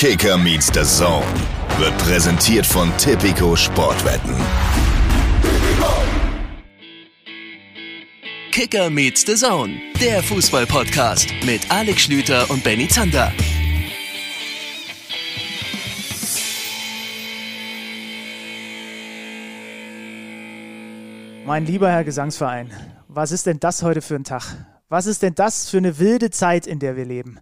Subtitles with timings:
[0.00, 1.26] Kicker meets the Zone
[1.76, 4.32] wird präsentiert von Tipico Sportwetten.
[8.52, 13.32] Kicker meets the Zone, der Fußball-Podcast mit Alex Schlüter und Benny Zander.
[21.44, 22.70] Mein lieber Herr Gesangsverein,
[23.08, 24.44] was ist denn das heute für ein Tag?
[24.88, 27.40] Was ist denn das für eine wilde Zeit, in der wir leben?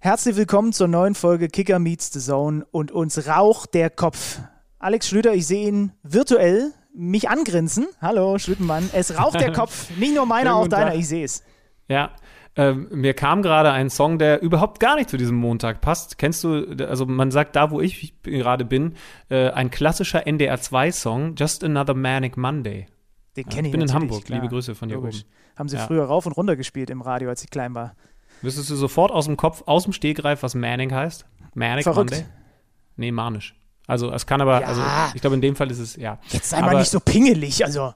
[0.00, 4.40] Herzlich willkommen zur neuen Folge Kicker Meets the Zone und uns raucht der Kopf.
[4.78, 7.86] Alex Schlüter, ich sehe ihn virtuell mich angrinsen.
[8.00, 8.88] Hallo, Schlüttenmann.
[8.92, 9.90] Es raucht der Kopf.
[9.98, 10.94] Nicht nur meiner, auch deiner.
[10.94, 11.42] Ich sehe es.
[11.88, 12.10] Ja,
[12.56, 16.18] ähm, mir kam gerade ein Song, der überhaupt gar nicht zu diesem Montag passt.
[16.18, 18.94] Kennst du, also man sagt da, wo ich gerade bin,
[19.28, 22.86] äh, ein klassischer NDR2-Song, Just Another Manic Monday.
[23.36, 24.38] Den kenne ich Ich bin in Hamburg, klar.
[24.40, 25.10] liebe Grüße von dir oben.
[25.56, 25.86] Haben sie Ja.
[25.86, 27.94] früher rauf und runter gespielt im Radio, als ich klein war.
[28.42, 31.24] Wüsstest du sofort aus dem Kopf, aus dem Stegreif, was Manning heißt?
[31.54, 32.10] Manic Verrückt.
[32.10, 32.26] Monday?
[32.96, 33.54] Nee, manisch.
[33.86, 34.66] Also es kann aber, Ja.
[34.66, 34.82] also
[35.14, 36.18] ich glaube in dem Fall ist es, ja.
[36.28, 37.92] Jetzt sei aber, mal nicht so pingelig, also.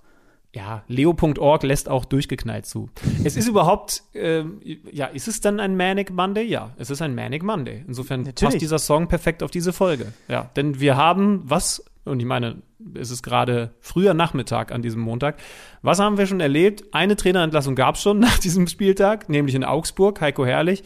[0.52, 2.90] Ja, leo.org lässt auch durchgeknallt zu.
[3.22, 4.60] Es ist überhaupt, ähm,
[4.90, 6.42] ja, ist es dann ein Manic Monday?
[6.44, 7.84] Ja, es ist ein Manic Monday.
[7.86, 8.54] Insofern Natürlich.
[8.54, 10.12] passt dieser Song perfekt auf diese Folge.
[10.26, 12.62] Ja, denn wir haben was, und ich meine,
[12.94, 15.36] es ist gerade früher Nachmittag an diesem Montag.
[15.82, 16.84] Was haben wir schon erlebt?
[16.92, 20.20] Eine Trainerentlassung gab es schon nach diesem Spieltag, nämlich in Augsburg.
[20.20, 20.82] Heiko Herrlich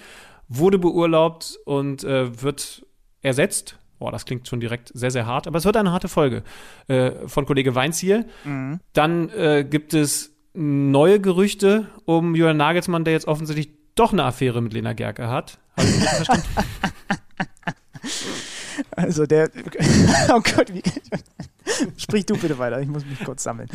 [0.49, 2.85] wurde beurlaubt und äh, wird
[3.23, 3.79] ersetzt.
[3.99, 6.43] Boah, das klingt schon direkt sehr, sehr hart, aber es wird eine harte Folge
[6.89, 8.27] äh, von Kollege Weinziel.
[8.93, 14.61] Dann äh, gibt es neue Gerüchte um Julian Nagelsmann, der jetzt offensichtlich doch eine Affäre
[14.61, 15.59] mit Lena Gerke hat.
[15.77, 16.45] Hab ich verstanden?
[18.97, 19.51] Also der.
[20.31, 20.83] Oh Gott, wie.
[21.97, 23.69] Sprich du bitte weiter, ich muss mich kurz sammeln.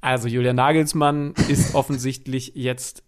[0.00, 3.02] Also Julian Nagelsmann ist offensichtlich jetzt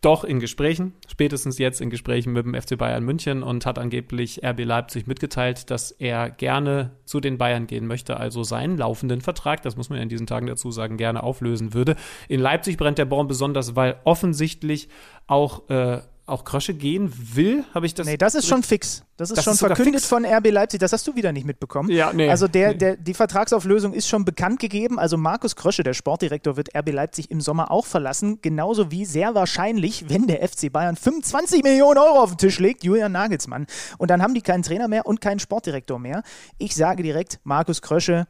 [0.00, 4.44] doch in Gesprächen, spätestens jetzt in Gesprächen mit dem FC Bayern München und hat angeblich
[4.44, 9.62] RB Leipzig mitgeteilt, dass er gerne zu den Bayern gehen möchte, also seinen laufenden Vertrag,
[9.62, 11.96] das muss man in diesen Tagen dazu sagen, gerne auflösen würde.
[12.28, 14.88] In Leipzig brennt der Born besonders, weil offensichtlich
[15.26, 19.04] auch, äh, auch Krösche gehen will, habe ich das Nee, das ist schon fix.
[19.16, 20.06] Das ist Das schon ist verkündet fix?
[20.08, 20.80] von RB Leipzig.
[20.80, 21.88] Das hast du wieder nicht mitbekommen.
[21.90, 22.28] Ja, nee.
[22.28, 22.74] Also der, Nee.
[22.78, 24.98] der, die Vertragsauflösung ist schon bekannt gegeben.
[24.98, 28.40] Also Markus Krösche, der Sportdirektor, wird RB Leipzig im Sommer auch verlassen.
[28.42, 32.82] Genauso wie sehr wahrscheinlich, wenn der FC Bayern 25 Millionen Euro auf den Tisch legt,
[32.82, 33.66] Julian Nagelsmann.
[33.96, 36.22] Und dann haben die keinen Trainer mehr und keinen Sportdirektor mehr.
[36.58, 38.26] Ich sage direkt, Markus Krösche,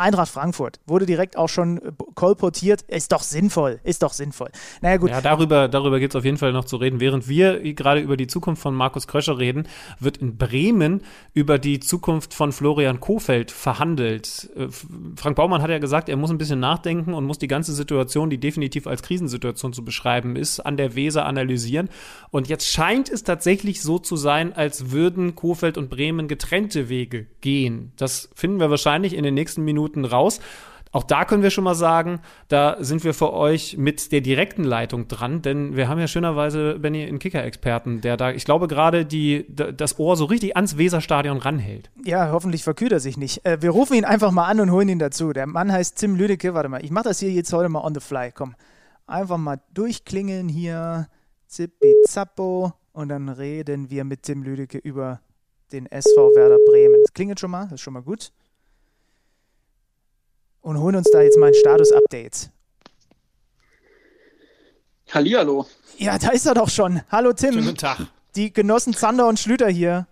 [0.00, 2.82] Eintracht Frankfurt, wurde direkt auch schon äh, kolportiert.
[2.82, 4.50] Ist doch sinnvoll, ist doch sinnvoll.
[4.80, 7.00] Naja gut, Ja, darüber, darüber gibt es auf jeden Fall noch zu reden.
[7.00, 9.68] Während wir gerade über die Zukunft von Markus Kröscher reden,
[9.98, 11.02] wird in Bremen
[11.34, 14.50] über die Zukunft von Florian Kofeld verhandelt.
[14.56, 14.68] Äh,
[15.16, 18.30] Frank Baumann hat ja gesagt, er muss ein bisschen nachdenken und muss die ganze Situation,
[18.30, 21.88] die definitiv als Krisensituation zu beschreiben ist, an der Weser analysieren.
[22.30, 27.26] Und jetzt scheint es tatsächlich so zu sein, als würden Kofeld und Bremen getrennte Wege
[27.40, 27.92] gehen.
[27.96, 30.40] Das finden wir wahrscheinlich in den nächsten Minuten raus.
[30.92, 34.64] Auch da können wir schon mal sagen, da sind wir für euch mit der direkten
[34.64, 39.06] Leitung dran, denn wir haben ja schönerweise, Benny, einen Kicker-Experten, der da, ich glaube, gerade
[39.06, 41.90] die, das Ohr so richtig ans Weserstadion ranhält.
[42.04, 43.46] Ja, hoffentlich verkühlt er sich nicht.
[43.46, 45.32] Äh, wir rufen ihn einfach mal an und holen ihn dazu.
[45.32, 46.54] Der Mann heißt Tim Lüdecke.
[46.54, 48.32] Warte mal, ich mache das hier jetzt heute mal on the fly.
[48.34, 48.56] Komm,
[49.06, 51.06] einfach mal durchklingeln hier.
[51.46, 52.72] Zippi Zappo.
[52.92, 55.20] Und dann reden wir mit Tim Lüdecke über
[55.72, 56.96] den SV Werder Bremen.
[57.04, 58.32] Das klingelt schon mal, das ist schon mal gut.
[60.62, 62.50] Und holen uns da jetzt mal ein Status-Update.
[65.12, 65.66] Hallihallo.
[65.98, 67.02] Ja, da ist er doch schon.
[67.10, 67.74] Hallo Tim.
[67.76, 67.98] Tag.
[68.36, 70.06] Die Genossen Zander und Schlüter hier.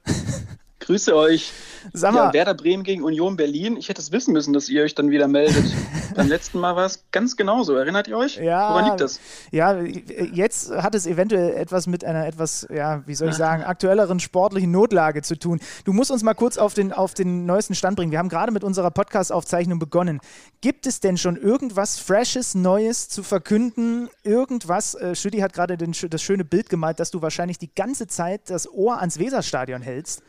[0.89, 1.53] Grüße euch.
[1.93, 3.77] Sag mal, Ja, Werder Bremen gegen Union Berlin.
[3.77, 5.67] Ich hätte es wissen müssen, dass ihr euch dann wieder meldet.
[6.17, 7.75] Beim letzten Mal war es ganz genauso.
[7.75, 8.39] Erinnert ihr euch?
[8.39, 8.71] Ja.
[8.71, 9.21] Woran liegt das?
[9.51, 14.19] Ja, jetzt hat es eventuell etwas mit einer etwas, ja, wie soll ich sagen, aktuelleren
[14.19, 15.61] sportlichen Notlage zu tun.
[15.85, 18.11] Du musst uns mal kurz auf den, auf den neuesten Stand bringen.
[18.11, 20.21] Wir haben gerade mit unserer Podcast-Aufzeichnung begonnen.
[20.63, 24.09] Gibt es denn schon irgendwas Freshes, Neues zu verkünden?
[24.23, 24.95] Irgendwas?
[24.95, 28.67] Äh, Schütti hat gerade das schöne Bild gemalt, dass du wahrscheinlich die ganze Zeit das
[28.73, 30.23] Ohr ans Weserstadion hältst.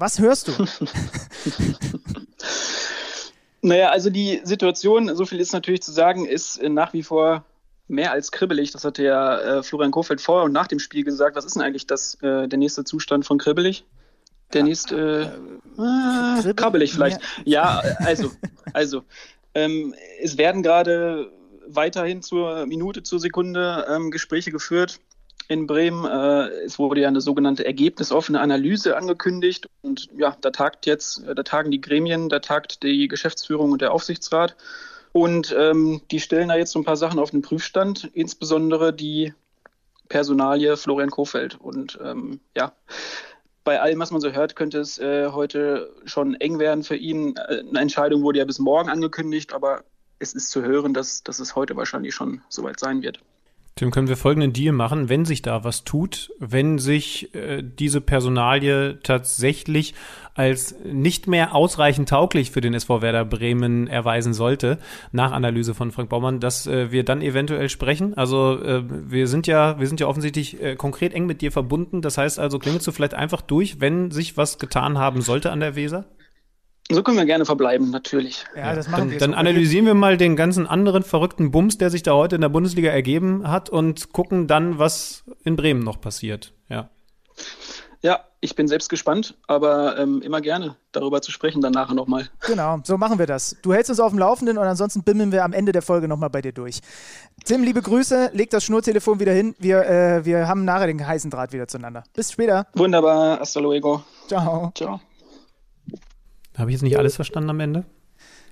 [0.00, 0.52] Was hörst du?
[3.62, 7.44] Naja, also die Situation, so viel ist natürlich zu sagen, ist nach wie vor
[7.88, 8.70] mehr als kribbelig.
[8.70, 11.36] Das hatte ja äh, Florian Kofeld vor und nach dem Spiel gesagt.
[11.36, 13.84] Was ist denn eigentlich das, äh, der nächste Zustand von kribbelig?
[14.54, 15.30] Der nächste,
[15.76, 16.56] äh, äh, kribbelig?
[16.56, 17.20] krabbelig vielleicht.
[17.44, 18.30] Ja, also,
[18.72, 19.02] also,
[19.54, 21.30] ähm, es werden gerade
[21.68, 25.00] weiterhin zur Minute, zur Sekunde ähm, Gespräche geführt
[25.50, 26.04] in Bremen.
[26.04, 31.34] Äh, es wurde ja eine sogenannte ergebnisoffene Analyse angekündigt und ja, da tagt jetzt, äh,
[31.34, 34.56] da tagen die Gremien, da tagt die Geschäftsführung und der Aufsichtsrat
[35.12, 39.34] und ähm, die stellen da jetzt so ein paar Sachen auf den Prüfstand, insbesondere die
[40.08, 42.72] Personalie Florian Kofeld und ähm, ja,
[43.64, 47.36] bei allem, was man so hört, könnte es äh, heute schon eng werden für ihn.
[47.36, 49.82] Äh, eine Entscheidung wurde ja bis morgen angekündigt, aber
[50.20, 53.20] es ist zu hören, dass, dass es heute wahrscheinlich schon soweit sein wird.
[53.76, 58.00] Tim, können wir folgenden Deal machen, wenn sich da was tut, wenn sich äh, diese
[58.00, 59.94] Personalie tatsächlich
[60.34, 64.78] als nicht mehr ausreichend tauglich für den SV Werder Bremen erweisen sollte,
[65.12, 68.14] nach Analyse von Frank Baumann, dass äh, wir dann eventuell sprechen.
[68.14, 72.02] Also äh, wir sind ja, wir sind ja offensichtlich äh, konkret eng mit dir verbunden.
[72.02, 75.60] Das heißt also, klingelst du vielleicht einfach durch, wenn sich was getan haben sollte an
[75.60, 76.04] der Weser?
[76.90, 78.44] So können wir gerne verbleiben, natürlich.
[78.56, 79.36] Ja, das machen Dann, wir dann so.
[79.36, 82.90] analysieren wir mal den ganzen anderen verrückten Bums, der sich da heute in der Bundesliga
[82.90, 86.52] ergeben hat und gucken dann, was in Bremen noch passiert.
[86.68, 86.90] Ja.
[88.02, 92.30] Ja, ich bin selbst gespannt, aber ähm, immer gerne darüber zu sprechen, dann nachher nochmal.
[92.46, 93.56] Genau, so machen wir das.
[93.60, 96.30] Du hältst uns auf dem Laufenden und ansonsten bimmeln wir am Ende der Folge nochmal
[96.30, 96.80] bei dir durch.
[97.44, 99.54] Tim, liebe Grüße, leg das Schnurtelefon wieder hin.
[99.58, 102.04] Wir, äh, wir haben nachher den heißen Draht wieder zueinander.
[102.14, 102.66] Bis später.
[102.72, 104.02] Wunderbar, hasta luego.
[104.28, 104.72] Ciao.
[104.74, 105.00] Ciao.
[106.56, 107.84] Habe ich jetzt nicht alles verstanden am Ende?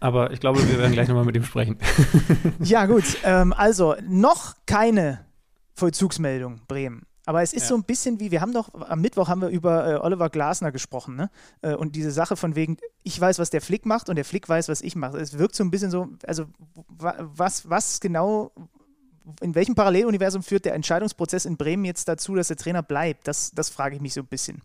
[0.01, 1.77] Aber ich glaube, wir werden gleich nochmal mit ihm sprechen.
[2.61, 3.05] Ja, gut.
[3.25, 5.25] Ähm, also, noch keine
[5.75, 7.03] Vollzugsmeldung, Bremen.
[7.27, 7.69] Aber es ist Ja.
[7.71, 10.73] so ein bisschen wie, wir haben doch, am Mittwoch haben wir über äh, Oliver Glasner
[10.73, 11.31] gesprochen, ne?
[11.61, 14.49] Äh, und diese Sache von wegen, ich weiß, was der Flick macht und der Flick
[14.49, 15.19] weiß, was ich mache.
[15.19, 16.47] Es wirkt so ein bisschen so, also
[16.89, 18.53] wa was, was genau,
[19.43, 23.29] in welchem Paralleluniversum führt der Entscheidungsprozess in Bremen jetzt dazu, dass der Trainer bleibt?
[23.29, 24.63] Das, das frage ich mich so ein bisschen.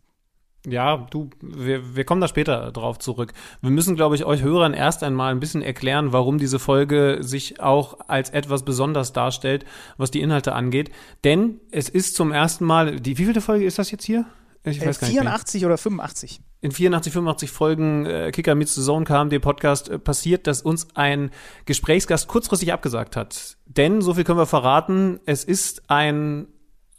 [0.65, 3.33] Ja, du, wir, wir kommen da später drauf zurück.
[3.61, 7.59] Wir müssen, glaube ich, euch Hörern erst einmal ein bisschen erklären, warum diese Folge sich
[7.59, 9.65] auch als etwas besonders darstellt,
[9.97, 10.89] was die Inhalte angeht.
[11.25, 14.25] Denn es ist zum ersten Mal, die, wie viele Folge ist das jetzt hier?
[14.63, 15.23] Ich Äh, weiß gar nicht mehr.
[15.23, 16.39] 84 oder 85?
[16.61, 20.87] in 84, 85 Folgen äh, Kicker Meets the Zone KMD Podcast äh, passiert, dass uns
[20.95, 21.29] ein
[21.65, 23.57] Gesprächsgast kurzfristig abgesagt hat.
[23.65, 26.47] Denn, so viel können wir verraten, es ist ein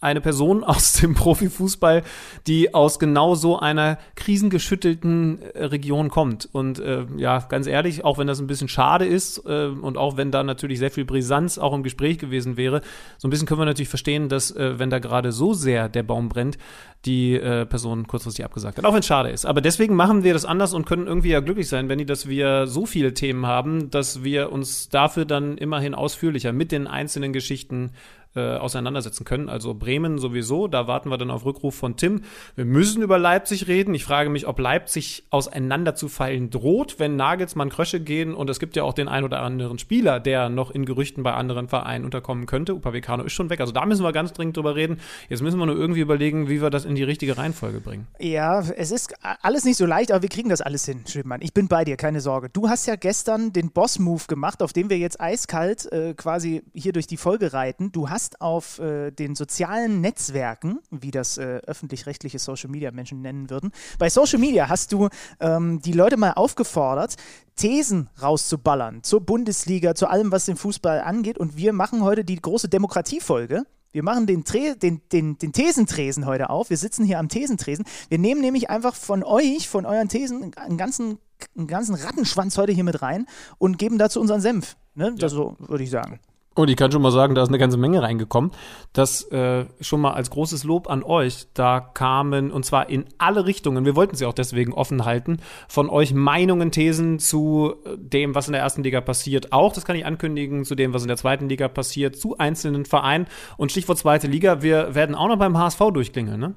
[0.04, 2.02] eine Person aus dem Profifußball,
[2.46, 6.48] die aus genau so einer krisengeschüttelten äh, Region kommt.
[6.52, 10.16] Und äh, ja, ganz ehrlich, auch wenn das ein bisschen schade ist äh, und auch
[10.16, 12.82] wenn da natürlich sehr viel Brisanz auch im Gespräch gewesen wäre,
[13.18, 16.02] so ein bisschen können wir natürlich verstehen, dass äh, wenn da gerade so sehr der
[16.02, 16.58] Baum brennt,
[17.04, 18.84] die äh, Person kurzfristig abgesagt hat.
[18.84, 19.44] Auch wenn es schade ist.
[19.44, 22.66] Aber deswegen machen wir das anders und können irgendwie ja glücklich sein, Benny, dass wir
[22.66, 27.90] so viele Themen haben, dass wir uns dafür dann immerhin ausführlicher mit den einzelnen Geschichten
[28.34, 29.48] äh, auseinandersetzen können.
[29.48, 32.22] Also Bremen sowieso, da warten wir dann auf Rückruf von Tim.
[32.56, 33.94] Wir müssen über Leipzig reden.
[33.94, 38.34] Ich frage mich, ob Leipzig auseinanderzufallen droht, wenn Nagelsmann Krösche gehen.
[38.34, 41.32] Und es gibt ja auch den ein oder anderen Spieler, der noch in Gerüchten bei
[41.32, 42.74] anderen Vereinen unterkommen könnte.
[42.74, 43.60] Upamecano ist schon weg.
[43.60, 45.00] Also da müssen wir ganz dringend drüber reden.
[45.28, 48.06] Jetzt müssen wir nur irgendwie überlegen, wie wir das in die richtige Reihenfolge bringen.
[48.18, 51.40] Ja, es ist alles nicht so leicht, aber wir kriegen das alles hin, Schwibmann.
[51.42, 52.48] Ich bin bei dir, keine Sorge.
[52.48, 56.92] Du hast ja gestern den Boss-Move gemacht, auf dem wir jetzt eiskalt äh, quasi hier
[56.92, 57.92] durch die Folge reiten.
[57.92, 64.08] Du hast auf äh, den sozialen Netzwerken, wie das äh, öffentlich-rechtliche Social-Media-Menschen nennen würden, bei
[64.10, 65.08] Social Media hast du
[65.40, 67.16] ähm, die Leute mal aufgefordert,
[67.56, 71.38] Thesen rauszuballern zur Bundesliga, zu allem, was den Fußball angeht.
[71.38, 73.64] Und wir machen heute die große Demokratiefolge.
[73.92, 76.68] Wir machen den, Tre den, den, den Thesentresen heute auf.
[76.68, 77.84] Wir sitzen hier am Thesentresen.
[78.08, 81.18] Wir nehmen nämlich einfach von euch, von euren Thesen, einen ganzen,
[81.56, 83.26] einen ganzen Rattenschwanz heute hier mit rein
[83.58, 84.76] und geben dazu unseren Senf.
[84.96, 85.14] Ne?
[85.16, 86.18] Das so würde ich sagen.
[86.54, 88.52] Und ich kann schon mal sagen, da ist eine ganze Menge reingekommen.
[88.92, 91.48] Das äh, schon mal als großes Lob an euch.
[91.52, 95.90] Da kamen, und zwar in alle Richtungen, wir wollten sie auch deswegen offen halten, von
[95.90, 99.52] euch Meinungen, Thesen zu äh, dem, was in der ersten Liga passiert.
[99.52, 102.84] Auch, das kann ich ankündigen, zu dem, was in der zweiten Liga passiert, zu einzelnen
[102.84, 103.26] Vereinen.
[103.56, 106.54] Und Stichwort zweite Liga, wir werden auch noch beim HSV durchklingeln, ne?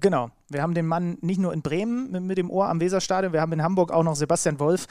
[0.00, 0.30] Genau.
[0.48, 3.40] Wir haben den Mann nicht nur in Bremen mit, mit dem Ohr am Weserstadion, wir
[3.40, 4.86] haben in Hamburg auch noch Sebastian Wolf,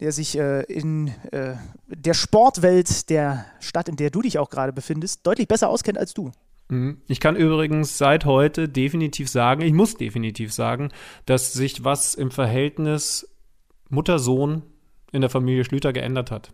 [0.00, 1.54] der sich äh, in äh,
[1.88, 6.14] der Sportwelt der Stadt, in der du dich auch gerade befindest, deutlich besser auskennt als
[6.14, 6.30] du.
[6.68, 6.98] Mhm.
[7.08, 10.90] Ich kann übrigens seit heute definitiv sagen, ich muss definitiv sagen,
[11.26, 13.26] dass sich was im Verhältnis
[13.88, 14.62] Mutter-Sohn
[15.10, 16.52] in der Familie Schlüter geändert hat.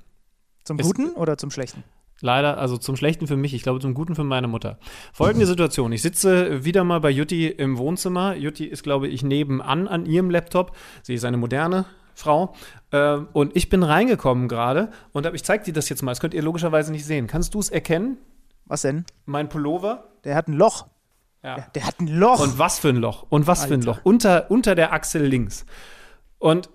[0.65, 1.85] Zum Es- Guten oder zum Schlechten?
[2.21, 4.79] Leider, also zum Schlechten für mich, ich glaube zum Guten für meine Mutter.
[5.13, 5.93] Folgende Situation.
[5.93, 8.35] Ich sitze wieder mal bei Jutti im Wohnzimmer.
[8.35, 10.75] Jutti ist, glaube ich, nebenan an ihrem Laptop.
[11.03, 12.55] Sie ist eine moderne Frau.
[12.91, 16.13] Ähm, und ich bin reingekommen gerade und hab, ich zeige dir das jetzt mal.
[16.13, 17.27] Das könnt ihr logischerweise nicht sehen.
[17.27, 18.17] Kannst du es erkennen?
[18.65, 19.05] Was denn?
[19.27, 20.09] Mein Pullover?
[20.25, 20.87] Der hat ein Loch.
[21.45, 21.67] Ja.
[21.75, 22.41] Der hat ein Loch.
[22.41, 23.27] Und was für ein Loch.
[23.29, 23.87] Und was für ein Alter.
[23.87, 24.01] Loch.
[24.05, 25.67] Unter, unter der Achsel links.
[26.39, 26.71] Und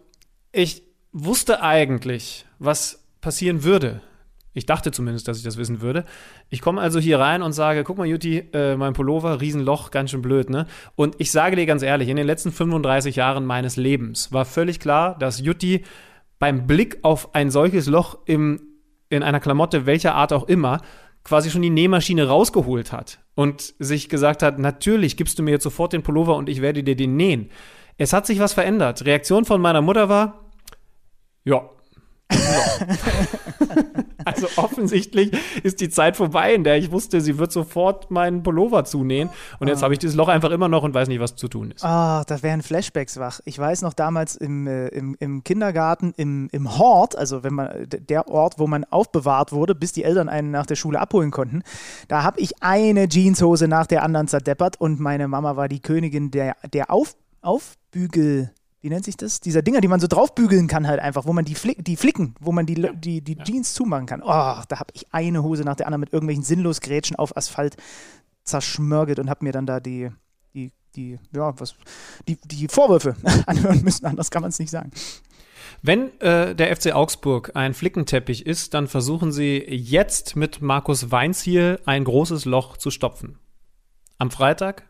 [0.51, 4.01] ich wusste eigentlich, was passieren würde.
[4.53, 6.03] Ich dachte zumindest, dass ich das wissen würde.
[6.49, 10.11] Ich komme also hier rein und sage, guck mal, Jutti, äh, mein Pullover, Riesenloch, ganz
[10.11, 10.67] schön blöd, ne?
[10.95, 14.79] Und ich sage dir ganz ehrlich, in den letzten 35 Jahren meines Lebens war völlig
[14.79, 15.83] klar, dass Jutti
[16.37, 18.61] beim Blick auf ein solches Loch im,
[19.09, 20.81] in einer Klamotte, welcher Art auch immer,
[21.23, 25.63] quasi schon die Nähmaschine rausgeholt hat und sich gesagt hat, natürlich gibst du mir jetzt
[25.63, 27.49] sofort den Pullover und ich werde dir den nähen.
[27.97, 29.05] Es hat sich was verändert.
[29.05, 30.49] Reaktion von meiner Mutter war,
[31.43, 31.69] ja,
[34.25, 35.31] also offensichtlich
[35.63, 39.29] ist die Zeit vorbei, in der ich wusste, sie wird sofort meinen Pullover zunähen.
[39.59, 39.83] Und jetzt ah.
[39.83, 41.83] habe ich dieses Loch einfach immer noch und weiß nicht, was zu tun ist.
[41.83, 43.39] Ah, da wären Flashbacks wach.
[43.45, 47.87] Ich weiß noch damals im, äh, im, im Kindergarten, im, im Hort, also wenn man
[47.87, 51.63] der Ort, wo man aufbewahrt wurde, bis die Eltern einen nach der Schule abholen konnten,
[52.07, 56.31] da habe ich eine Jeanshose nach der anderen zerdeppert und meine Mama war die Königin
[56.31, 59.39] der, der Auf, Aufbügel wie nennt sich das?
[59.39, 62.35] Dieser Dinger, die man so draufbügeln kann halt einfach, wo man die, Flick, die Flicken,
[62.39, 62.91] wo man die, ja.
[62.91, 63.43] die, die ja.
[63.43, 64.21] Jeans zumachen kann.
[64.23, 67.77] Oh, da habe ich eine Hose nach der anderen mit irgendwelchen sinnlos Grätschen auf Asphalt
[68.43, 70.09] zerschmörgelt und habe mir dann da die,
[70.55, 71.75] die, die, ja, was,
[72.27, 74.07] die, die Vorwürfe anhören müssen.
[74.07, 74.91] Anders kann man es nicht sagen.
[75.83, 81.41] Wenn äh, der FC Augsburg ein Flickenteppich ist, dann versuchen sie jetzt mit Markus Weinz
[81.41, 83.37] hier ein großes Loch zu stopfen.
[84.17, 84.87] Am Freitag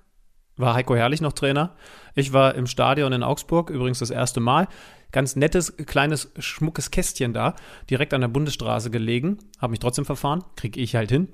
[0.62, 1.72] war Heiko Herrlich noch Trainer.
[2.16, 4.68] Ich war im Stadion in Augsburg, übrigens das erste Mal.
[5.12, 7.56] Ganz nettes, kleines, schmuckes Kästchen da,
[7.90, 9.40] direkt an der Bundesstraße gelegen.
[9.60, 11.28] Habe mich trotzdem verfahren, kriege ich halt hin.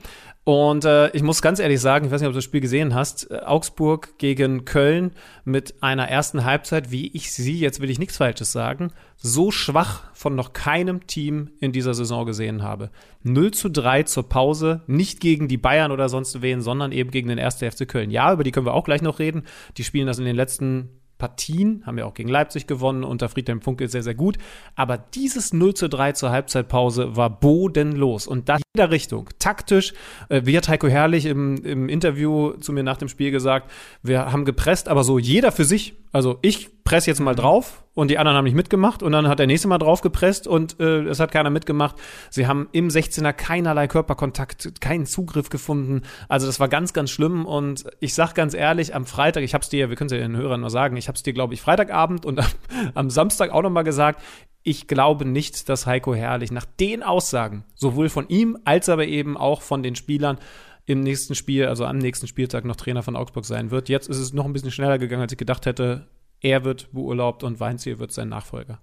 [0.43, 2.95] Und äh, ich muss ganz ehrlich sagen, ich weiß nicht, ob du das Spiel gesehen
[2.95, 5.11] hast, äh, Augsburg gegen Köln
[5.43, 10.03] mit einer ersten Halbzeit, wie ich sie, jetzt will ich nichts Falsches sagen, so schwach
[10.13, 12.91] von noch keinem Team in dieser Saison gesehen habe.
[13.23, 17.27] 0 zu 3 zur Pause, nicht gegen die Bayern oder sonst wen, sondern eben gegen
[17.27, 17.55] den 1.
[17.57, 18.09] FC Köln.
[18.09, 19.43] Ja, über die können wir auch gleich noch reden.
[19.75, 23.61] Die spielen das in den letzten Partien, haben ja auch gegen Leipzig gewonnen, unter Friedhelm
[23.61, 24.37] Funke sehr, sehr gut.
[24.75, 28.27] Aber dieses 0 zu 3 zur Halbzeitpause war bodenlos.
[28.27, 29.93] Und da in jeder Richtung, taktisch,
[30.29, 33.71] äh, wie hat Heiko Herrlich im, im Interview zu mir nach dem Spiel gesagt,
[34.03, 35.95] wir haben gepresst, aber so jeder für sich.
[36.11, 39.39] Also ich presse jetzt mal drauf und die anderen haben nicht mitgemacht und dann hat
[39.39, 41.97] der nächste mal drauf gepresst und äh, es hat keiner mitgemacht.
[42.29, 46.03] Sie haben im 16er keinerlei Körperkontakt, keinen Zugriff gefunden.
[46.29, 49.67] Also das war ganz, ganz schlimm und ich sag ganz ehrlich, am Freitag, ich hab's
[49.69, 52.25] dir, wir können es ja den Hörern nur sagen, ich hab's dir, glaube ich, Freitagabend
[52.25, 52.45] und am,
[52.93, 54.21] am Samstag auch nochmal gesagt,
[54.63, 59.37] ich glaube nicht, dass Heiko Herrlich nach den Aussagen, sowohl von ihm als aber eben
[59.37, 60.39] auch von den Spielern,
[60.87, 63.89] im nächsten Spiel, also am nächsten Spieltag noch Trainer von Augsburg sein wird.
[63.89, 66.07] Jetzt ist es noch ein bisschen schneller gegangen, als ich gedacht hätte.
[66.39, 68.79] Er wird beurlaubt und Weinziel wird sein Nachfolger.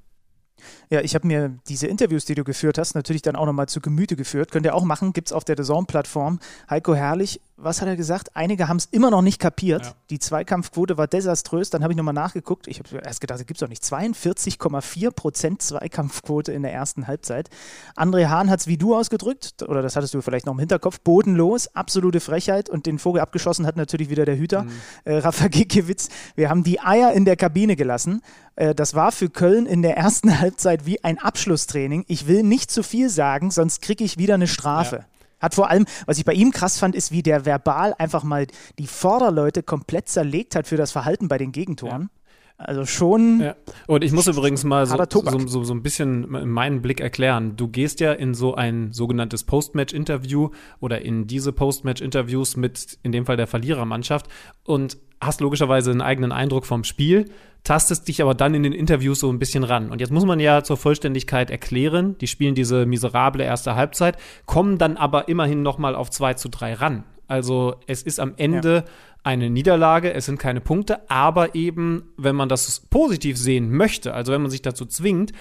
[0.90, 3.80] Ja, ich habe mir diese Interviews, die du geführt hast, natürlich dann auch nochmal zu
[3.80, 4.50] Gemüte geführt.
[4.52, 6.40] Könnt ihr auch machen, gibt es auf der DAZN-Plattform.
[6.68, 8.36] Heiko Herrlich, was hat er gesagt?
[8.36, 9.86] Einige haben es immer noch nicht kapiert.
[9.86, 9.92] Ja.
[10.10, 11.70] Die Zweikampfquote war desaströs.
[11.70, 12.68] Dann habe ich nochmal nachgeguckt.
[12.68, 13.82] Ich habe erst gedacht, es gibt es doch nicht.
[13.82, 17.48] 42,4 Prozent Zweikampfquote in der ersten Halbzeit.
[17.96, 21.00] André Hahn hat es wie du ausgedrückt, oder das hattest du vielleicht noch im Hinterkopf,
[21.00, 22.68] bodenlos, absolute Frechheit.
[22.68, 24.70] Und den Vogel abgeschossen hat natürlich wieder der Hüter, mhm.
[25.04, 26.08] äh, Rafa Gikiewicz.
[26.36, 28.22] Wir haben die Eier in der Kabine gelassen.
[28.56, 32.04] Äh, das war für Köln in der ersten Halbzeit wie ein Abschlusstraining.
[32.08, 34.96] Ich will nicht zu viel sagen, sonst kriege ich wieder eine Strafe.
[34.96, 35.13] Ja.
[35.44, 38.46] Hat vor allem, was ich bei ihm krass fand, ist, wie der verbal einfach mal
[38.78, 42.02] die Vorderleute komplett zerlegt hat für das Verhalten bei den Gegentoren.
[42.02, 42.23] Ja.
[42.56, 43.40] Also schon.
[43.40, 43.56] Ja.
[43.88, 47.56] Und ich muss übrigens mal so, so, so, so, ein bisschen meinen Blick erklären.
[47.56, 53.26] Du gehst ja in so ein sogenanntes Post-Match-Interview oder in diese Post-Match-Interviews mit, in dem
[53.26, 54.28] Fall der Verlierermannschaft
[54.62, 57.30] und hast logischerweise einen eigenen Eindruck vom Spiel,
[57.64, 59.90] tastest dich aber dann in den Interviews so ein bisschen ran.
[59.90, 64.78] Und jetzt muss man ja zur Vollständigkeit erklären, die spielen diese miserable erste Halbzeit, kommen
[64.78, 67.04] dann aber immerhin noch mal auf 2 zu 3 ran.
[67.26, 68.92] Also es ist am Ende ja.
[69.22, 74.32] eine Niederlage, es sind keine Punkte, aber eben, wenn man das positiv sehen möchte, also
[74.32, 75.32] wenn man sich dazu zwingt,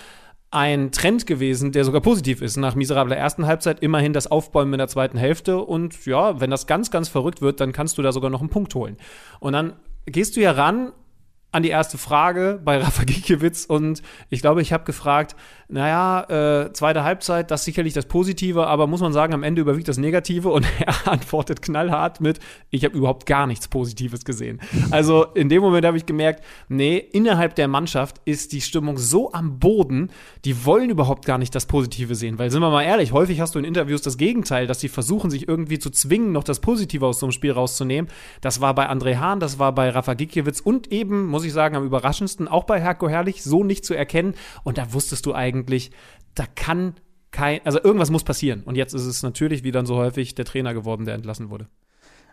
[0.54, 2.58] ein Trend gewesen, der sogar positiv ist.
[2.58, 5.58] Nach miserabler ersten Halbzeit immerhin das Aufbäumen in der zweiten Hälfte.
[5.58, 8.52] Und ja, wenn das ganz, ganz verrückt wird, dann kannst du da sogar noch einen
[8.52, 8.98] Punkt holen.
[9.40, 9.74] Und dann
[10.06, 10.92] gehst du ja ran
[11.54, 15.36] an die erste Frage bei Rafa Gikiewicz und ich glaube, ich habe gefragt,
[15.74, 19.60] naja, äh, zweite Halbzeit, das ist sicherlich das Positive, aber muss man sagen, am Ende
[19.60, 22.40] überwiegt das Negative und er antwortet knallhart mit,
[22.70, 24.62] ich habe überhaupt gar nichts Positives gesehen.
[24.92, 29.34] Also in dem Moment habe ich gemerkt, nee, innerhalb der Mannschaft ist die Stimmung so
[29.34, 30.12] am Boden,
[30.46, 33.56] die wollen überhaupt gar nicht das Positive sehen, weil sind wir mal ehrlich, häufig hast
[33.56, 37.04] du in Interviews das Gegenteil, dass sie versuchen, sich irgendwie zu zwingen, noch das Positive
[37.08, 38.12] aus so einem Spiel rauszunehmen.
[38.42, 41.76] Das war bei André Hahn, das war bei Rafa Gikiewicz und eben, muss ich sagen,
[41.76, 45.63] am überraschendsten auch bei Herko Herrlich so nicht zu erkennen und da wusstest du eigentlich,
[45.64, 45.92] eigentlich,
[46.36, 46.96] da kann
[47.32, 48.64] kein, also irgendwas muss passieren.
[48.64, 51.68] Und jetzt ist es natürlich, wie dann so häufig, der Trainer geworden, der entlassen wurde.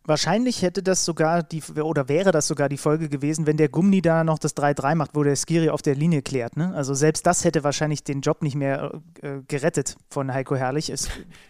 [0.05, 4.01] Wahrscheinlich hätte das sogar die, oder wäre das sogar die Folge gewesen, wenn der Gummi
[4.01, 6.57] da noch das 3-3 macht, wo der Skiri auf der Linie klärt.
[6.57, 6.75] Ne?
[6.75, 10.89] Also selbst das hätte wahrscheinlich den Job nicht mehr äh, gerettet von Heiko Herrlich.
[10.89, 11.09] Es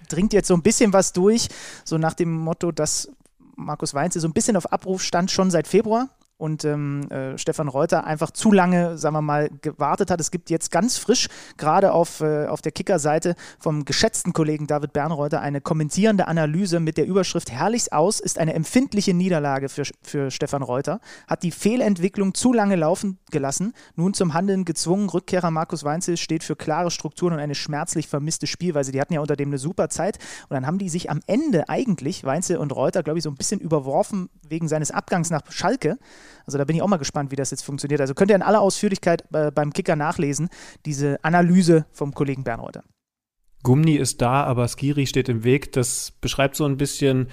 [0.08, 1.49] dringt jetzt so ein bisschen was durch,
[1.84, 3.10] so nach dem Motto, dass
[3.54, 6.08] Markus Weinze so ein bisschen auf Abruf stand schon seit Februar
[6.40, 10.20] und ähm, äh, Stefan Reuter einfach zu lange, sagen wir mal, gewartet hat.
[10.20, 14.92] Es gibt jetzt ganz frisch, gerade auf, äh, auf der Kicker-Seite vom geschätzten Kollegen David
[14.92, 20.30] Bernreuter, eine kommentierende Analyse mit der Überschrift Herrlichs aus ist eine empfindliche Niederlage für, für
[20.30, 25.09] Stefan Reuter, hat die Fehlentwicklung zu lange laufen gelassen, nun zum Handeln gezwungen.
[25.09, 28.92] Rückkehrer Markus Weinzel steht für klare Strukturen und eine schmerzlich vermisste Spielweise.
[28.92, 30.18] Die hatten ja unter dem eine super Zeit
[30.49, 33.37] und dann haben die sich am Ende eigentlich, Weinzel und Reuter, glaube ich, so ein
[33.37, 35.99] bisschen überworfen wegen seines Abgangs nach Schalke.
[36.46, 38.00] Also da bin ich auch mal gespannt, wie das jetzt funktioniert.
[38.00, 40.49] Also könnt ihr in aller Ausführlichkeit äh, beim Kicker nachlesen,
[40.87, 42.82] diese Analyse vom Kollegen Bernreuter.
[43.62, 45.72] Gummi ist da, aber Skiri steht im Weg.
[45.72, 47.28] Das beschreibt so ein bisschen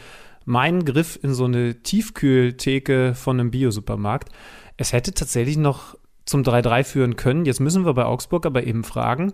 [0.45, 4.29] meinen Griff in so eine Tiefkühltheke von einem Biosupermarkt.
[4.77, 7.45] Es hätte tatsächlich noch zum 3-3 führen können.
[7.45, 9.33] Jetzt müssen wir bei Augsburg aber eben fragen,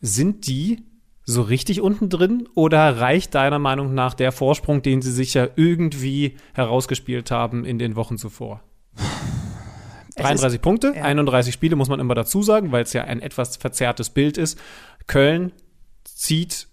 [0.00, 0.84] sind die
[1.24, 5.48] so richtig unten drin oder reicht deiner Meinung nach der Vorsprung, den sie sich ja
[5.54, 8.62] irgendwie herausgespielt haben in den Wochen zuvor?
[10.16, 11.02] 33 ist, Punkte, ja.
[11.02, 14.58] 31 Spiele muss man immer dazu sagen, weil es ja ein etwas verzerrtes Bild ist.
[15.06, 15.52] Köln
[16.04, 16.68] zieht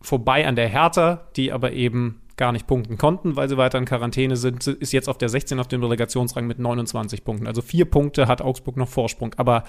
[0.00, 3.84] vorbei an der Hertha, die aber eben gar nicht punkten konnten, weil sie weiter in
[3.84, 7.46] Quarantäne sind, ist jetzt auf der 16 auf dem Relegationsrang mit 29 Punkten.
[7.46, 9.34] Also vier Punkte hat Augsburg noch Vorsprung.
[9.36, 9.64] Aber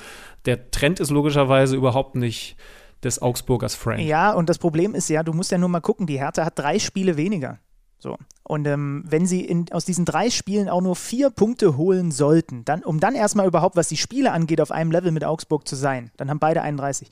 [0.45, 2.55] der Trend ist logischerweise überhaupt nicht
[3.03, 4.01] des Augsburgers Frank.
[4.01, 6.57] Ja, und das Problem ist ja, du musst ja nur mal gucken, die Hertha hat
[6.57, 7.59] drei Spiele weniger.
[8.03, 8.17] So.
[8.43, 12.65] Und ähm, wenn sie in, aus diesen drei Spielen auch nur vier Punkte holen sollten,
[12.65, 15.77] dann, um dann erstmal überhaupt, was die Spiele angeht, auf einem Level mit Augsburg zu
[15.77, 17.09] sein, dann haben beide 31.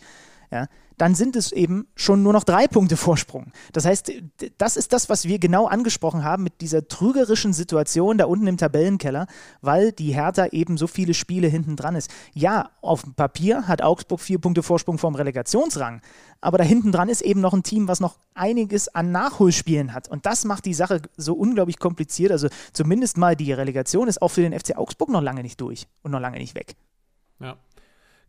[0.51, 0.67] Ja,
[0.98, 3.53] dann sind es eben schon nur noch drei Punkte Vorsprung.
[3.72, 4.12] Das heißt,
[4.58, 8.58] das ist das, was wir genau angesprochen haben mit dieser trügerischen Situation da unten im
[8.58, 9.27] Tabellenkeller,
[9.62, 12.12] weil die Hertha eben so viele Spiele hinten dran ist.
[12.34, 16.01] Ja, auf dem Papier hat Augsburg vier Punkte Vorsprung vom Relegationsrang,
[16.41, 20.10] aber da hinten dran ist eben noch ein Team, was noch einiges an Nachholspielen hat.
[20.10, 22.31] Und das macht die Sache so unglaublich kompliziert.
[22.31, 25.88] Also zumindest mal die Relegation ist auch für den FC Augsburg noch lange nicht durch
[26.03, 26.75] und noch lange nicht weg.
[27.39, 27.58] Ja.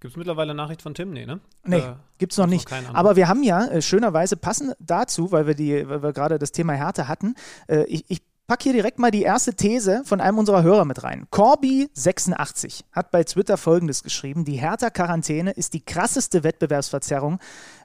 [0.02, 1.12] Gibt es mittlerweile Nachricht von Tim?
[1.12, 1.38] Nee, ne?
[1.64, 2.68] Nee, äh, gibt es noch nicht.
[2.68, 6.72] Noch Aber wir haben ja äh, schönerweise passend dazu, weil wir, wir gerade das Thema
[6.72, 7.36] Härte hatten,
[7.68, 11.04] äh, ich, ich packe hier direkt mal die erste These von einem unserer Hörer mit
[11.04, 11.28] rein.
[11.30, 17.38] Corby86 hat bei Twitter folgendes geschrieben: Die Hertha-Quarantäne ist die krasseste Wettbewerbsverzerrung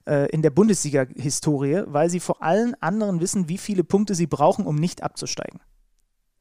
[0.08, 4.66] äh, in der Bundesliga-Historie, weil sie vor allen anderen wissen, wie viele Punkte sie brauchen,
[4.66, 5.60] um nicht abzusteigen.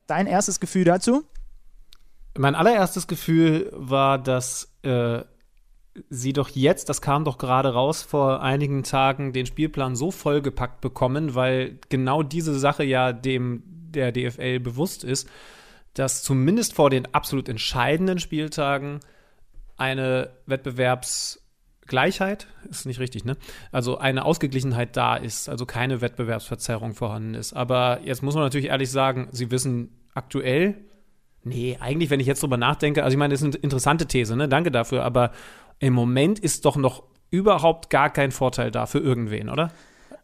[0.06, 1.24] Dein erstes Gefühl dazu?
[2.38, 5.20] Mein allererstes Gefühl war, dass äh,
[6.10, 10.80] sie doch jetzt, das kam doch gerade raus vor einigen Tagen, den Spielplan so vollgepackt
[10.80, 15.28] bekommen, weil genau diese Sache ja dem der DFL bewusst ist,
[15.94, 19.00] dass zumindest vor den absolut entscheidenden Spieltagen
[19.76, 23.36] eine Wettbewerbsgleichheit, ist nicht richtig, ne?
[23.72, 27.54] Also eine Ausgeglichenheit da ist, also keine Wettbewerbsverzerrung vorhanden ist.
[27.54, 30.76] Aber jetzt muss man natürlich ehrlich sagen, sie wissen aktuell,
[31.44, 34.36] nee, eigentlich, wenn ich jetzt drüber nachdenke, also ich meine, das ist eine interessante These,
[34.36, 34.48] ne?
[34.48, 35.32] Danke dafür, aber
[35.78, 39.70] im Moment ist doch noch überhaupt gar kein Vorteil da für irgendwen, oder?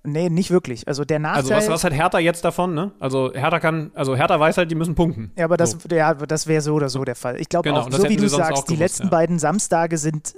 [0.05, 0.89] Nee, nicht wirklich.
[0.89, 1.55] Also der Nachteil.
[1.55, 2.93] Also was, was hat Hertha jetzt davon, ne?
[2.99, 5.31] Also Hertha kann, also Hertha weiß halt, die müssen punkten.
[5.37, 5.95] Ja, aber das, so.
[5.95, 7.41] ja, das wäre so oder so der Fall.
[7.41, 9.11] Ich glaube genau, auch, so wie du sagst, die letzten ja.
[9.11, 10.35] beiden Samstage sind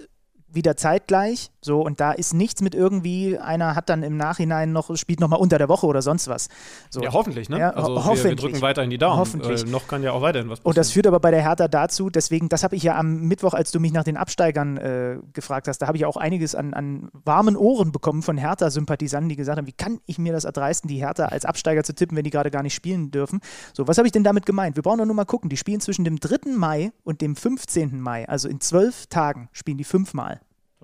[0.48, 1.50] wieder zeitgleich.
[1.64, 5.40] So, und da ist nichts mit irgendwie, einer hat dann im Nachhinein noch, spielt nochmal
[5.40, 6.48] unter der Woche oder sonst was.
[6.90, 7.02] So.
[7.02, 7.58] Ja, hoffentlich, ne?
[7.58, 8.24] Ja, also ho hoffentlich.
[8.24, 9.18] Wir, wir, drücken weiterhin die Daumen.
[9.18, 9.64] Hoffentlich.
[9.64, 10.70] Äh, noch kann ja auch weiterhin was passieren.
[10.70, 13.54] Und das führt aber bei der Hertha dazu, deswegen, das habe ich ja am Mittwoch,
[13.54, 16.74] als du mich nach den Absteigern äh, gefragt hast, da habe ich auch einiges an,
[16.74, 20.88] an warmen Ohren bekommen von Hertha-Sympathisanten, die gesagt haben, wie kann ich mir das erdreisten,
[20.88, 23.40] die Hertha als Absteiger zu tippen, wenn die gerade gar nicht spielen dürfen.
[23.72, 24.76] So, was habe ich denn damit gemeint?
[24.76, 25.48] Wir brauchen doch nur mal gucken.
[25.48, 26.50] Die spielen zwischen dem 3.
[26.56, 27.98] Mai und dem 15.
[28.00, 30.40] Mai, also in zwölf Tagen spielen die fünfmal.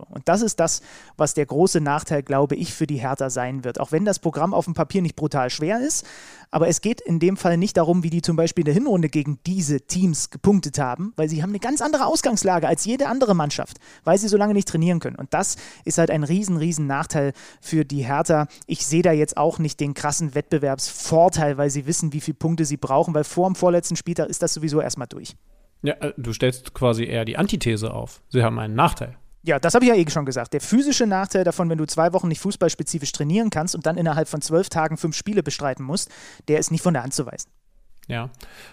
[0.08, 0.82] Und das ist das,
[1.16, 3.80] was der große Nachteil, glaube ich, für die Hertha sein wird.
[3.80, 6.06] Auch wenn das Programm auf dem Papier nicht brutal schwer ist,
[6.50, 9.08] aber es geht in dem Fall nicht darum, wie die zum Beispiel in der Hinrunde
[9.08, 13.34] gegen diese Teams gepunktet haben, weil sie haben eine ganz andere Ausgangslage als jede andere
[13.34, 15.16] Mannschaft, weil sie so lange nicht trainieren können.
[15.16, 18.48] Und das ist halt ein riesen, riesen Nachteil für die Hertha.
[18.66, 22.64] Ich sehe da jetzt auch nicht den krassen Wettbewerbsvorteil, weil sie wissen, wie viele Punkte
[22.64, 25.36] sie brauchen, weil vor dem vorletzten Spieltag ist das sowieso erstmal durch.
[25.82, 28.22] Ja, äh, du stellst quasi eher die Antithese auf.
[28.28, 29.16] Sie haben einen Nachteil.
[29.42, 30.52] Ja, das habe ich ja eh schon gesagt.
[30.52, 34.28] Der physische Nachteil davon, wenn du zwei Wochen nicht fußballspezifisch trainieren kannst und dann innerhalb
[34.28, 36.10] von zwölf Tagen fünf Spiele bestreiten musst,
[36.48, 37.50] der ist nicht von der Hand zu weisen.
[38.06, 38.30] Ja,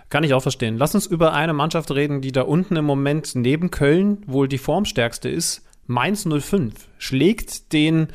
[0.09, 0.77] kann ich auch verstehen.
[0.77, 4.57] Lass uns über eine Mannschaft reden, die da unten im Moment neben Köln wohl die
[4.57, 5.63] formstärkste ist.
[5.85, 8.07] Mainz 05 schlägt den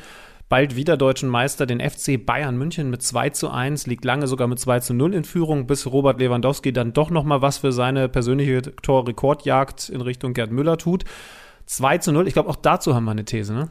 [0.49, 4.47] bald wieder deutschen Meister, den FC Bayern München mit 2 zu 1, liegt lange sogar
[4.47, 8.09] mit 2 zu 0 in Führung, bis Robert Lewandowski dann doch nochmal was für seine
[8.09, 11.05] persönliche Torrekordjagd in Richtung Gerd Müller tut.
[11.65, 12.27] 2 zu 0.
[12.27, 13.69] Ich glaube, auch dazu haben wir eine These, ne?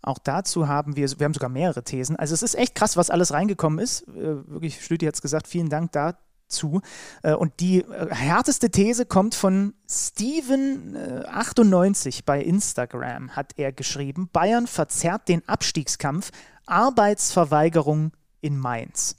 [0.00, 2.14] Auch dazu haben wir, wir haben sogar mehrere Thesen.
[2.16, 4.08] Also es ist echt krass, was alles reingekommen ist.
[4.08, 6.82] Äh, wirklich, Schlüti hat es gesagt, vielen Dank da zu.
[7.22, 14.28] Äh, und die äh, härteste These kommt von Steven98 bei Instagram, hat er geschrieben.
[14.32, 16.30] Bayern verzerrt den Abstiegskampf,
[16.66, 19.16] Arbeitsverweigerung in Mainz.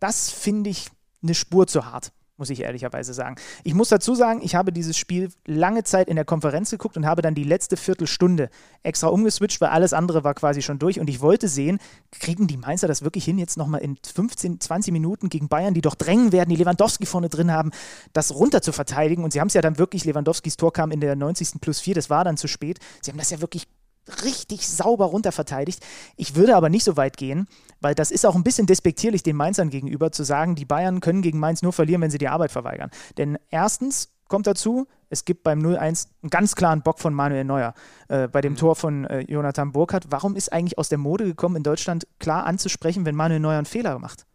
[0.00, 0.90] Das finde ich
[1.22, 3.36] eine Spur zu hart muss ich ehrlicherweise sagen.
[3.62, 7.06] Ich muss dazu sagen, ich habe dieses Spiel lange Zeit in der Konferenz geguckt und
[7.06, 8.50] habe dann die letzte Viertelstunde
[8.82, 11.78] extra umgeswitcht, weil alles andere war quasi schon durch und ich wollte sehen,
[12.10, 15.82] kriegen die Mainzer das wirklich hin, jetzt nochmal in 15, 20 Minuten gegen Bayern, die
[15.82, 17.70] doch drängen werden, die Lewandowski vorne drin haben,
[18.12, 21.00] das runter zu verteidigen und sie haben es ja dann wirklich, Lewandowskis Tor kam in
[21.00, 21.60] der 90.
[21.60, 23.68] plus 4, das war dann zu spät, sie haben das ja wirklich
[24.24, 25.84] richtig sauber runterverteidigt.
[26.16, 27.46] Ich würde aber nicht so weit gehen,
[27.80, 31.22] weil das ist auch ein bisschen despektierlich den Mainzern gegenüber, zu sagen, die Bayern können
[31.22, 32.90] gegen Mainz nur verlieren, wenn sie die Arbeit verweigern.
[33.18, 37.74] Denn erstens kommt dazu, es gibt beim 0-1 einen ganz klaren Bock von Manuel Neuer
[38.08, 38.58] äh, bei dem mhm.
[38.58, 40.06] Tor von äh, Jonathan Burkhardt.
[40.10, 43.66] Warum ist eigentlich aus der Mode gekommen, in Deutschland klar anzusprechen, wenn Manuel Neuer einen
[43.66, 44.26] Fehler macht?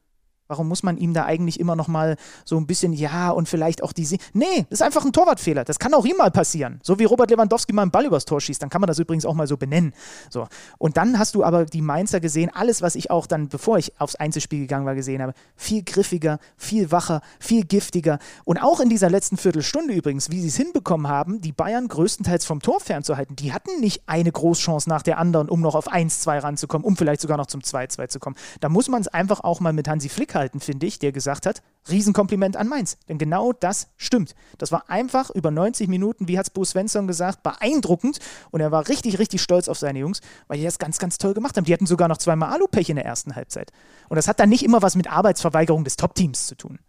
[0.47, 3.81] Warum muss man ihm da eigentlich immer noch mal so ein bisschen, ja, und vielleicht
[3.81, 4.07] auch die.
[4.33, 5.63] nee, das ist einfach ein Torwartfehler.
[5.63, 6.79] Das kann auch ihm mal passieren.
[6.83, 9.25] So wie Robert Lewandowski mal einen Ball übers Tor schießt, dann kann man das übrigens
[9.25, 9.93] auch mal so benennen.
[10.29, 10.47] So.
[10.77, 13.99] Und dann hast du aber die Mainzer gesehen, alles, was ich auch dann, bevor ich
[13.99, 18.19] aufs Einzelspiel gegangen war, gesehen habe, viel griffiger, viel wacher, viel giftiger.
[18.43, 22.45] Und auch in dieser letzten Viertelstunde übrigens, wie sie es hinbekommen haben, die Bayern größtenteils
[22.45, 23.35] vom Tor fernzuhalten.
[23.35, 27.21] Die hatten nicht eine Großchance nach der anderen, um noch auf 1-2 ranzukommen, um vielleicht
[27.21, 28.35] sogar noch zum 2-2 zu kommen.
[28.59, 31.45] Da muss man es einfach auch mal mit Hansi Flick halten, finde ich, der gesagt
[31.45, 32.97] hat, Riesenkompliment an Mainz.
[33.09, 34.35] Denn genau das stimmt.
[34.57, 38.19] Das war einfach über 90 Minuten, wie hat es Bo Svensson gesagt, beeindruckend.
[38.51, 41.33] Und er war richtig, richtig stolz auf seine Jungs, weil die das ganz, ganz toll
[41.33, 41.65] gemacht haben.
[41.65, 43.71] Die hatten sogar noch zweimal Alupech in der ersten Halbzeit.
[44.09, 46.79] Und das hat dann nicht immer was mit Arbeitsverweigerung des Top-Teams zu tun.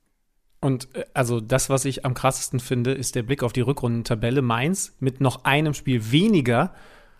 [0.60, 4.42] Und äh, also das, was ich am krassesten finde, ist der Blick auf die Rückrundentabelle.
[4.42, 6.74] Mainz mit noch einem Spiel weniger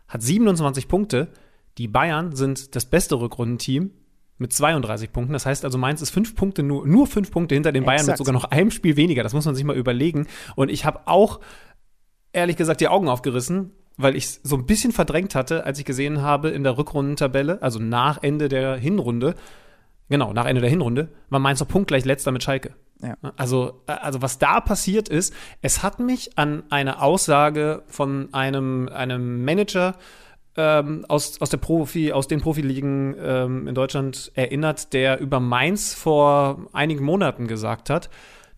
[0.09, 1.29] hat 27 Punkte.
[1.79, 3.91] Die Bayern sind das beste Rückrundenteam
[4.39, 5.33] mit 32 Punkten.
[5.33, 8.19] Das heißt also, Mainz ist fünf Punkte, nur, nur fünf Punkte hinter den Bayern Exakt.
[8.19, 9.23] mit sogar noch einem Spiel weniger.
[9.23, 10.27] Das muss man sich mal überlegen.
[10.55, 11.41] Und ich habe auch,
[12.33, 16.21] ehrlich gesagt, die Augen aufgerissen, weil ich so ein bisschen verdrängt hatte, als ich gesehen
[16.21, 19.35] habe in der Rückrundentabelle, also nach Ende der Hinrunde,
[20.09, 22.75] genau, nach Ende der Hinrunde, war Mainz noch punktgleich letzter mit Schalke.
[23.03, 23.17] Ja.
[23.37, 29.45] Also, also was da passiert ist, es hat mich an eine Aussage von einem, einem
[29.45, 29.97] Manager
[30.57, 35.95] ähm, aus, aus der Profi, aus den Profiligen ähm, in Deutschland erinnert, der über Mainz
[35.95, 38.11] vor einigen Monaten gesagt hat,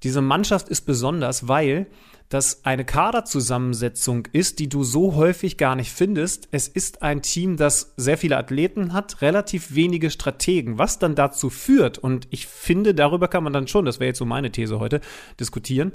[0.03, 1.87] diese Mannschaft ist besonders, weil
[2.29, 6.49] das eine Kaderzusammensetzung ist, die du so häufig gar nicht findest.
[6.51, 11.49] Es ist ein Team, das sehr viele Athleten hat, relativ wenige Strategen, was dann dazu
[11.49, 14.79] führt, und ich finde, darüber kann man dann schon, das wäre jetzt so meine These
[14.79, 15.01] heute,
[15.41, 15.93] diskutieren,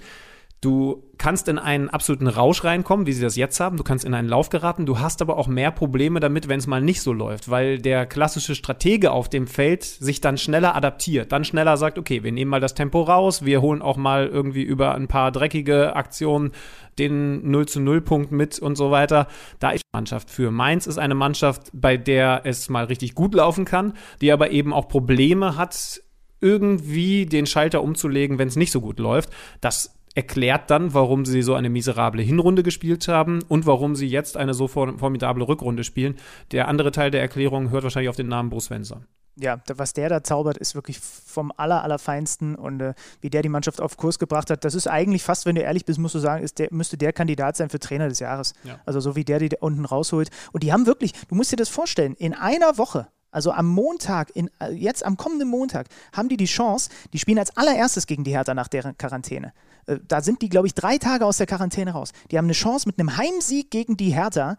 [0.64, 3.76] Du kannst in einen absoluten Rausch reinkommen, wie sie das jetzt haben.
[3.76, 4.86] Du kannst in einen Lauf geraten.
[4.86, 8.06] Du hast aber auch mehr Probleme damit, wenn es mal nicht so läuft, weil der
[8.06, 12.50] klassische Stratege auf dem Feld sich dann schneller adaptiert, dann schneller sagt, okay, wir nehmen
[12.50, 16.54] mal das Tempo raus, wir holen auch mal irgendwie über ein paar dreckige Aktionen
[16.98, 19.28] den 0 zu 0 Punkt mit und so weiter.
[19.60, 20.50] Da ist Mannschaft für.
[20.50, 24.72] Mainz ist eine Mannschaft, bei der es mal richtig gut laufen kann, die aber eben
[24.72, 26.02] auch Probleme hat,
[26.40, 29.30] irgendwie den Schalter umzulegen, wenn es nicht so gut läuft.
[29.62, 34.38] Das erklärt dann, warum sie so eine miserable Hinrunde gespielt haben und warum sie jetzt
[34.38, 36.16] eine so formidable Rückrunde spielen.
[36.52, 39.06] Der andere Teil der Erklärung hört wahrscheinlich auf den Namen Bruce Svensson.
[39.36, 43.50] Ja, was der da zaubert, ist wirklich vom aller, allerfeinsten und äh, wie der die
[43.50, 46.20] Mannschaft auf Kurs gebracht hat, das ist eigentlich fast, wenn du ehrlich bist, musst du
[46.20, 48.54] sagen, ist der, müsste der Kandidat sein für Trainer des Jahres.
[48.64, 48.80] Ja.
[48.86, 50.30] Also so wie der die unten rausholt.
[50.52, 54.32] Und die haben wirklich, du musst dir das vorstellen, in einer Woche also am Montag,
[54.36, 58.24] in, äh, jetzt am kommenden Montag, haben die die Chance, die spielen als allererstes gegen
[58.24, 59.54] die Hertha nach deren Quarantäne.
[59.86, 62.12] Äh, da sind die, glaube ich, drei Tage aus der Quarantäne raus.
[62.32, 64.58] Die haben eine Chance, mit einem Heimsieg gegen die Hertha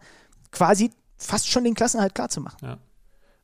[0.51, 2.59] quasi fast schon den Klassenhalt klarzumachen.
[2.61, 2.77] Ja.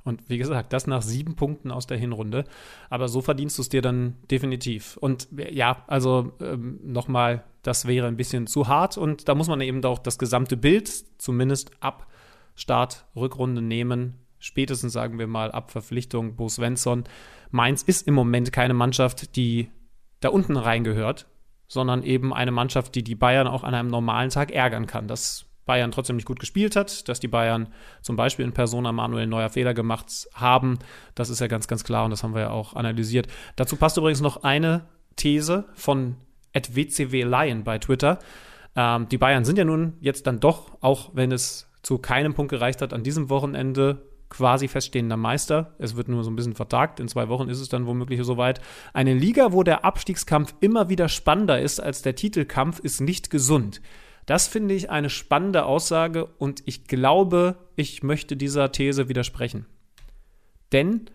[0.04, 2.46] Und wie gesagt, das nach sieben Punkten aus der Hinrunde.
[2.90, 4.98] Aber so verdienst du es dir dann definitiv.
[4.98, 8.98] Und ja, also ähm, nochmal, das wäre ein bisschen zu hart.
[8.98, 10.90] Und da muss man eben auch das gesamte Bild,
[11.20, 12.08] zumindest ab
[12.56, 17.06] Start, Rückrunde nehmen, spätestens sagen wir mal ab Verpflichtung Bo Svensson.
[17.52, 19.72] Mainz ist im Moment keine Mannschaft, die
[20.20, 21.28] da unten reingehört,
[21.68, 25.08] sondern eben eine Mannschaft, die die Bayern auch an einem normalen Tag ärgern kann.
[25.08, 27.68] Dass Bayern trotzdem nicht gut gespielt hat, dass die Bayern
[28.02, 30.80] zum Beispiel in Persona Manuel neuer Fehler gemacht haben,
[31.16, 33.28] das ist ja ganz, ganz klar und das haben wir ja auch analysiert.
[33.56, 36.18] Dazu passt übrigens noch eine These von
[36.54, 38.20] WCW Lion bei Twitter.
[38.76, 42.52] Ähm, die Bayern sind ja nun jetzt dann doch, auch wenn es zu keinem Punkt
[42.52, 45.76] gereicht hat, an diesem Wochenende quasi feststehender Meister.
[45.78, 47.00] Es wird nur so ein bisschen vertagt.
[47.00, 48.62] In zwei Wochen ist es dann womöglich soweit.
[48.94, 53.82] Eine Liga, wo der Abstiegskampf immer wieder spannender ist als der Titelkampf, ist nicht gesund.
[54.26, 59.66] Das finde ich eine spannende Aussage und ich glaube, ich möchte dieser These widersprechen.
[60.72, 61.10] Denn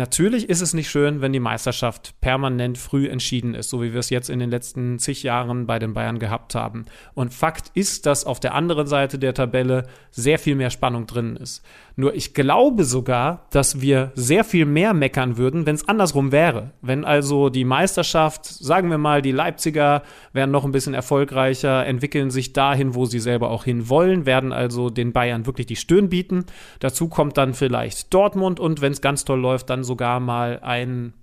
[0.00, 4.00] Natürlich ist es nicht schön, wenn die Meisterschaft permanent früh entschieden ist, so wie wir
[4.00, 6.86] es jetzt in den letzten zig Jahren bei den Bayern gehabt haben.
[7.12, 11.36] Und Fakt ist, dass auf der anderen Seite der Tabelle sehr viel mehr Spannung drin
[11.36, 11.62] ist.
[11.96, 16.70] Nur ich glaube sogar, dass wir sehr viel mehr meckern würden, wenn es andersrum wäre.
[16.80, 22.30] Wenn also die Meisterschaft, sagen wir mal, die Leipziger werden noch ein bisschen erfolgreicher, entwickeln
[22.30, 26.08] sich dahin, wo sie selber auch hin wollen, werden also den Bayern wirklich die Stirn
[26.08, 26.46] bieten.
[26.78, 31.14] Dazu kommt dann vielleicht Dortmund und wenn es ganz toll läuft, dann sogar mal ein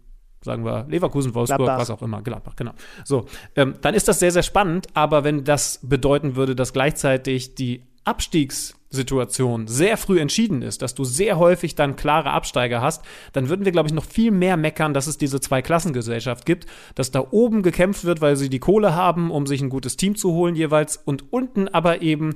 [0.42, 1.80] sagen wir Leverkusen, Wolfsburg, Gladbach.
[1.80, 2.72] was auch immer, Gladbach, genau.
[3.04, 3.26] So,
[3.56, 7.84] ähm, dann ist das sehr, sehr spannend, aber wenn das bedeuten würde, dass gleichzeitig die
[8.06, 13.04] Abstiegssituation sehr früh entschieden ist, dass du sehr häufig dann klare Absteiger hast,
[13.34, 17.12] dann würden wir, glaube ich, noch viel mehr meckern, dass es diese Zwei-Klassengesellschaft gibt, dass
[17.12, 20.32] da oben gekämpft wird, weil sie die Kohle haben, um sich ein gutes Team zu
[20.32, 22.36] holen jeweils und unten aber eben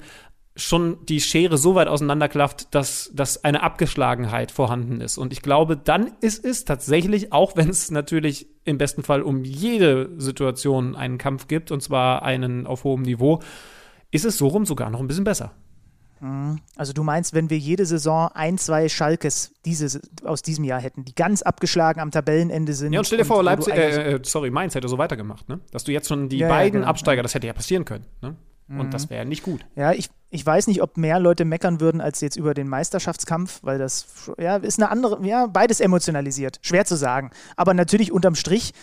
[0.56, 5.18] schon die Schere so weit auseinanderklafft, dass, dass eine Abgeschlagenheit vorhanden ist.
[5.18, 9.44] Und ich glaube, dann ist es tatsächlich, auch wenn es natürlich im besten Fall um
[9.44, 13.40] jede Situation einen Kampf gibt, und zwar einen auf hohem Niveau,
[14.12, 15.54] ist es so rum sogar noch ein bisschen besser.
[16.20, 16.60] Mhm.
[16.76, 21.06] Also du meinst, wenn wir jede Saison ein, zwei Schalkes diese, aus diesem Jahr hätten,
[21.06, 22.94] die ganz abgeschlagen am Tabellenende sind.
[22.94, 25.62] Ja, und stell dir vor, Leipzig, äh, äh, sorry, Mainz hätte so weitergemacht, ne?
[25.72, 26.90] Dass du jetzt schon die ja, beiden ja, genau.
[26.90, 28.36] Absteiger, das hätte ja passieren können, ne?
[28.78, 28.92] Und mhm.
[28.92, 29.66] das wäre nicht gut.
[29.76, 33.60] Ja, ich, ich weiß nicht, ob mehr Leute meckern würden als jetzt über den Meisterschaftskampf,
[33.64, 36.60] weil das ja, ist eine andere, ja, beides emotionalisiert.
[36.62, 37.32] Schwer zu sagen.
[37.56, 38.74] Aber natürlich unterm Strich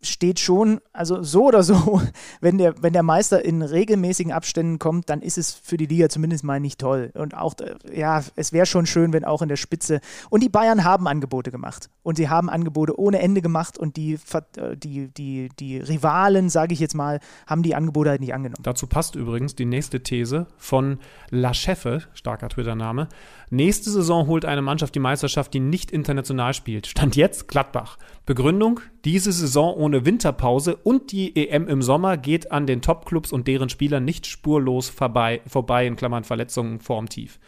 [0.00, 2.00] steht schon, also so oder so,
[2.40, 6.08] wenn der, wenn der Meister in regelmäßigen Abständen kommt, dann ist es für die Liga
[6.08, 7.10] zumindest mal nicht toll.
[7.14, 10.00] Und auch, äh, ja, es wäre schon schön, wenn auch in der Spitze.
[10.30, 11.90] Und die Bayern haben Angebote gemacht.
[12.02, 14.18] Und sie haben Angebote ohne Ende gemacht und die,
[14.56, 18.62] äh, die, die, die Rivalen, sage ich jetzt mal, haben die Angebote halt nicht angenommen.
[18.62, 20.98] Dazu passt übrigens die nächste These von
[21.30, 23.08] La Cheffe, starker Twitter-Name.
[23.50, 26.86] Nächste Saison holt eine Mannschaft die Meisterschaft, die nicht international spielt.
[26.86, 27.96] Stand jetzt Gladbach.
[28.26, 33.46] Begründung, diese Saison ohne Winterpause und die EM im Sommer geht an den Topclubs und
[33.46, 37.38] deren Spielern nicht spurlos vorbei, vorbei in Klammern Verletzungen, Formtief.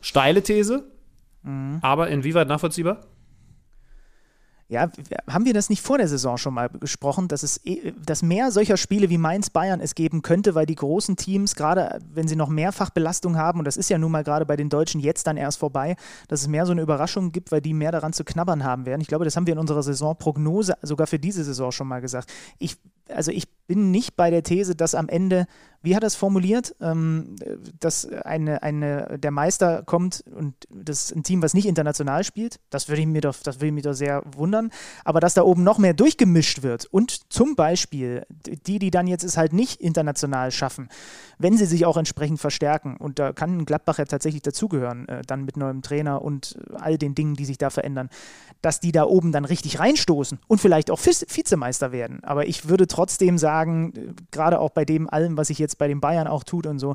[0.00, 0.84] Steile These,
[1.42, 1.78] mhm.
[1.82, 3.00] aber inwieweit nachvollziehbar?
[4.74, 4.90] Ja,
[5.28, 8.50] haben wir das nicht vor der Saison schon mal besprochen, dass es eh, dass mehr
[8.50, 12.34] solcher Spiele wie Mainz Bayern es geben könnte, weil die großen Teams, gerade wenn sie
[12.34, 15.28] noch mehrfach Belastung haben, und das ist ja nun mal gerade bei den Deutschen jetzt
[15.28, 15.94] dann erst vorbei,
[16.26, 19.00] dass es mehr so eine Überraschung gibt, weil die mehr daran zu knabbern haben werden.
[19.00, 22.32] Ich glaube, das haben wir in unserer Saisonprognose sogar für diese Saison schon mal gesagt.
[22.58, 22.76] Ich,
[23.08, 25.46] also ich bin nicht bei der These, dass am Ende
[25.84, 27.36] wie hat er es formuliert, ähm,
[27.78, 32.58] dass eine, eine, der Meister kommt und das ist ein Team, was nicht international spielt.
[32.70, 34.70] Das würde ich mir doch, das würde mich doch sehr wundern.
[35.04, 39.24] Aber dass da oben noch mehr durchgemischt wird und zum Beispiel die, die dann jetzt
[39.24, 40.88] es halt nicht international schaffen,
[41.38, 45.44] wenn sie sich auch entsprechend verstärken, und da kann Gladbach ja tatsächlich dazugehören, äh, dann
[45.44, 48.08] mit neuem Trainer und all den Dingen, die sich da verändern,
[48.62, 52.24] dass die da oben dann richtig reinstoßen und vielleicht auch Vizemeister werden.
[52.24, 56.00] Aber ich würde trotzdem sagen, gerade auch bei dem allem, was ich jetzt bei den
[56.00, 56.94] Bayern auch tut und so,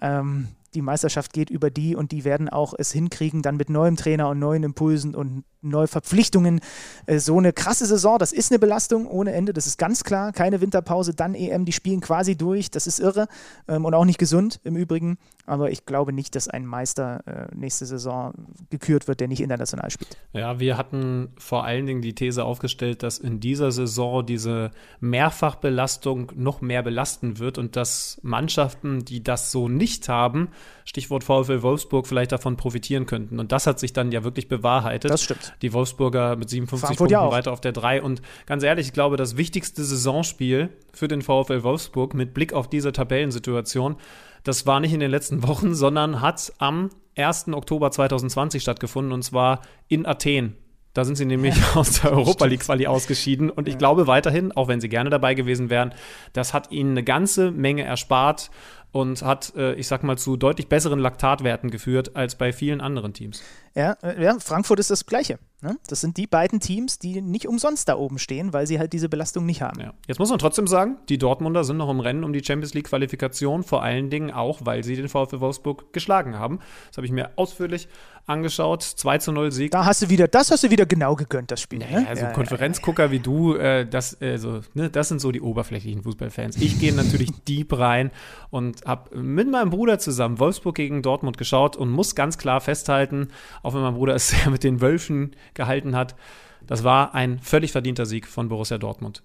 [0.00, 3.96] ähm, die Meisterschaft geht über die und die werden auch es hinkriegen, dann mit neuem
[3.96, 6.60] Trainer und neuen Impulsen und neue Verpflichtungen.
[7.06, 10.32] Äh, so eine krasse Saison, das ist eine Belastung ohne Ende, das ist ganz klar.
[10.32, 13.26] Keine Winterpause, dann EM, die spielen quasi durch, das ist irre
[13.68, 15.18] ähm, und auch nicht gesund im Übrigen.
[15.46, 18.32] Aber ich glaube nicht, dass ein Meister äh, nächste Saison
[18.70, 20.16] gekürt wird, der nicht international spielt.
[20.32, 26.32] Ja, wir hatten vor allen Dingen die These aufgestellt, dass in dieser Saison diese Mehrfachbelastung
[26.34, 30.48] noch mehr belasten wird und dass Mannschaften, die das so nicht haben,
[30.84, 33.38] Stichwort VfL Wolfsburg, vielleicht davon profitieren könnten.
[33.38, 35.10] Und das hat sich dann ja wirklich bewahrheitet.
[35.10, 35.53] Das stimmt.
[35.62, 38.02] Die Wolfsburger mit 57 Frankfurt Punkten weiter auf der 3.
[38.02, 42.68] Und ganz ehrlich, ich glaube, das wichtigste Saisonspiel für den VfL Wolfsburg mit Blick auf
[42.68, 43.96] diese Tabellensituation,
[44.42, 47.48] das war nicht in den letzten Wochen, sondern hat am 1.
[47.48, 50.56] Oktober 2020 stattgefunden und zwar in Athen.
[50.94, 53.50] Da sind sie nämlich ja, aus der Europa League Quali ausgeschieden.
[53.50, 53.78] Und ich ja.
[53.78, 55.92] glaube weiterhin, auch wenn sie gerne dabei gewesen wären,
[56.32, 58.50] das hat ihnen eine ganze Menge erspart
[58.94, 63.12] und hat, äh, ich sag mal, zu deutlich besseren Laktatwerten geführt als bei vielen anderen
[63.12, 63.42] Teams.
[63.74, 65.40] Ja, äh, ja Frankfurt ist das Gleiche.
[65.62, 65.76] Ne?
[65.88, 69.08] Das sind die beiden Teams, die nicht umsonst da oben stehen, weil sie halt diese
[69.08, 69.80] Belastung nicht haben.
[69.80, 69.94] Ja.
[70.06, 72.86] Jetzt muss man trotzdem sagen, die Dortmunder sind noch im Rennen um die Champions League
[72.86, 76.60] Qualifikation, vor allen Dingen auch, weil sie den VfL Wolfsburg geschlagen haben.
[76.86, 77.88] Das habe ich mir ausführlich
[78.26, 78.82] angeschaut.
[78.82, 79.70] 2 zu 0 Sieg.
[79.70, 81.80] Da hast du wieder, das hast du wieder genau gegönnt, das Spiel.
[81.80, 82.08] Naja, ne?
[82.08, 86.02] Also ja, Konferenzgucker ja, wie du, äh, das, also, ne, das sind so die oberflächlichen
[86.02, 86.56] Fußballfans.
[86.56, 88.10] Ich gehe natürlich deep rein
[88.50, 93.28] und habe mit meinem Bruder zusammen Wolfsburg gegen Dortmund geschaut und muss ganz klar festhalten,
[93.62, 96.14] auch wenn mein Bruder es sehr mit den Wölfen gehalten hat,
[96.66, 99.22] das war ein völlig verdienter Sieg von Borussia Dortmund.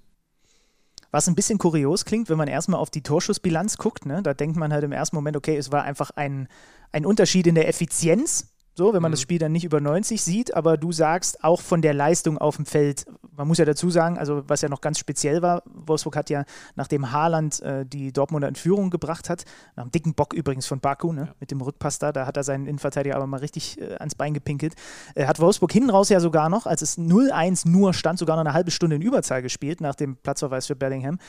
[1.12, 4.22] Was ein bisschen kurios klingt, wenn man erstmal auf die Torschussbilanz guckt, ne?
[4.22, 6.48] da denkt man halt im ersten Moment, okay, es war einfach ein,
[6.92, 8.48] ein Unterschied in der Effizienz
[8.80, 9.14] so, wenn man mhm.
[9.14, 12.56] das Spiel dann nicht über 90 sieht, aber du sagst auch von der Leistung auf
[12.56, 16.16] dem Feld, man muss ja dazu sagen, also was ja noch ganz speziell war, Wolfsburg
[16.16, 19.44] hat ja, nachdem Haaland äh, die Dortmunder in Führung gebracht hat,
[19.76, 21.36] nach einem dicken Bock übrigens von Baku, ne, ja.
[21.42, 24.34] mit dem Rückpass da, da hat er seinen Innenverteidiger aber mal richtig äh, ans Bein
[24.34, 24.76] gepinkelt,
[25.16, 28.46] äh, hat Wolfsburg hinten raus ja sogar noch, als es 0-1 nur stand, sogar noch
[28.46, 31.20] eine halbe Stunde in Überzahl gespielt, nach dem Platzverweis für Bellingham.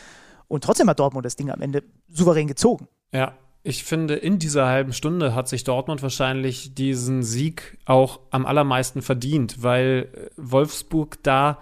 [0.47, 2.87] Und trotzdem hat Dortmund das Ding am Ende souverän gezogen.
[3.13, 8.47] Ja, ich finde, in dieser halben Stunde hat sich Dortmund wahrscheinlich diesen Sieg auch am
[8.47, 11.59] allermeisten verdient, weil äh, Wolfsburg da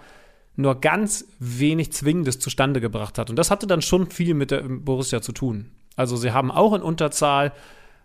[0.55, 3.29] nur ganz wenig Zwingendes zustande gebracht hat.
[3.29, 5.71] Und das hatte dann schon viel mit der Borussia zu tun.
[5.95, 7.53] Also sie haben auch in Unterzahl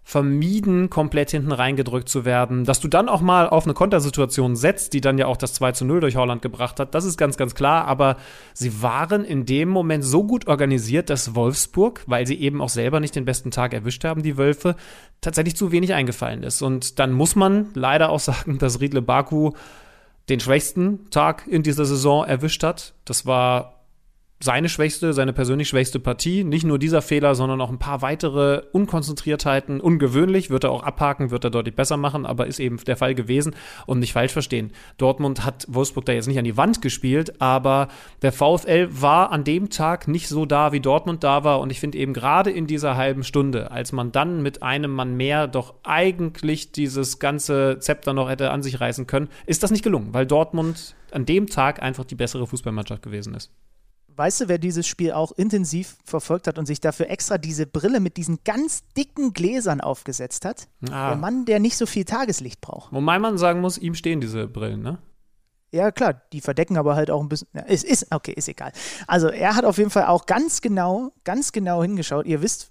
[0.06, 2.64] vermieden, komplett hinten reingedrückt zu werden.
[2.64, 5.72] Dass du dann auch mal auf eine Kontersituation setzt, die dann ja auch das 2
[5.72, 7.86] zu 0 durch Holland gebracht hat, das ist ganz, ganz klar.
[7.86, 8.18] Aber
[8.52, 13.00] sie waren in dem Moment so gut organisiert, dass Wolfsburg, weil sie eben auch selber
[13.00, 14.76] nicht den besten Tag erwischt haben, die Wölfe,
[15.22, 16.60] tatsächlich zu wenig eingefallen ist.
[16.60, 19.52] Und dann muss man leider auch sagen, dass Riedle Baku
[20.28, 22.92] den schwächsten Tag in dieser Saison erwischt hat.
[23.06, 23.73] Das war
[24.40, 26.44] seine schwächste, seine persönlich schwächste Partie.
[26.44, 29.80] Nicht nur dieser Fehler, sondern auch ein paar weitere Unkonzentriertheiten.
[29.80, 33.14] Ungewöhnlich, wird er auch abhaken, wird er deutlich besser machen, aber ist eben der Fall
[33.14, 33.54] gewesen.
[33.86, 34.72] Und nicht falsch verstehen.
[34.98, 37.88] Dortmund hat Wolfsburg da jetzt nicht an die Wand gespielt, aber
[38.22, 41.60] der VfL war an dem Tag nicht so da, wie Dortmund da war.
[41.60, 45.16] Und ich finde eben gerade in dieser halben Stunde, als man dann mit einem Mann
[45.16, 49.84] mehr doch eigentlich dieses ganze Zepter noch hätte an sich reißen können, ist das nicht
[49.84, 53.50] gelungen, weil Dortmund an dem Tag einfach die bessere Fußballmannschaft gewesen ist.
[54.16, 57.98] Weißt du, wer dieses Spiel auch intensiv verfolgt hat und sich dafür extra diese Brille
[57.98, 60.68] mit diesen ganz dicken Gläsern aufgesetzt hat?
[60.88, 61.10] Ah.
[61.10, 62.92] Der Mann, der nicht so viel Tageslicht braucht.
[62.92, 64.98] Wo mein Mann sagen muss, ihm stehen diese Brillen, ne?
[65.72, 67.48] Ja, klar, die verdecken aber halt auch ein bisschen.
[67.52, 68.70] Ja, ist, ist, okay, ist egal.
[69.08, 72.26] Also, er hat auf jeden Fall auch ganz genau, ganz genau hingeschaut.
[72.26, 72.70] Ihr wisst,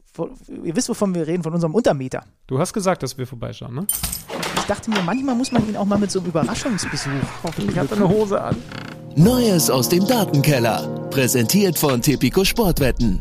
[0.63, 2.23] ihr wisst, wovon wir reden, von unserem Untermieter.
[2.47, 3.87] Du hast gesagt, dass wir vorbeischauen, ne?
[4.55, 7.11] Ich dachte mir, manchmal muss man ihn auch mal mit so einem Überraschungsbesuch.
[7.43, 8.55] Hoffentlich hat er eine Hose an.
[9.15, 11.07] Neues aus dem Datenkeller.
[11.11, 13.19] Präsentiert von Tipico Sportwetten.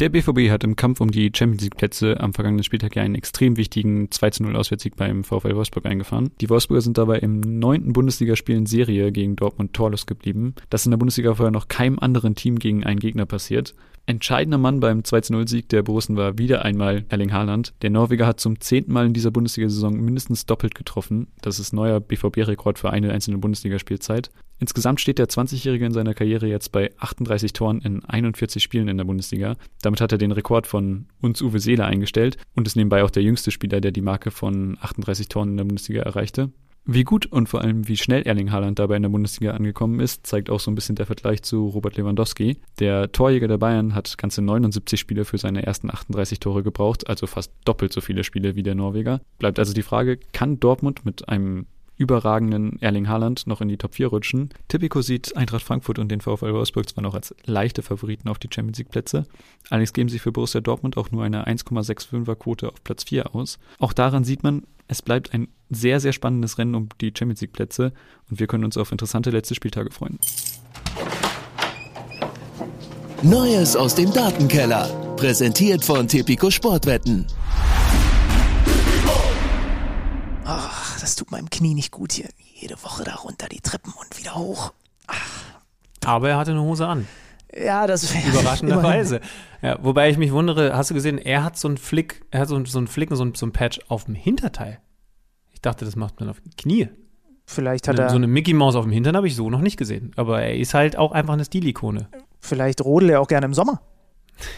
[0.00, 3.14] Der BVB hat im Kampf um die Champions League Plätze am vergangenen Spieltag ja einen
[3.14, 6.32] extrem wichtigen 2 0 Auswärtssieg beim VfL Wolfsburg eingefahren.
[6.40, 10.56] Die Wolfsburger sind dabei im neunten Bundesligaspiel in Serie gegen Dortmund torlos geblieben.
[10.70, 13.76] Das ist in der Bundesliga vorher noch keinem anderen Team gegen einen Gegner passiert.
[14.04, 17.72] Entscheidender Mann beim 2-0-Sieg der Borussen war wieder einmal Erling Haaland.
[17.82, 21.28] Der Norweger hat zum zehnten Mal in dieser Bundesliga-Saison mindestens doppelt getroffen.
[21.40, 24.32] Das ist neuer BVB-Rekord für eine einzelne Bundesligaspielzeit.
[24.58, 28.96] Insgesamt steht der 20-Jährige in seiner Karriere jetzt bei 38 Toren in 41 Spielen in
[28.96, 29.56] der Bundesliga.
[29.82, 33.22] Damit hat er den Rekord von uns Uwe Seeler eingestellt und ist nebenbei auch der
[33.22, 36.50] jüngste Spieler, der die Marke von 38 Toren in der Bundesliga erreichte.
[36.84, 40.26] Wie gut und vor allem wie schnell Erling Haaland dabei in der Bundesliga angekommen ist,
[40.26, 42.56] zeigt auch so ein bisschen der Vergleich zu Robert Lewandowski.
[42.80, 47.28] Der Torjäger der Bayern hat ganze 79 Spiele für seine ersten 38 Tore gebraucht, also
[47.28, 49.20] fast doppelt so viele Spiele wie der Norweger.
[49.38, 51.66] Bleibt also die Frage, kann Dortmund mit einem
[51.96, 54.50] überragenden Erling Haaland noch in die Top 4 rutschen.
[54.68, 58.48] Tipico sieht Eintracht Frankfurt und den VfL Wolfsburg zwar noch als leichte Favoriten auf die
[58.52, 59.26] Champions League Plätze,
[59.70, 63.58] allerdings geben sie für Borussia Dortmund auch nur eine 1,65er Quote auf Platz 4 aus.
[63.78, 67.52] Auch daran sieht man, es bleibt ein sehr, sehr spannendes Rennen um die Champions League
[67.52, 67.92] Plätze
[68.30, 70.18] und wir können uns auf interessante letzte Spieltage freuen.
[73.22, 74.88] Neues aus dem Datenkeller.
[75.16, 77.26] Präsentiert von Tipico Sportwetten.
[80.44, 82.28] Ach, das tut meinem Knie nicht gut hier.
[82.54, 84.72] Jede Woche da runter die Treppen und wieder hoch.
[85.06, 85.42] Ach.
[86.04, 87.06] Aber er hatte eine Hose an.
[87.56, 89.20] Ja, das überraschenderweise.
[89.60, 92.48] Ja, wobei ich mich wundere, hast du gesehen, er hat so einen Flick, er hat
[92.48, 94.80] so, so einen Flick, so so ein Patch auf dem Hinterteil.
[95.50, 96.88] Ich dachte, das macht man auf die Knie.
[97.44, 98.10] Vielleicht hat eine, er.
[98.10, 100.12] So eine Mickey Maus auf dem Hintern habe ich so noch nicht gesehen.
[100.16, 102.08] Aber er ist halt auch einfach eine Stilikone.
[102.40, 103.82] Vielleicht rodelt er auch gerne im Sommer.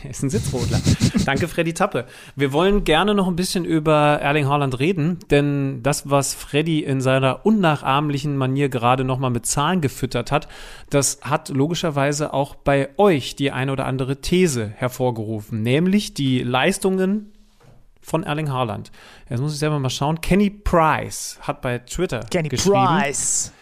[0.02, 0.80] Er ist ein Sitzrodler.
[1.24, 2.06] Danke, Freddy Tappe.
[2.36, 7.00] Wir wollen gerne noch ein bisschen über Erling Haaland reden, denn das, was Freddy in
[7.00, 10.48] seiner unnachahmlichen Manier gerade nochmal mit Zahlen gefüttert hat,
[10.90, 17.32] das hat logischerweise auch bei euch die eine oder andere These hervorgerufen, nämlich die Leistungen
[18.00, 18.92] von Erling Haaland.
[19.28, 20.20] Jetzt muss ich selber mal schauen.
[20.20, 22.74] Kenny Price hat bei Twitter Kenny geschrieben.
[22.74, 23.52] Price.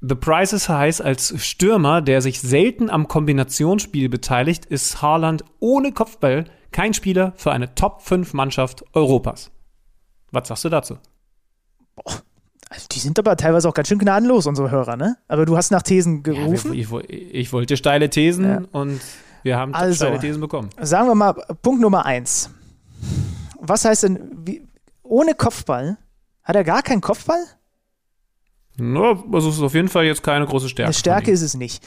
[0.00, 6.44] The Price heißt, als Stürmer, der sich selten am Kombinationsspiel beteiligt, ist Haaland ohne Kopfball
[6.70, 9.50] kein Spieler für eine Top-5-Mannschaft Europas.
[10.30, 10.98] Was sagst du dazu?
[11.94, 12.22] Boah.
[12.68, 15.16] Also die sind aber teilweise auch ganz schön gnadenlos, unsere Hörer, ne?
[15.28, 16.74] Aber du hast nach Thesen gerufen.
[16.74, 18.62] Ja, ich, ich, wollte steile Thesen ja.
[18.72, 19.00] und
[19.44, 20.70] wir haben also, steile Thesen bekommen.
[20.80, 22.50] Sagen wir mal, Punkt Nummer eins.
[23.60, 24.66] Was heißt denn, wie,
[25.04, 25.96] ohne Kopfball?
[26.42, 27.38] Hat er gar keinen Kopfball?
[28.76, 30.88] No, also es ist auf jeden Fall jetzt keine große Stärke.
[30.88, 31.82] Eine Stärke ist es nicht.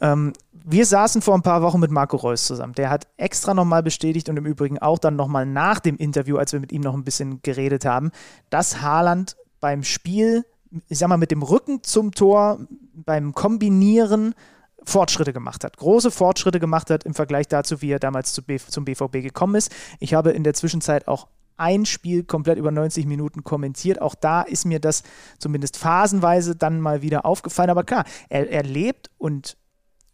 [0.00, 0.12] Ja.
[0.12, 0.32] Ähm,
[0.68, 2.72] wir saßen vor ein paar Wochen mit Marco Reus zusammen.
[2.72, 6.52] Der hat extra nochmal bestätigt und im Übrigen auch dann nochmal nach dem Interview, als
[6.52, 8.10] wir mit ihm noch ein bisschen geredet haben,
[8.50, 10.44] dass Haaland beim Spiel,
[10.88, 12.58] ich sag mal, mit dem Rücken zum Tor,
[12.92, 14.34] beim Kombinieren
[14.82, 18.58] Fortschritte gemacht hat, große Fortschritte gemacht hat im Vergleich dazu, wie er damals zu B
[18.58, 19.72] zum BVB gekommen ist.
[20.00, 24.00] Ich habe in der Zwischenzeit auch ein Spiel komplett über 90 Minuten kommentiert.
[24.00, 25.02] Auch da ist mir das
[25.38, 27.70] zumindest phasenweise dann mal wieder aufgefallen.
[27.70, 29.56] Aber klar, er, er lebt und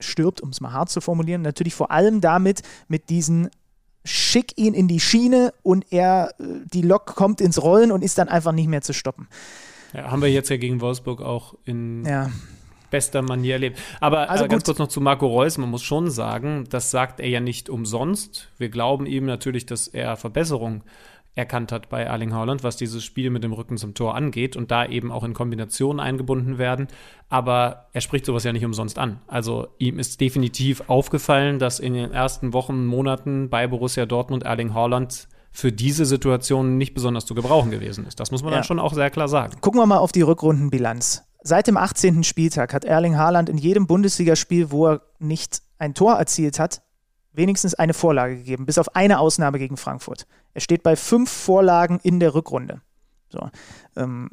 [0.00, 3.50] stirbt, um es mal hart zu formulieren, natürlich vor allem damit, mit diesen
[4.04, 8.18] schick ihn in die Schiene und er, äh, die Lok kommt ins Rollen und ist
[8.18, 9.28] dann einfach nicht mehr zu stoppen.
[9.92, 12.30] Ja, haben wir jetzt ja gegen Wolfsburg auch in ja.
[12.90, 13.78] bester Manier erlebt.
[14.00, 17.20] Aber also äh, ganz kurz noch zu Marco Reus, man muss schon sagen, das sagt
[17.20, 18.48] er ja nicht umsonst.
[18.58, 20.82] Wir glauben ihm natürlich, dass er Verbesserungen
[21.34, 24.70] erkannt hat bei Erling Haaland, was dieses Spiel mit dem Rücken zum Tor angeht und
[24.70, 26.88] da eben auch in Kombinationen eingebunden werden.
[27.30, 29.20] Aber er spricht sowas ja nicht umsonst an.
[29.26, 34.74] Also ihm ist definitiv aufgefallen, dass in den ersten Wochen, Monaten bei Borussia Dortmund Erling
[34.74, 38.20] Haaland für diese Situation nicht besonders zu gebrauchen gewesen ist.
[38.20, 38.58] Das muss man ja.
[38.58, 39.56] dann schon auch sehr klar sagen.
[39.60, 41.24] Gucken wir mal auf die Rückrundenbilanz.
[41.42, 42.24] Seit dem 18.
[42.24, 46.82] Spieltag hat Erling Haaland in jedem Bundesligaspiel, wo er nicht ein Tor erzielt hat,
[47.32, 50.26] wenigstens eine Vorlage gegeben, bis auf eine Ausnahme gegen Frankfurt.
[50.54, 52.80] Er steht bei fünf Vorlagen in der Rückrunde.
[53.30, 53.48] So,
[53.96, 54.30] ähm,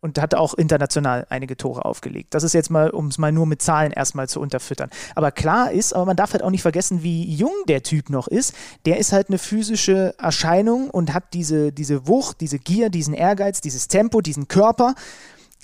[0.00, 2.32] und hat auch international einige Tore aufgelegt.
[2.34, 4.90] Das ist jetzt mal, um es mal nur mit Zahlen erstmal zu unterfüttern.
[5.14, 8.26] Aber klar ist, aber man darf halt auch nicht vergessen, wie jung der Typ noch
[8.26, 8.54] ist.
[8.86, 13.60] Der ist halt eine physische Erscheinung und hat diese, diese Wucht, diese Gier, diesen Ehrgeiz,
[13.60, 14.94] dieses Tempo, diesen Körper.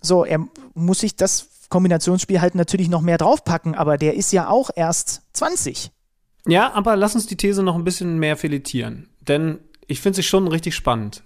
[0.02, 4.48] So, er muss sich das Kombinationsspiel halt natürlich noch mehr draufpacken, aber der ist ja
[4.48, 5.90] auch erst 20.
[6.46, 9.08] Ja, aber lass uns die These noch ein bisschen mehr filetieren.
[9.20, 11.22] Denn ich finde es schon richtig spannend.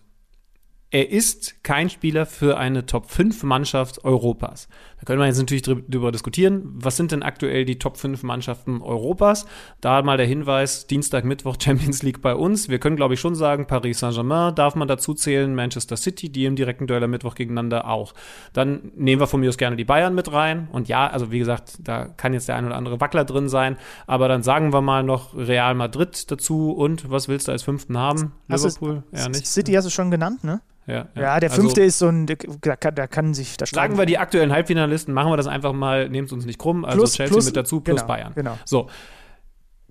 [0.90, 4.68] Er ist kein Spieler für eine Top 5 Mannschaft Europas.
[5.00, 6.62] Da können wir jetzt natürlich drüber diskutieren.
[6.74, 9.46] Was sind denn aktuell die Top 5 Mannschaften Europas?
[9.80, 12.68] Da mal der Hinweis, Dienstag, Mittwoch Champions League bei uns.
[12.68, 16.44] Wir können, glaube ich, schon sagen, Paris Saint-Germain darf man dazu zählen, Manchester City, die
[16.44, 18.12] im direkten Duell am Mittwoch gegeneinander auch.
[18.52, 20.68] Dann nehmen wir von mir aus gerne die Bayern mit rein.
[20.72, 23.76] Und ja, also wie gesagt, da kann jetzt der ein oder andere Wackler drin sein.
[24.06, 26.72] Aber dann sagen wir mal noch Real Madrid dazu.
[26.72, 28.32] Und was willst du als fünften haben?
[28.48, 29.02] Liverpool?
[29.12, 29.46] Ja, nicht.
[29.46, 30.60] City hast du schon genannt, ne?
[30.86, 31.22] Ja, ja.
[31.22, 33.98] ja der also fünfte also, ist so ein, da kann, da kann sich da Sagen
[33.98, 34.50] wir die aktuellen
[34.90, 37.46] Halbfinalisten, machen wir das einfach mal, nehmt es uns nicht krumm, also plus, Chelsea plus,
[37.46, 38.32] mit dazu plus genau, Bayern.
[38.34, 38.58] Genau.
[38.64, 38.88] So.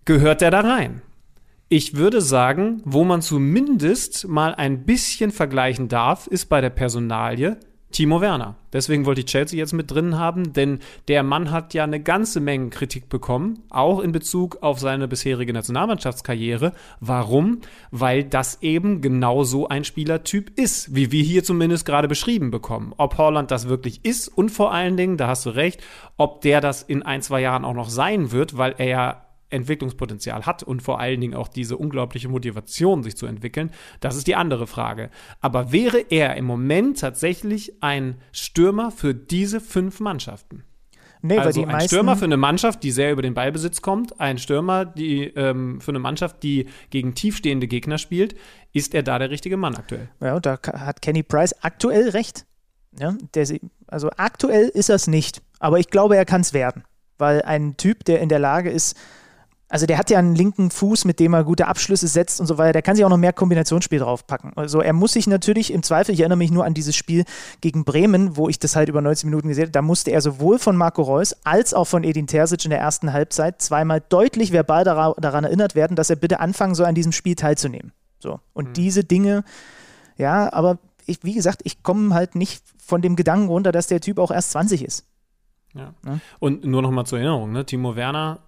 [0.05, 1.01] Gehört der da rein?
[1.67, 7.57] Ich würde sagen, wo man zumindest mal ein bisschen vergleichen darf, ist bei der Personalie
[7.91, 8.55] Timo Werner.
[8.71, 12.39] Deswegen wollte ich Chelsea jetzt mit drin haben, denn der Mann hat ja eine ganze
[12.39, 16.73] Menge Kritik bekommen, auch in Bezug auf seine bisherige Nationalmannschaftskarriere.
[16.99, 17.61] Warum?
[17.89, 22.93] Weil das eben genau so ein Spielertyp ist, wie wir hier zumindest gerade beschrieben bekommen.
[22.97, 25.81] Ob Holland das wirklich ist und vor allen Dingen, da hast du recht,
[26.17, 30.45] ob der das in ein, zwei Jahren auch noch sein wird, weil er ja Entwicklungspotenzial
[30.45, 34.35] hat und vor allen Dingen auch diese unglaubliche Motivation, sich zu entwickeln, das ist die
[34.35, 35.09] andere Frage.
[35.41, 40.63] Aber wäre er im Moment tatsächlich ein Stürmer für diese fünf Mannschaften?
[41.21, 44.85] Nee, also ein Stürmer für eine Mannschaft, die sehr über den Ballbesitz kommt, ein Stürmer
[44.85, 48.35] die, ähm, für eine Mannschaft, die gegen tiefstehende Gegner spielt,
[48.71, 50.09] ist er da der richtige Mann aktuell?
[50.21, 52.45] Ja, und da hat Kenny Price aktuell recht.
[52.97, 56.83] Ja, der, also aktuell ist er es nicht, aber ich glaube, er kann es werden,
[57.17, 58.97] weil ein Typ, der in der Lage ist,
[59.69, 62.57] also der hat ja einen linken Fuß, mit dem er gute Abschlüsse setzt und so
[62.57, 62.73] weiter.
[62.73, 64.51] Der kann sich auch noch mehr Kombinationsspiel draufpacken.
[64.55, 67.23] Also er muss sich natürlich im Zweifel, ich erinnere mich nur an dieses Spiel
[67.61, 70.57] gegen Bremen, wo ich das halt über 90 Minuten gesehen habe, da musste er sowohl
[70.57, 74.83] von Marco Reus als auch von Edin Terzic in der ersten Halbzeit zweimal deutlich verbal
[74.83, 77.91] daran erinnert werden, dass er bitte anfangen soll, an diesem Spiel teilzunehmen.
[78.17, 78.39] So.
[78.53, 78.73] Und mhm.
[78.73, 79.43] diese Dinge,
[80.17, 84.01] ja, aber ich, wie gesagt, ich komme halt nicht von dem Gedanken runter, dass der
[84.01, 85.05] Typ auch erst 20 ist.
[85.75, 85.93] Ja.
[86.05, 86.19] ja?
[86.39, 87.65] Und nur noch mal zur Erinnerung, ne?
[87.65, 88.39] Timo Werner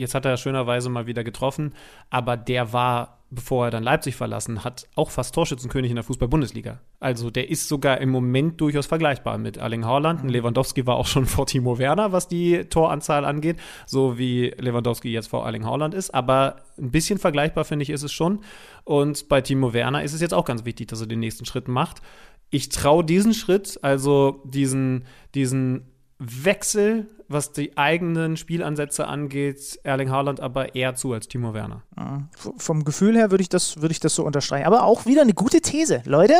[0.00, 1.74] Jetzt hat er schönerweise mal wieder getroffen,
[2.08, 6.80] aber der war, bevor er dann Leipzig verlassen hat, auch fast Torschützenkönig in der Fußball-Bundesliga.
[7.00, 10.22] Also der ist sogar im Moment durchaus vergleichbar mit Erling Haaland.
[10.22, 15.12] Und Lewandowski war auch schon vor Timo Werner, was die Toranzahl angeht, so wie Lewandowski
[15.12, 16.14] jetzt vor Erling Haaland ist.
[16.14, 18.40] Aber ein bisschen vergleichbar, finde ich, ist es schon.
[18.84, 21.68] Und bei Timo Werner ist es jetzt auch ganz wichtig, dass er den nächsten Schritt
[21.68, 22.00] macht.
[22.48, 25.82] Ich traue diesen Schritt, also diesen, diesen
[26.18, 31.82] Wechsel, was die eigenen Spielansätze angeht, Erling Haaland aber eher zu als Timo Werner.
[31.96, 34.66] Ja, vom Gefühl her würde ich, das, würd ich das so unterstreichen.
[34.66, 36.34] Aber auch wieder eine gute These, Leute.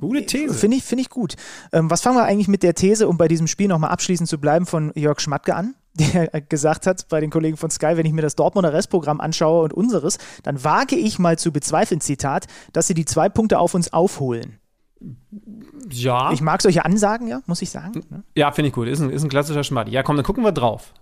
[0.00, 0.54] Gute These.
[0.54, 1.36] Finde ich, find ich gut.
[1.72, 4.38] Ähm, was fangen wir eigentlich mit der These, um bei diesem Spiel nochmal abschließend zu
[4.38, 5.74] bleiben, von Jörg Schmatke an?
[5.94, 9.64] der gesagt hat bei den Kollegen von Sky, wenn ich mir das Dortmunder Restprogramm anschaue
[9.64, 13.74] und unseres, dann wage ich mal zu bezweifeln, Zitat, dass sie die zwei Punkte auf
[13.74, 14.58] uns aufholen.
[15.90, 16.32] Ja.
[16.32, 18.02] Ich mag solche Ansagen, ja, muss ich sagen.
[18.34, 18.88] Ja, finde ich gut.
[18.88, 19.88] Ist ein, ist ein klassischer Schmatt.
[19.88, 20.92] Ja, komm, dann gucken wir drauf.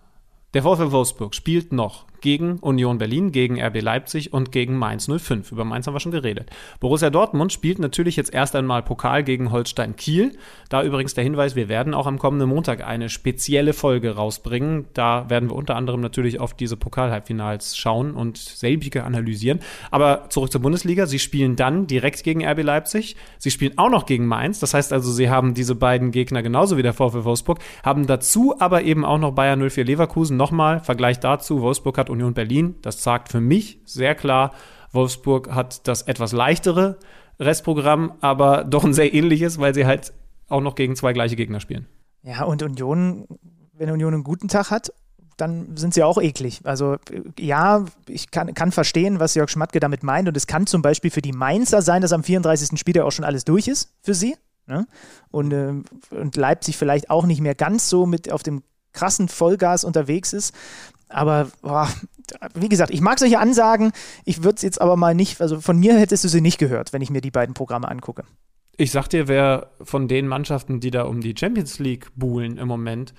[0.55, 5.53] Der VfL Wolfsburg spielt noch gegen Union Berlin, gegen RB Leipzig und gegen Mainz 05.
[5.53, 6.51] Über Mainz haben wir schon geredet.
[6.81, 10.37] Borussia Dortmund spielt natürlich jetzt erst einmal Pokal gegen Holstein Kiel.
[10.68, 14.87] Da übrigens der Hinweis, wir werden auch am kommenden Montag eine spezielle Folge rausbringen.
[14.93, 19.61] Da werden wir unter anderem natürlich auf diese Pokal-Halbfinals schauen und selbige analysieren.
[19.91, 21.07] Aber zurück zur Bundesliga.
[21.07, 23.16] Sie spielen dann direkt gegen RB Leipzig.
[23.39, 24.61] Sie spielen auch noch gegen Mainz.
[24.61, 28.55] Das heißt also, sie haben diese beiden Gegner genauso wie der VfL Wolfsburg, haben dazu
[28.59, 32.76] aber eben auch noch Bayern 04 Leverkusen nochmal, Vergleich dazu, Wolfsburg hat Union Berlin.
[32.82, 34.52] Das sagt für mich sehr klar,
[34.92, 36.98] Wolfsburg hat das etwas leichtere
[37.38, 40.12] Restprogramm, aber doch ein sehr ähnliches, weil sie halt
[40.48, 41.86] auch noch gegen zwei gleiche Gegner spielen.
[42.22, 43.26] Ja, und Union,
[43.72, 44.92] wenn Union einen guten Tag hat,
[45.40, 46.61] dann sind sie auch eklig.
[46.64, 46.96] Also
[47.38, 50.28] ja, ich kann, kann verstehen, was Jörg Schmatke damit meint.
[50.28, 52.78] Und es kann zum Beispiel für die Mainzer sein, dass am 34.
[52.78, 54.36] Spieltag auch schon alles durch ist für sie.
[54.66, 54.86] Ne?
[55.30, 55.72] Und, äh,
[56.11, 60.54] und Leipzig vielleicht auch nicht mehr ganz so mit auf dem krassen Vollgas unterwegs ist.
[61.11, 61.88] Aber boah,
[62.54, 63.92] wie gesagt, ich mag solche Ansagen.
[64.24, 66.92] Ich würde es jetzt aber mal nicht, also von mir hättest du sie nicht gehört,
[66.92, 68.24] wenn ich mir die beiden Programme angucke.
[68.76, 72.68] Ich sag dir, wer von den Mannschaften, die da um die Champions League buhlen im
[72.68, 73.12] Moment,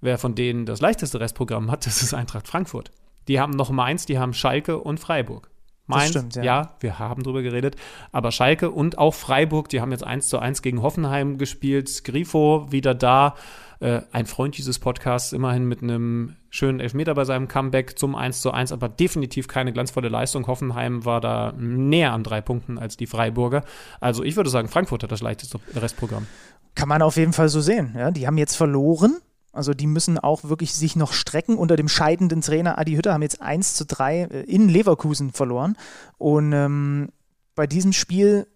[0.00, 2.90] wer von denen das leichteste Restprogramm hat, das ist Eintracht Frankfurt.
[3.28, 5.50] Die haben noch Mainz, die haben Schalke und Freiburg.
[5.86, 6.42] Mainz, stimmt, ja.
[6.42, 6.76] ja.
[6.80, 7.76] wir haben drüber geredet.
[8.12, 12.04] Aber Schalke und auch Freiburg, die haben jetzt 1 zu 1 gegen Hoffenheim gespielt.
[12.04, 13.36] Grifo wieder da.
[13.80, 18.40] Äh, ein Freund dieses Podcasts, immerhin mit einem schönen Elfmeter bei seinem Comeback zum 1
[18.40, 20.46] zu 1, aber definitiv keine glanzvolle Leistung.
[20.46, 23.64] Hoffenheim war da näher an drei Punkten als die Freiburger.
[24.00, 26.26] Also ich würde sagen, Frankfurt hat das leichteste Restprogramm.
[26.74, 27.94] Kann man auf jeden Fall so sehen.
[27.96, 29.18] Ja, die haben jetzt verloren
[29.56, 31.56] also die müssen auch wirklich sich noch strecken.
[31.56, 35.76] Unter dem scheidenden Trainer Adi Hütter haben jetzt 1 zu 3 äh, in Leverkusen verloren.
[36.18, 37.08] Und ähm,
[37.54, 38.46] bei diesem Spiel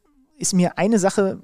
[0.41, 1.41] ist mir eine Sache,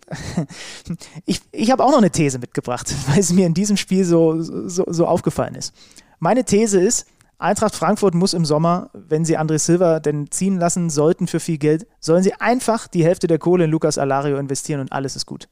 [1.26, 4.40] ich, ich habe auch noch eine These mitgebracht, weil es mir in diesem Spiel so,
[4.40, 5.74] so, so aufgefallen ist.
[6.18, 7.06] Meine These ist,
[7.38, 11.58] Eintracht Frankfurt muss im Sommer, wenn sie André Silva denn ziehen lassen sollten für viel
[11.58, 15.26] Geld, sollen sie einfach die Hälfte der Kohle in Lukas Alario investieren und alles ist
[15.26, 15.48] gut.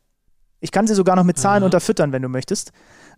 [0.60, 1.66] Ich kann sie sogar noch mit Zahlen mhm.
[1.66, 2.72] unterfüttern, wenn du möchtest.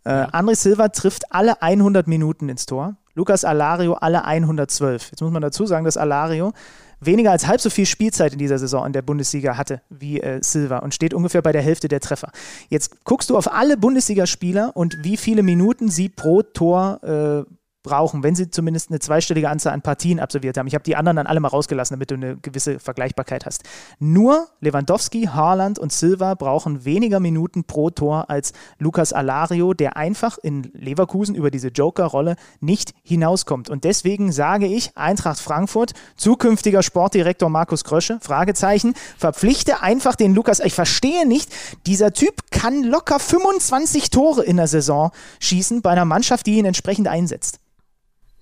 [0.05, 2.97] Äh, André Silva trifft alle 100 Minuten ins Tor.
[3.15, 5.11] Lukas Alario alle 112.
[5.13, 6.53] Jetzt muss man dazu sagen, dass Alario
[7.01, 10.43] weniger als halb so viel Spielzeit in dieser Saison in der Bundesliga hatte wie äh,
[10.43, 12.31] Silva und steht ungefähr bei der Hälfte der Treffer.
[12.69, 17.51] Jetzt guckst du auf alle Bundesligaspieler und wie viele Minuten sie pro Tor äh,
[17.87, 20.67] brauchen, wenn sie zumindest eine zweistellige Anzahl an Partien absolviert haben.
[20.67, 23.63] Ich habe die anderen dann alle mal rausgelassen, damit du eine gewisse Vergleichbarkeit hast.
[23.99, 30.37] Nur Lewandowski, Haaland und Silva brauchen weniger Minuten pro Tor als Lukas Alario, der einfach
[30.37, 33.71] in Leverkusen über diese Joker-Rolle nicht hinauskommt.
[33.71, 40.59] Und deswegen sage ich, Eintracht Frankfurt, zukünftiger Sportdirektor Markus Krösche, Fragezeichen, verpflichte einfach den Lukas.
[40.61, 41.51] Ich verstehe nicht,
[41.87, 46.65] dieser Typ kann locker 25 Tore in der Saison schießen bei einer Mannschaft, die ihn
[46.65, 47.61] entsprechend einsetzt.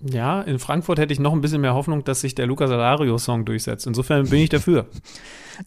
[0.01, 3.45] Ja, in Frankfurt hätte ich noch ein bisschen mehr Hoffnung, dass sich der Lukas Alario-Song
[3.45, 3.87] durchsetzt.
[3.87, 4.87] Insofern bin ich dafür.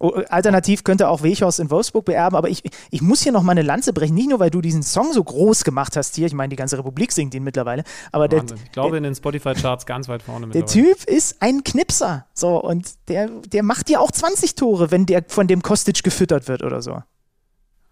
[0.00, 3.52] Oh, alternativ könnte auch Wechhaus in Wolfsburg beerben, aber ich, ich muss hier noch mal
[3.52, 4.12] eine Lanze brechen.
[4.12, 6.26] Nicht nur, weil du diesen Song so groß gemacht hast hier.
[6.26, 7.84] Ich meine, die ganze Republik singt ihn mittlerweile.
[8.12, 10.48] Aber der, ich glaube, der, in den Spotify-Charts ganz weit vorne.
[10.48, 12.26] Der Typ ist ein Knipser.
[12.34, 16.48] So, und der, der macht dir auch 20 Tore, wenn der von dem Kostic gefüttert
[16.48, 17.02] wird oder so.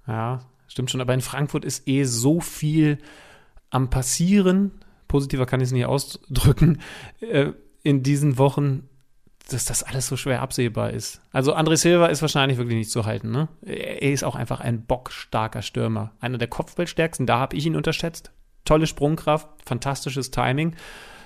[0.07, 1.01] Ja, stimmt schon.
[1.01, 2.99] Aber in Frankfurt ist eh so viel
[3.71, 4.73] am Passieren
[5.09, 6.81] positiver kann ich es nicht ausdrücken,
[7.21, 7.53] äh,
[7.83, 8.89] in diesen Wochen,
[9.49, 11.21] dass das alles so schwer absehbar ist.
[11.33, 13.31] Also André Silva ist wahrscheinlich wirklich nicht zu halten.
[13.31, 13.49] Ne?
[13.63, 16.13] Er ist auch einfach ein bockstarker Stürmer.
[16.21, 18.33] Einer der Kopfballstärksten, da habe ich ihn unterschätzt.
[18.65, 20.75] Tolle Sprungkraft, fantastisches Timing.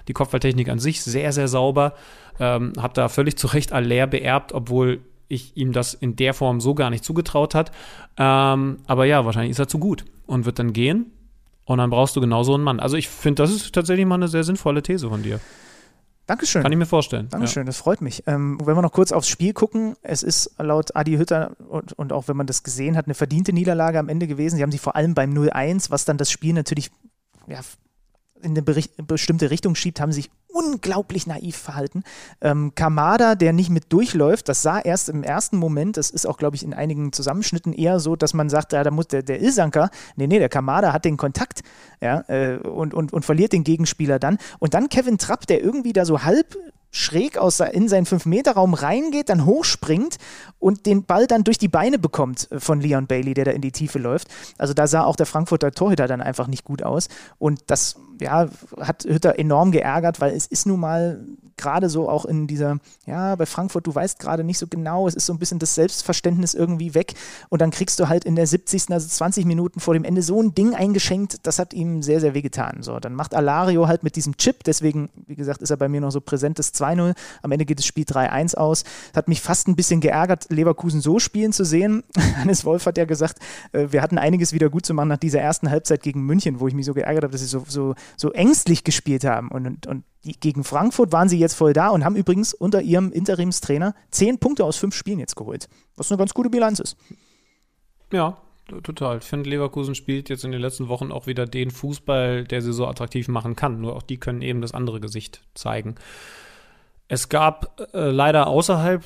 [0.08, 1.94] Die Kopfballtechnik an sich sehr, sehr sauber.
[2.38, 6.60] Ähm, hat da völlig zu Recht Aller beerbt, obwohl ich ihm das in der Form
[6.60, 7.70] so gar nicht zugetraut hat.
[8.18, 11.12] Ähm, aber ja, wahrscheinlich ist er zu gut und wird dann gehen.
[11.64, 12.80] Und dann brauchst du genauso einen Mann.
[12.80, 15.40] Also ich finde, das ist tatsächlich mal eine sehr sinnvolle These von dir.
[16.26, 16.62] Dankeschön.
[16.62, 17.28] Kann ich mir vorstellen.
[17.28, 17.66] Dankeschön, ja.
[17.66, 18.22] das freut mich.
[18.28, 22.12] Ähm, wenn wir noch kurz aufs Spiel gucken, es ist laut Adi Hütter und, und,
[22.12, 24.56] auch wenn man das gesehen hat, eine verdiente Niederlage am Ende gewesen.
[24.56, 26.92] Sie haben sich vor allem beim 0-1, was dann das Spiel natürlich
[27.48, 27.60] ja,
[28.42, 32.02] in eine bestimmte Richtung schiebt, haben sich unglaublich naiv verhalten.
[32.40, 36.36] Ähm, Kamada, der nicht mit durchläuft, das sah erst im ersten Moment, das ist auch,
[36.36, 39.40] glaube ich, in einigen Zusammenschnitten eher so, dass man sagt, ja, da muss der, der
[39.40, 41.62] Ilsanker, nee, nee, der Kamada hat den Kontakt
[42.00, 44.38] ja, äh, und, und, und verliert den Gegenspieler dann.
[44.58, 46.56] Und dann Kevin Trapp, der irgendwie da so halb
[46.90, 50.16] schräg aus, in seinen 5-Meter-Raum reingeht, dann hochspringt
[50.58, 53.62] und den Ball dann durch die Beine bekommt äh, von Leon Bailey, der da in
[53.62, 54.28] die Tiefe läuft.
[54.58, 57.08] Also da sah auch der Frankfurter Torhüter dann einfach nicht gut aus.
[57.38, 58.48] Und das ja,
[58.78, 61.20] hat Hütter enorm geärgert, weil es ist nun mal
[61.60, 65.14] gerade so auch in dieser, ja, bei Frankfurt, du weißt gerade nicht so genau, es
[65.14, 67.14] ist so ein bisschen das Selbstverständnis irgendwie weg
[67.50, 70.42] und dann kriegst du halt in der 70., also 20 Minuten vor dem Ende so
[70.42, 72.82] ein Ding eingeschenkt, das hat ihm sehr, sehr wehgetan.
[72.82, 76.00] So, dann macht Alario halt mit diesem Chip, deswegen, wie gesagt, ist er bei mir
[76.00, 78.84] noch so präsent, das 2-0, am Ende geht das Spiel 3-1 aus.
[79.14, 82.02] Hat mich fast ein bisschen geärgert, Leverkusen so spielen zu sehen.
[82.36, 83.38] Hannes Wolf hat ja gesagt,
[83.72, 86.68] äh, wir hatten einiges wieder gut zu machen nach dieser ersten Halbzeit gegen München, wo
[86.68, 89.86] ich mich so geärgert habe, dass sie so, so, so ängstlich gespielt haben und, und,
[89.86, 93.94] und die, gegen Frankfurt waren sie jetzt voll da und haben übrigens unter ihrem Interimstrainer
[94.10, 96.96] zehn Punkte aus fünf Spielen jetzt geholt, was eine ganz gute Bilanz ist.
[98.12, 98.36] Ja,
[98.82, 99.18] total.
[99.18, 102.72] Ich finde, Leverkusen spielt jetzt in den letzten Wochen auch wieder den Fußball, der sie
[102.72, 103.80] so attraktiv machen kann.
[103.80, 105.94] Nur auch die können eben das andere Gesicht zeigen.
[107.08, 109.02] Es gab äh, leider außerhalb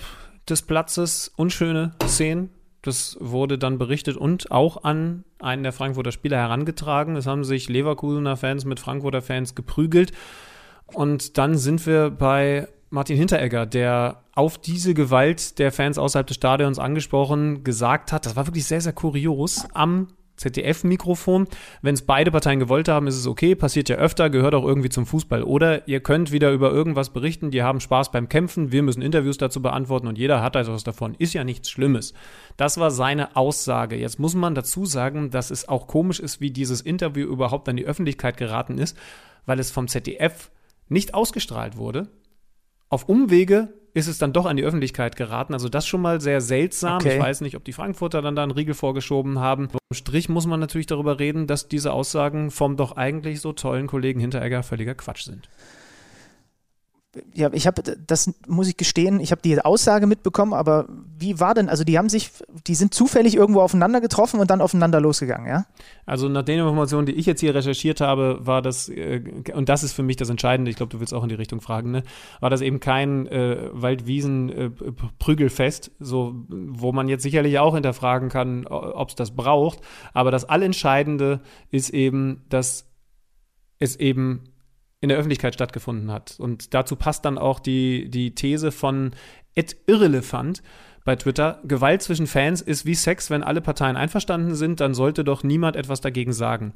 [0.48, 2.50] des Platzes unschöne Szenen.
[2.84, 7.16] Das wurde dann berichtet und auch an einen der Frankfurter Spieler herangetragen.
[7.16, 10.12] Es haben sich Leverkusener Fans mit Frankfurter Fans geprügelt.
[10.92, 16.36] Und dann sind wir bei Martin Hinteregger, der auf diese Gewalt der Fans außerhalb des
[16.36, 21.46] Stadions angesprochen gesagt hat, das war wirklich sehr, sehr kurios, am ZDF-Mikrofon.
[21.82, 24.88] Wenn es beide Parteien gewollt haben, ist es okay, passiert ja öfter, gehört auch irgendwie
[24.88, 25.42] zum Fußball.
[25.42, 29.38] Oder ihr könnt wieder über irgendwas berichten, die haben Spaß beim Kämpfen, wir müssen Interviews
[29.38, 31.14] dazu beantworten und jeder hat also was davon.
[31.18, 32.14] Ist ja nichts Schlimmes.
[32.56, 33.96] Das war seine Aussage.
[33.96, 37.76] Jetzt muss man dazu sagen, dass es auch komisch ist, wie dieses Interview überhaupt an
[37.76, 38.96] die Öffentlichkeit geraten ist,
[39.46, 40.50] weil es vom ZDF
[40.88, 42.08] nicht ausgestrahlt wurde.
[42.88, 45.54] Auf Umwege ist es dann doch an die Öffentlichkeit geraten.
[45.54, 46.96] Also das schon mal sehr seltsam.
[46.96, 47.14] Okay.
[47.14, 49.68] Ich weiß nicht, ob die Frankfurter dann da einen Riegel vorgeschoben haben.
[49.90, 53.86] Im Strich muss man natürlich darüber reden, dass diese Aussagen vom doch eigentlich so tollen
[53.86, 55.48] Kollegen Hinteregger völliger Quatsch sind
[57.32, 60.86] ja, ich habe, das muss ich gestehen, ich habe die Aussage mitbekommen, aber
[61.16, 62.30] wie war denn, also die haben sich,
[62.66, 65.66] die sind zufällig irgendwo aufeinander getroffen und dann aufeinander losgegangen, ja?
[66.06, 69.22] Also nach den Informationen, die ich jetzt hier recherchiert habe, war das, äh,
[69.54, 71.60] und das ist für mich das Entscheidende, ich glaube, du willst auch in die Richtung
[71.60, 72.02] fragen, ne?
[72.40, 78.66] War das eben kein äh, Waldwiesen-Prügelfest, äh, so, wo man jetzt sicherlich auch hinterfragen kann,
[78.66, 79.80] ob es das braucht,
[80.12, 81.40] aber das Allentscheidende
[81.70, 82.86] ist eben, dass
[83.78, 84.44] es eben
[85.04, 86.36] in der Öffentlichkeit stattgefunden hat.
[86.38, 89.12] Und dazu passt dann auch die, die These von
[89.54, 90.62] Ed Irrelevant
[91.04, 91.60] bei Twitter.
[91.64, 95.76] Gewalt zwischen Fans ist wie Sex, wenn alle Parteien einverstanden sind, dann sollte doch niemand
[95.76, 96.72] etwas dagegen sagen.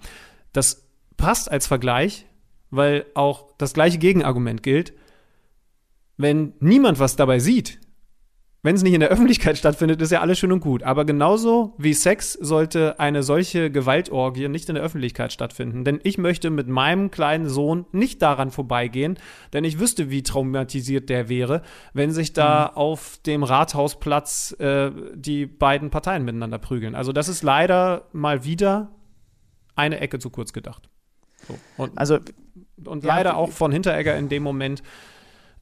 [0.52, 2.26] Das passt als Vergleich,
[2.70, 4.92] weil auch das gleiche Gegenargument gilt.
[6.18, 7.80] Wenn niemand was dabei sieht,
[8.62, 10.82] wenn es nicht in der Öffentlichkeit stattfindet, ist ja alles schön und gut.
[10.82, 15.84] Aber genauso wie Sex sollte eine solche Gewaltorgie nicht in der Öffentlichkeit stattfinden.
[15.84, 19.18] Denn ich möchte mit meinem kleinen Sohn nicht daran vorbeigehen,
[19.52, 22.76] denn ich wüsste, wie traumatisiert der wäre, wenn sich da mhm.
[22.76, 26.94] auf dem Rathausplatz äh, die beiden Parteien miteinander prügeln.
[26.94, 28.90] Also das ist leider mal wieder
[29.76, 30.88] eine Ecke zu kurz gedacht.
[31.46, 31.56] So.
[31.76, 32.18] Und, also,
[32.84, 34.82] und ja, leider auch von Hinteregger in dem Moment.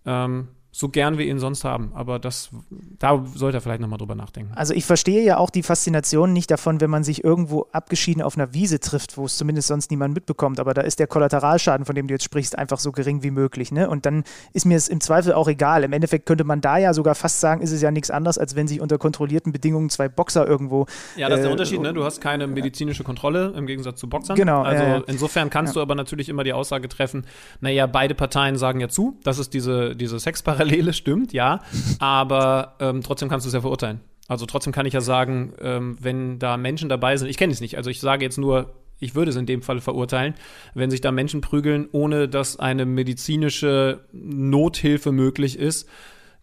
[0.07, 0.49] Ähm,
[0.79, 1.91] so gern wir ihn sonst haben.
[1.95, 2.51] Aber das,
[2.99, 4.53] da sollte er vielleicht nochmal drüber nachdenken.
[4.55, 8.37] Also ich verstehe ja auch die Faszination nicht davon, wenn man sich irgendwo abgeschieden auf
[8.37, 10.61] einer Wiese trifft, wo es zumindest sonst niemand mitbekommt.
[10.61, 13.73] Aber da ist der Kollateralschaden, von dem du jetzt sprichst, einfach so gering wie möglich.
[13.73, 13.89] Ne?
[13.89, 15.83] Und dann ist mir es im Zweifel auch egal.
[15.83, 18.55] Im Endeffekt könnte man da ja sogar fast sagen, ist es ja nichts anderes, als
[18.55, 20.85] wenn sich unter kontrollierten Bedingungen zwei Boxer irgendwo.
[21.17, 21.81] Ja, das ist der äh, Unterschied.
[21.81, 21.95] Ne?
[21.95, 24.37] Du hast keine medizinische Kontrolle im Gegensatz zu Boxern.
[24.37, 24.61] Genau.
[24.61, 25.81] Also äh, insofern kannst ja.
[25.81, 27.25] du aber natürlich immer die Aussage treffen,
[27.63, 29.19] naja, beide Parteien sagen ja zu.
[29.25, 31.61] Das ist diese, diese Sexparallele Parallele, stimmt, ja.
[31.99, 34.01] Aber ähm, trotzdem kannst du es ja verurteilen.
[34.29, 37.61] Also trotzdem kann ich ja sagen, ähm, wenn da Menschen dabei sind, ich kenne es
[37.61, 40.35] nicht, also ich sage jetzt nur, ich würde es in dem Fall verurteilen,
[40.75, 45.89] wenn sich da Menschen prügeln, ohne dass eine medizinische Nothilfe möglich ist,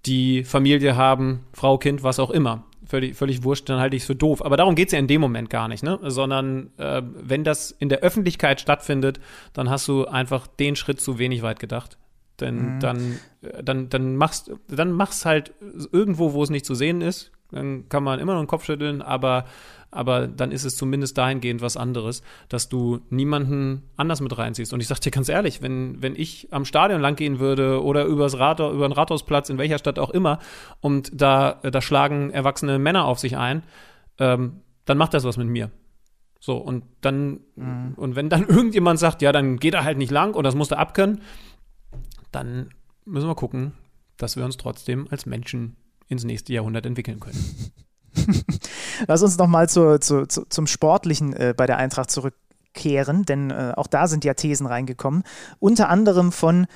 [0.06, 2.66] die Familie haben, Frau, Kind, was auch immer.
[2.86, 4.46] Völlig, völlig wurscht, dann halte ich es für doof.
[4.46, 6.00] Aber darum geht es ja in dem Moment gar nicht, ne?
[6.04, 9.20] Sondern äh, wenn das in der Öffentlichkeit stattfindet,
[9.54, 11.98] dann hast du einfach den Schritt zu wenig weit gedacht.
[12.44, 12.80] Denn mhm.
[12.82, 13.20] dann,
[13.64, 15.54] dann, dann machst dann machst halt
[15.92, 17.32] irgendwo, wo es nicht zu sehen ist.
[17.52, 19.46] Dann kann man immer noch den Kopf schütteln, aber,
[19.92, 24.74] aber dann ist es zumindest dahingehend was anderes, dass du niemanden anders mit reinziehst.
[24.74, 28.06] Und ich sag dir ganz ehrlich, wenn, wenn ich am Stadion lang gehen würde oder
[28.06, 30.40] übers Rathaus, über den Rathausplatz, in welcher Stadt auch immer,
[30.82, 33.64] und da, da schlagen erwachsene Männer auf sich ein,
[34.20, 35.70] ähm, dann macht das was mit mir.
[36.40, 37.94] So, und dann, mhm.
[37.96, 40.72] und wenn dann irgendjemand sagt, ja, dann geht er halt nicht lang und das musst
[40.72, 41.22] du abkönnen,
[42.36, 42.70] dann
[43.06, 43.74] müssen wir gucken,
[44.18, 45.76] dass wir uns trotzdem als Menschen
[46.08, 47.74] ins nächste Jahrhundert entwickeln können.
[49.08, 53.74] Lass uns nochmal zu, zu, zu, zum Sportlichen äh, bei der Eintracht zurückkehren, denn äh,
[53.76, 55.24] auch da sind ja Thesen reingekommen.
[55.60, 56.68] Unter anderem von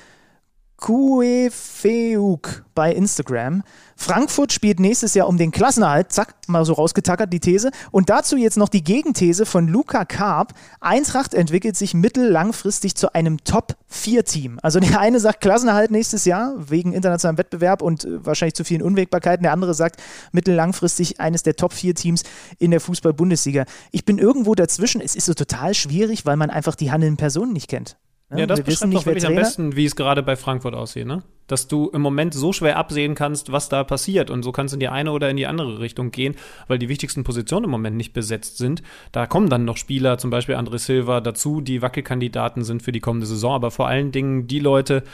[0.78, 3.64] Kuefeuk bei Instagram.
[3.96, 6.12] Frankfurt spielt nächstes Jahr um den Klassenerhalt.
[6.12, 7.72] Zack, mal so rausgetackert die These.
[7.90, 10.54] Und dazu jetzt noch die Gegenthese von Luca Karp.
[10.80, 14.60] Eintracht entwickelt sich mittellangfristig zu einem Top-4-Team.
[14.62, 18.82] Also der eine sagt Klassenerhalt nächstes Jahr wegen internationalem Wettbewerb und äh, wahrscheinlich zu vielen
[18.82, 19.42] Unwägbarkeiten.
[19.42, 20.00] Der andere sagt
[20.30, 22.22] mittellangfristig eines der Top-4-Teams
[22.60, 23.64] in der Fußball-Bundesliga.
[23.90, 25.00] Ich bin irgendwo dazwischen.
[25.00, 27.96] Es ist so total schwierig, weil man einfach die handelnden Personen nicht kennt.
[28.36, 31.22] Ja, das wir beschreibt doch wirklich am besten, wie es gerade bei Frankfurt aussieht, ne?
[31.46, 34.28] Dass du im Moment so schwer absehen kannst, was da passiert.
[34.28, 36.90] Und so kannst du in die eine oder in die andere Richtung gehen, weil die
[36.90, 38.82] wichtigsten Positionen im Moment nicht besetzt sind.
[39.12, 43.00] Da kommen dann noch Spieler, zum Beispiel André Silva, dazu, die Wackelkandidaten sind für die
[43.00, 43.54] kommende Saison.
[43.54, 45.04] Aber vor allen Dingen die Leute,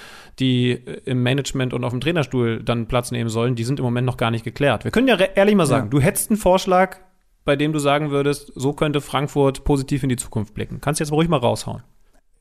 [0.40, 3.84] die äh, im Management und auf dem Trainerstuhl dann Platz nehmen sollen, die sind im
[3.84, 4.82] Moment noch gar nicht geklärt.
[4.82, 6.96] Wir können ja ehrlich mal sagen, du hättest einen Vorschlag,
[7.44, 10.80] bei dem du sagen würdest, so könnte Frankfurt positiv in die Zukunft blicken.
[10.80, 11.84] Kannst jetzt ruhig mal raushauen.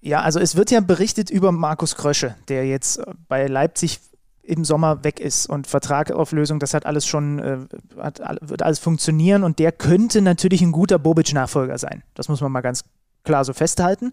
[0.05, 4.01] Ja, also es wird ja berichtet über Markus Krösche, der jetzt äh, bei Leipzig
[4.41, 7.57] im Sommer weg ist und Vertragauflösung, das hat alles schon, äh,
[7.97, 12.03] hat, wird alles funktionieren und der könnte natürlich ein guter Bobic-Nachfolger sein.
[12.15, 12.83] Das muss man mal ganz
[13.23, 14.11] klar so festhalten.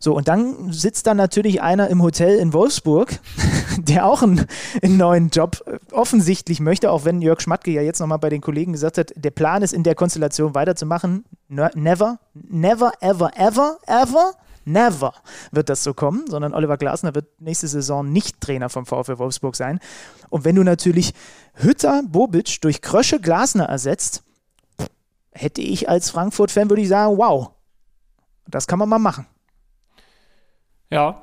[0.00, 3.20] So, und dann sitzt da natürlich einer im Hotel in Wolfsburg,
[3.78, 4.44] der auch einen,
[4.82, 8.40] einen neuen Job äh, offensichtlich möchte, auch wenn Jörg Schmatke ja jetzt nochmal bei den
[8.40, 11.24] Kollegen gesagt hat, der Plan ist in der Konstellation weiterzumachen.
[11.46, 14.32] Ne- Never, never, ever, ever, ever,
[14.72, 15.12] never
[15.50, 19.56] wird das so kommen, sondern Oliver Glasner wird nächste Saison nicht Trainer vom VfL Wolfsburg
[19.56, 19.80] sein.
[20.30, 21.12] Und wenn du natürlich
[21.54, 24.22] Hütter, Bobic durch Krösche Glasner ersetzt,
[25.32, 27.50] hätte ich als Frankfurt-Fan, würde ich sagen, wow,
[28.46, 29.26] das kann man mal machen.
[30.90, 31.22] Ja,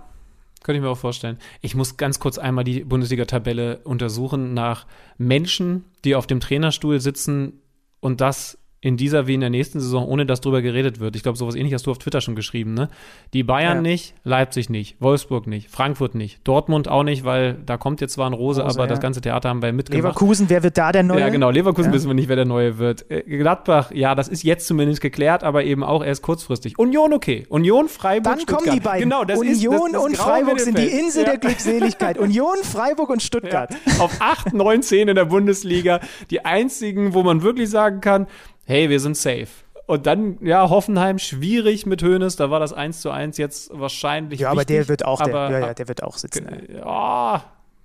[0.63, 1.37] könnte ich mir auch vorstellen.
[1.61, 4.87] Ich muss ganz kurz einmal die Bundesliga-Tabelle untersuchen nach
[5.17, 7.61] Menschen, die auf dem Trainerstuhl sitzen
[7.99, 11.15] und das in dieser wie in der nächsten Saison, ohne dass drüber geredet wird.
[11.15, 12.89] Ich glaube, sowas ähnlich hast du auf Twitter schon geschrieben, ne?
[13.33, 13.81] Die Bayern Ja.
[13.81, 18.29] nicht, Leipzig nicht, Wolfsburg nicht, Frankfurt nicht, Dortmund auch nicht, weil da kommt jetzt zwar
[18.29, 18.87] ein Rose, Rose, aber ja.
[18.89, 20.03] das ganze Theater haben wir mitgemacht.
[20.03, 21.19] Leverkusen, wer wird da der Neue?
[21.19, 21.49] Ja, genau.
[21.49, 21.95] Leverkusen Ja.
[21.95, 23.09] wissen wir nicht, wer der Neue wird.
[23.09, 26.77] Äh, Gladbach, ja, das ist jetzt zumindest geklärt, aber eben auch erst kurzfristig.
[26.77, 27.47] Union, okay.
[27.49, 28.75] Union, Freiburg, Dann kommen Stuttgart.
[28.75, 29.09] die beiden.
[29.09, 30.85] Genau, das Union ist, das, das und Freiburg sind die.
[30.85, 32.19] Insel der Glückseligkeit.
[32.19, 33.73] Union, Freiburg und Stuttgart.
[33.97, 36.01] Auf 8, 9, 10 in der Bundesliga.
[36.29, 38.27] Die einzigen, wo man wirklich sagen kann,
[38.65, 39.47] hey, wir sind safe.
[39.87, 42.35] Und dann, ja, Hoffenheim schwierig mit Hoeneß.
[42.35, 45.49] Da war das 1 zu 1 jetzt wahrscheinlich Ja, aber wichtig, der wird auch, aber,
[45.49, 46.47] der, ja, ja, der wird auch sitzen.
[46.73, 47.43] Ja.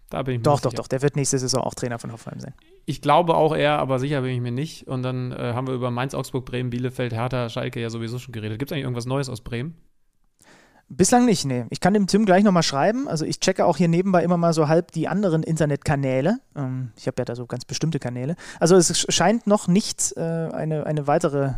[0.09, 0.83] da bin ich mir Doch, doch, sicher.
[0.83, 2.55] doch, der wird nächste Saison auch Trainer von Hoffenheim sein.
[2.87, 4.89] Ich glaube auch er, aber sicher bin ich mir nicht.
[4.89, 8.33] Und dann äh, haben wir über Mainz, Augsburg, Bremen, Bielefeld, Hertha, Schalke ja sowieso schon
[8.33, 8.59] geredet.
[8.59, 9.77] Gibt es eigentlich irgendwas Neues aus Bremen?
[10.93, 11.67] Bislang nicht, nee.
[11.71, 13.07] Ich kann dem Tim gleich nochmal schreiben.
[13.07, 16.39] Also ich checke auch hier nebenbei immer mal so halb die anderen Internetkanäle.
[16.57, 18.35] Ähm, ich habe ja da so ganz bestimmte Kanäle.
[18.59, 21.53] Also es sch- scheint noch nicht äh, eine, eine weitere äh,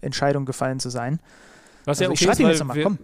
[0.00, 1.20] Entscheidung gefallen zu sein.
[1.84, 2.98] Was Also ja ich okay schreib ist, ihm jetzt noch mal, wir, komm.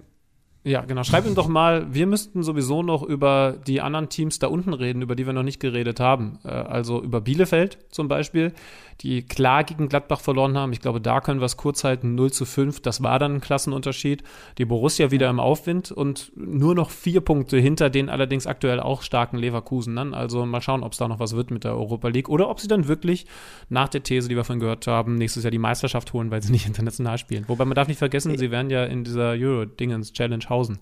[0.66, 1.04] Ja, genau.
[1.04, 5.02] Schreib ihm doch mal, wir müssten sowieso noch über die anderen Teams da unten reden,
[5.02, 6.38] über die wir noch nicht geredet haben.
[6.44, 8.54] Äh, also über Bielefeld zum Beispiel,
[9.00, 10.72] die klar gegen Gladbach verloren haben.
[10.72, 12.80] Ich glaube, da können wir es kurz halten, 0 zu 5.
[12.80, 14.22] Das war dann ein Klassenunterschied.
[14.58, 19.02] Die Borussia wieder im Aufwind und nur noch vier Punkte hinter den allerdings aktuell auch
[19.02, 20.14] starken Leverkusenern.
[20.14, 22.60] Also mal schauen, ob es da noch was wird mit der Europa League oder ob
[22.60, 23.26] sie dann wirklich
[23.68, 26.52] nach der These, die wir vorhin gehört haben, nächstes Jahr die Meisterschaft holen, weil sie
[26.52, 27.44] nicht international spielen.
[27.48, 30.78] Wobei man darf nicht vergessen, sie werden ja in dieser Euro-Dingens Challenge hausen.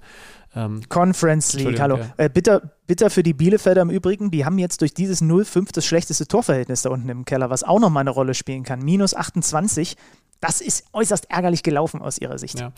[0.54, 1.94] Ähm, Conference League, hallo.
[1.96, 5.72] Entschuldigung, Äh, bitter, bitter für die Bielefelder im Übrigen, die haben jetzt durch dieses 0-5
[5.72, 8.80] das schlechteste Torverhältnis da unten im Keller, was auch nochmal eine Rolle spielen kann.
[8.80, 9.96] Minus 28.
[10.40, 12.58] Das ist äußerst ärgerlich gelaufen aus ihrer Sicht.
[12.60, 12.72] Ja.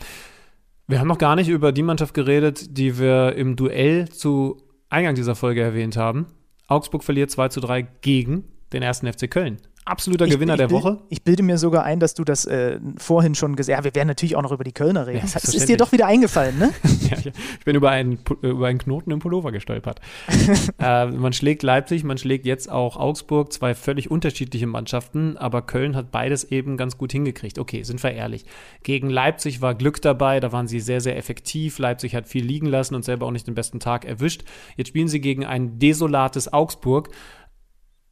[0.87, 5.15] Wir haben noch gar nicht über die Mannschaft geredet, die wir im Duell zu Eingang
[5.15, 6.27] dieser Folge erwähnt haben.
[6.67, 9.57] Augsburg verliert 2 zu 3 gegen den ersten FC Köln.
[9.87, 10.97] Absoluter Ich- Gewinner ich der bild- Woche.
[11.09, 13.83] Ich bilde mir sogar ein, dass du das äh, vorhin schon gesagt hast.
[13.85, 15.27] Ja, wir werden natürlich auch noch über die Kölner reden.
[15.27, 16.71] Ja, das ist dir doch wieder eingefallen, ne?
[17.09, 20.01] Ja, ich, ich bin über einen, äh, über einen Knoten im Pullover gestolpert.
[20.79, 25.95] äh, man schlägt Leipzig, man schlägt jetzt auch Augsburg, zwei völlig unterschiedliche Mannschaften, aber Köln
[25.95, 27.59] hat beides eben ganz gut hingekriegt.
[27.59, 28.45] Okay, sind wir ehrlich.
[28.81, 31.77] Gegen Leipzig war Glück dabei, da waren sie sehr, sehr effektiv.
[31.77, 34.43] Leipzig hat viel liegen lassen und selber auch nicht den besten Tag erwischt.
[34.77, 37.09] Jetzt spielen sie gegen ein desolates Augsburg.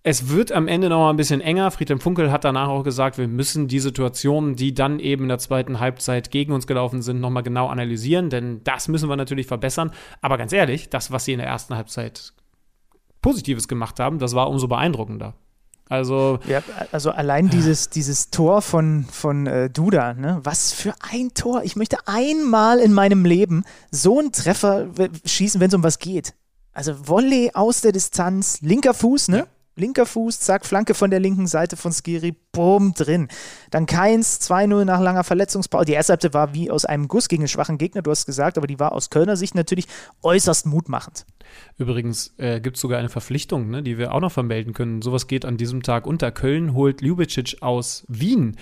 [0.06, 1.72] Es wird am Ende noch mal ein bisschen enger.
[1.72, 5.40] Friedhelm Funkel hat danach auch gesagt, wir müssen die Situationen, die dann eben in der
[5.40, 9.48] zweiten Halbzeit gegen uns gelaufen sind, noch mal genau analysieren, denn das müssen wir natürlich
[9.48, 9.92] verbessern.
[10.22, 12.34] Aber ganz ehrlich, das, was sie in der ersten Halbzeit
[13.22, 15.36] Positives gemacht haben, das war umso beeindruckender.
[15.88, 20.42] Also, Ja, also allein dieses, dieses Tor von, von äh, Duda, ne?
[20.44, 21.64] Was für ein Tor.
[21.64, 24.90] Ich möchte einmal in meinem Leben so einen Treffer
[25.24, 26.34] schießen, wenn es um was geht.
[26.74, 29.48] Also Volley aus der Distanz, linker Fuß, ne?
[29.76, 33.28] Linker Fuß, zack, Flanke von der linken Seite von Skiri, bumm, drin.
[33.72, 35.86] Dann Keins, 2-0 nach langer Verletzungspause.
[35.86, 38.58] Die erste Halbzeit war wie aus einem Guss gegen einen schwachen Gegner, du hast gesagt,
[38.58, 39.88] aber die war aus Kölner Sicht natürlich
[40.22, 41.26] äußerst mutmachend.
[41.78, 45.02] Übrigens äh, gibt es sogar eine Verpflichtung, ne, die wir auch noch vermelden können.
[45.02, 46.32] Sowas geht an diesem Tag unter.
[46.32, 48.58] Köln holt Ljubicic aus Wien,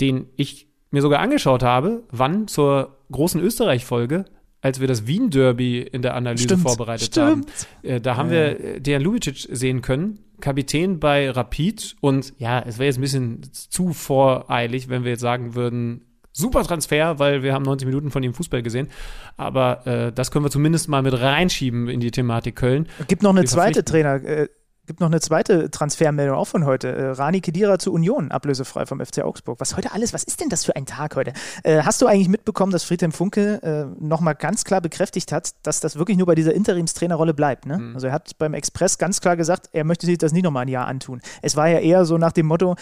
[0.00, 4.24] den ich mir sogar angeschaut habe, wann zur großen Österreich-Folge
[4.66, 7.26] als wir das Wien-Derby in der Analyse Stimmt, vorbereitet stimmt.
[7.26, 7.44] haben.
[7.82, 11.94] Äh, da haben wir äh, Dejan Lubicic sehen können, Kapitän bei Rapid.
[12.00, 16.02] Und ja, es wäre jetzt ein bisschen zu voreilig, wenn wir jetzt sagen würden,
[16.32, 18.88] super Transfer, weil wir haben 90 Minuten von ihm Fußball gesehen.
[19.36, 22.88] Aber äh, das können wir zumindest mal mit reinschieben in die Thematik Köln.
[23.06, 23.84] Gibt noch eine Wir zweite.
[23.84, 24.48] Trainer, äh,
[24.86, 26.88] gibt noch eine zweite Transfermeldung auch von heute.
[26.88, 29.60] Äh, Rani Kedira zu Union, ablösefrei vom FC Augsburg.
[29.60, 31.32] Was heute alles, was ist denn das für ein Tag heute?
[31.62, 35.80] Äh, hast du eigentlich mitbekommen, dass Friedhelm Funke äh, nochmal ganz klar bekräftigt hat, dass
[35.80, 37.66] das wirklich nur bei dieser Interimstrainerrolle bleibt?
[37.66, 37.92] Ne?
[37.94, 40.68] Also er hat beim Express ganz klar gesagt, er möchte sich das nicht nochmal ein
[40.68, 41.20] Jahr antun.
[41.42, 42.76] Es war ja eher so nach dem Motto,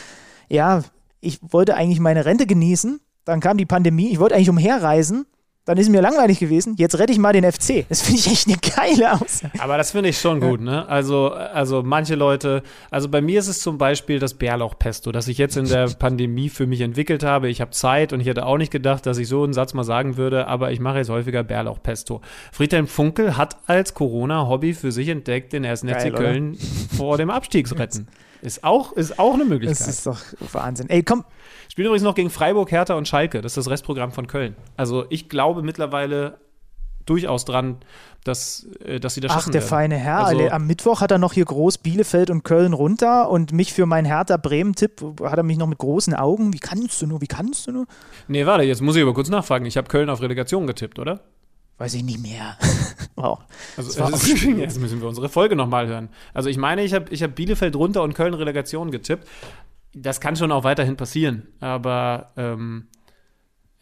[0.48, 0.82] ja,
[1.20, 5.26] ich wollte eigentlich meine Rente genießen, dann kam die Pandemie, ich wollte eigentlich umherreisen,
[5.64, 7.86] dann ist es mir langweilig gewesen, jetzt rette ich mal den FC.
[7.88, 9.58] Das finde ich echt eine geile Aussage.
[9.60, 10.86] Aber das finde ich schon gut, ne?
[10.88, 15.38] Also, also manche Leute, also bei mir ist es zum Beispiel das Bärlauchpesto, das ich
[15.38, 17.48] jetzt in der Pandemie für mich entwickelt habe.
[17.48, 19.84] Ich habe Zeit und ich hätte auch nicht gedacht, dass ich so einen Satz mal
[19.84, 22.20] sagen würde, aber ich mache jetzt häufiger Bärlauchpesto.
[22.52, 25.80] Friedhelm Funkel hat als Corona-Hobby für sich entdeckt, den 1.
[25.80, 26.22] FC Geil, oder?
[26.22, 26.58] Köln
[26.94, 28.08] vor dem Abstiegsretten.
[28.44, 29.80] Ist auch, ist auch eine Möglichkeit.
[29.80, 30.20] Das ist doch
[30.52, 30.90] Wahnsinn.
[30.90, 31.24] Ey, komm,
[31.74, 33.40] Spielen übrigens noch gegen Freiburg, Hertha und Schalke.
[33.40, 34.54] Das ist das Restprogramm von Köln.
[34.76, 36.38] Also ich glaube mittlerweile
[37.04, 37.78] durchaus dran,
[38.22, 39.70] dass, äh, dass sie das Ach, schaffen der werden.
[39.70, 40.24] feine Herr.
[40.24, 43.86] Also- Am Mittwoch hat er noch hier groß Bielefeld und Köln runter und mich für
[43.86, 46.52] meinen Hertha-Bremen-Tipp hat er mich noch mit großen Augen.
[46.52, 47.20] Wie kannst du nur?
[47.20, 47.86] Wie kannst du nur?
[48.28, 49.66] Nee, warte, jetzt muss ich aber kurz nachfragen.
[49.66, 51.22] Ich habe Köln auf Relegation getippt, oder?
[51.78, 52.56] Weiß ich nicht mehr.
[53.16, 53.40] wow.
[53.76, 54.58] Also schwierig.
[54.58, 56.08] jetzt müssen wir unsere Folge nochmal hören.
[56.34, 59.26] Also ich meine, ich habe ich hab Bielefeld runter und Köln Relegation getippt.
[59.94, 61.48] Das kann schon auch weiterhin passieren.
[61.60, 62.88] Aber ähm,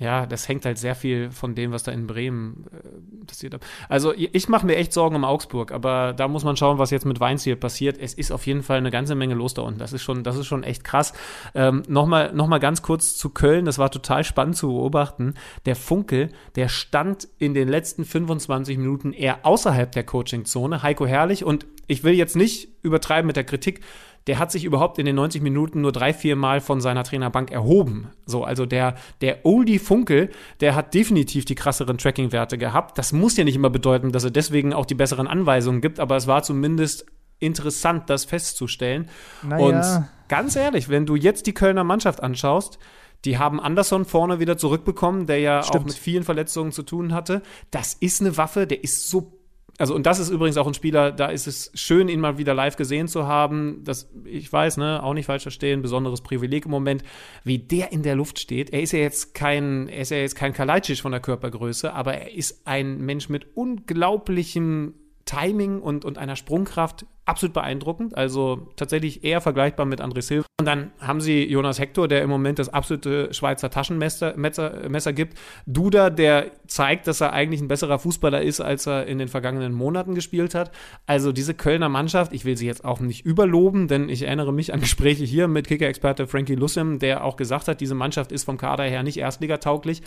[0.03, 3.57] ja, das hängt halt sehr viel von dem, was da in Bremen äh, passiert.
[3.89, 6.91] Also ich ich mache mir echt Sorgen um Augsburg, aber da muss man schauen, was
[6.91, 7.99] jetzt mit Weinziel passiert.
[7.99, 9.79] Es ist auf jeden Fall eine ganze Menge los da unten.
[9.79, 11.13] Das ist schon, das ist schon echt krass.
[11.55, 13.65] Ähm, Nochmal noch mal ganz kurz zu Köln.
[13.65, 15.35] Das war total spannend zu beobachten.
[15.67, 20.83] Der Funkel, der stand in den letzten 25 Minuten eher außerhalb der Coachingzone.
[20.83, 23.83] Heiko Herrlich und ich will jetzt nicht übertreiben mit der Kritik
[24.27, 27.51] der hat sich überhaupt in den 90 Minuten nur drei, vier Mal von seiner Trainerbank
[27.51, 28.11] erhoben.
[28.27, 32.99] So, also der, der Oldie Funkel, der hat definitiv die krasseren Tracking-Werte gehabt.
[32.99, 36.17] Das muss ja nicht immer bedeuten, dass er deswegen auch die besseren Anweisungen gibt, aber
[36.17, 37.07] es war zumindest
[37.39, 39.09] interessant, das festzustellen.
[39.43, 39.65] Naja.
[39.65, 42.79] Und ganz ehrlich, wenn du jetzt die Kölner Mannschaft anschaust,
[43.25, 45.87] die haben Anderson vorne wieder zurückbekommen, der ja auch Stimmt.
[45.87, 47.43] mit vielen Verletzungen zu tun hatte.
[47.71, 49.42] Das ist eine Waffe, der ist so
[49.83, 52.55] also und das ist übrigens auch ein Spieler, da ist es schön, ihn mal wieder
[52.55, 53.83] live gesehen zu haben.
[53.83, 57.03] Das, ich weiß, ne, auch nicht falsch verstehen, besonderes Privileg im Moment,
[57.43, 58.73] wie der in der Luft steht.
[58.73, 62.15] Er ist ja jetzt kein, er ist ja jetzt kein Kalajdzic von der Körpergröße, aber
[62.15, 64.95] er ist ein Mensch mit unglaublichem
[65.25, 68.17] Timing und, und einer Sprungkraft absolut beeindruckend.
[68.17, 70.47] Also tatsächlich eher vergleichbar mit André Silva.
[70.59, 75.13] Und dann haben sie Jonas Hector, der im Moment das absolute Schweizer Taschenmesser Messer, Messer
[75.13, 75.39] gibt.
[75.67, 79.73] Duda, der zeigt, dass er eigentlich ein besserer Fußballer ist, als er in den vergangenen
[79.73, 80.73] Monaten gespielt hat.
[81.07, 84.73] Also diese Kölner Mannschaft, ich will sie jetzt auch nicht überloben, denn ich erinnere mich
[84.73, 88.57] an Gespräche hier mit Kicker-Experte Frankie Lussem, der auch gesagt hat, diese Mannschaft ist vom
[88.57, 90.03] Kader her nicht erstligatauglich.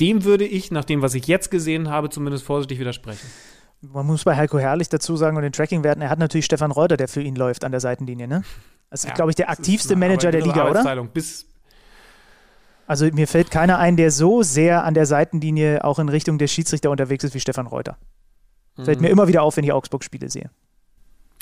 [0.00, 3.26] Dem würde ich, nach dem, was ich jetzt gesehen habe, zumindest vorsichtig widersprechen.
[3.82, 6.96] Man muss bei Heiko Herrlich dazu sagen und den Tracking-Werten, er hat natürlich Stefan Reuter,
[6.96, 8.44] der für ihn läuft an der Seitenlinie, ne?
[8.90, 11.04] Das ist, Ja, glaube ich, der aktivste Manager der Liga, oder?
[11.06, 11.46] Bis,
[12.86, 16.46] Also mir fällt keiner ein, der so sehr an der Seitenlinie auch in Richtung der
[16.46, 17.96] Schiedsrichter unterwegs ist wie Stefan Reuter.
[18.76, 19.06] Fällt Mhm.
[19.06, 20.50] mir immer wieder auf, wenn ich Augsburg-Spiele sehe.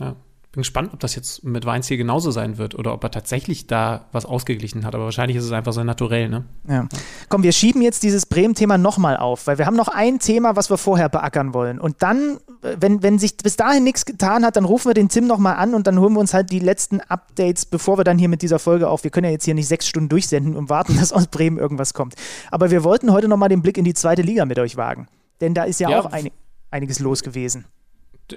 [0.01, 0.16] Ja.
[0.53, 4.07] Bin gespannt, ob das jetzt mit Weinziel genauso sein wird oder ob er tatsächlich da
[4.11, 4.96] was ausgeglichen hat.
[4.96, 6.44] Aber wahrscheinlich ist es einfach sein Naturell, ne?
[6.68, 6.88] Ja.
[7.28, 10.68] Komm, wir schieben jetzt dieses Bremen-Thema nochmal auf, weil wir haben noch ein Thema, was
[10.68, 11.78] wir vorher beackern wollen.
[11.78, 15.09] Und dann, äh, wenn, wenn sich bis dahin nichts getan hat, dann rufen wir den
[15.09, 18.18] Tim nochmal an und dann holen wir uns halt die letzten Updates, bevor wir dann
[18.18, 19.05] hier mit dieser Folge auf.
[19.05, 21.94] Wir können ja jetzt hier nicht sechs Stunden durchsenden und warten, dass aus Bremen irgendwas
[21.94, 22.14] kommt.
[22.51, 25.07] Aber wir wollten heute nochmal den Blick in die zweite Liga mit euch wagen.
[25.40, 26.01] Denn da ist ja, Ja.
[26.01, 26.32] auch einig,
[26.72, 27.66] einiges los gewesen.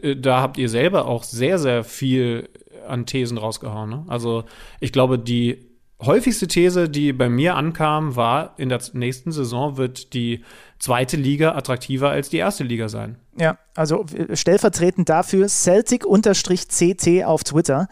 [0.01, 2.49] Äh, Da habt ihr selber auch sehr, sehr viel
[2.87, 3.89] an Thesen rausgehauen.
[3.89, 4.05] Ne?
[4.07, 4.43] Also
[4.79, 5.69] ich glaube, die
[6.01, 10.43] häufigste These, die bei mir ankam, war, in der nächsten Saison wird die
[10.79, 13.17] zweite Liga attraktiver als die erste Liga sein.
[13.37, 17.87] Ja, also äh, stellvertretend dafür Celtic-CT auf Twitter.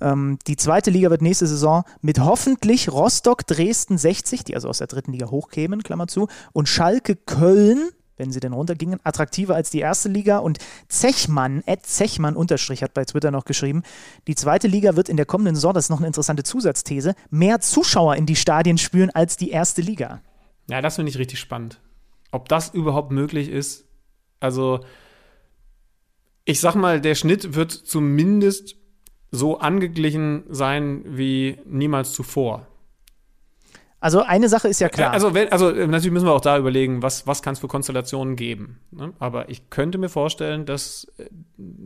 [0.00, 4.78] Ähm, die zweite Liga wird nächste Saison mit hoffentlich Rostock Dresden 60, die also aus
[4.78, 9.70] der dritten Liga hochkämen, Klammer zu, und Schalke Köln wenn sie denn runtergingen, attraktiver als
[9.70, 10.38] die erste Liga.
[10.38, 10.58] Und
[10.88, 13.82] Zechmann, Ed Zechmann unterstrich hat bei Twitter noch geschrieben,
[14.26, 17.60] die zweite Liga wird in der kommenden Saison, das ist noch eine interessante Zusatzthese, mehr
[17.60, 20.20] Zuschauer in die Stadien spüren als die erste Liga.
[20.68, 21.80] Ja, das finde ich richtig spannend.
[22.30, 23.84] Ob das überhaupt möglich ist,
[24.40, 24.80] also
[26.44, 28.76] ich sag mal, der Schnitt wird zumindest
[29.30, 32.66] so angeglichen sein wie niemals zuvor.
[34.02, 35.12] Also eine Sache ist ja klar.
[35.12, 38.36] Also, wenn, also natürlich müssen wir auch da überlegen, was, was kann es für Konstellationen
[38.36, 38.80] geben.
[38.90, 39.12] Ne?
[39.18, 41.28] Aber ich könnte mir vorstellen, dass, äh,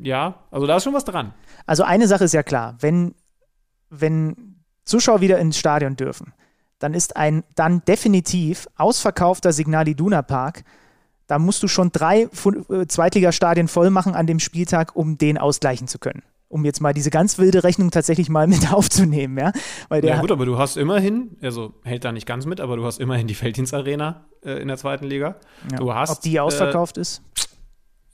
[0.02, 1.34] ja, also da ist schon was dran.
[1.66, 3.14] Also eine Sache ist ja klar, wenn,
[3.90, 6.32] wenn Zuschauer wieder ins Stadion dürfen,
[6.78, 10.64] dann ist ein dann definitiv ausverkaufter Signal Iduna Park
[11.26, 15.88] da musst du schon drei äh, Zweitligastadien voll machen an dem Spieltag, um den ausgleichen
[15.88, 16.22] zu können.
[16.56, 19.52] Um jetzt mal diese ganz wilde Rechnung tatsächlich mal mit aufzunehmen, ja.
[19.90, 22.78] Weil der ja gut, aber du hast immerhin, also hält da nicht ganz mit, aber
[22.78, 25.36] du hast immerhin die Felddienstarena äh, in der zweiten Liga.
[25.70, 25.76] Ja.
[25.76, 27.20] Du hast, Ob die ausverkauft äh, ist?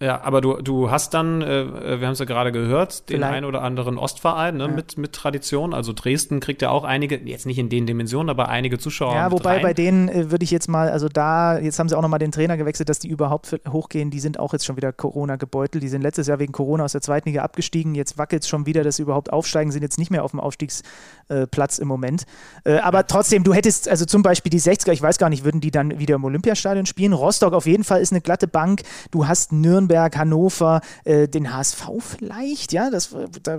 [0.03, 3.35] Ja, aber du, du hast dann, äh, wir haben es ja gerade gehört, den Vielleicht.
[3.35, 4.69] einen oder anderen Ostverein ne, ja.
[4.69, 5.73] mit, mit Tradition.
[5.73, 9.15] Also Dresden kriegt ja auch einige, jetzt nicht in den Dimensionen, aber einige Zuschauer.
[9.15, 12.03] Ja, wobei bei denen äh, würde ich jetzt mal, also da, jetzt haben sie auch
[12.03, 14.11] nochmal den Trainer gewechselt, dass die überhaupt hochgehen.
[14.11, 15.85] Die sind auch jetzt schon wieder Corona gebeutelt.
[15.85, 17.95] Die sind letztes Jahr wegen Corona aus der zweiten Liga abgestiegen.
[17.95, 20.41] Jetzt wackelt es schon wieder, dass sie überhaupt aufsteigen, sind jetzt nicht mehr auf dem
[20.41, 22.25] Aufstiegsplatz äh, im Moment.
[22.65, 25.61] Äh, aber trotzdem, du hättest, also zum Beispiel die 60er, ich weiß gar nicht, würden
[25.61, 27.13] die dann wieder im Olympiastadion spielen?
[27.13, 28.83] Rostock auf jeden Fall ist eine glatte Bank.
[29.13, 33.59] Du hast Nürnberg, Hannover, äh, den HSV vielleicht, ja, das, da,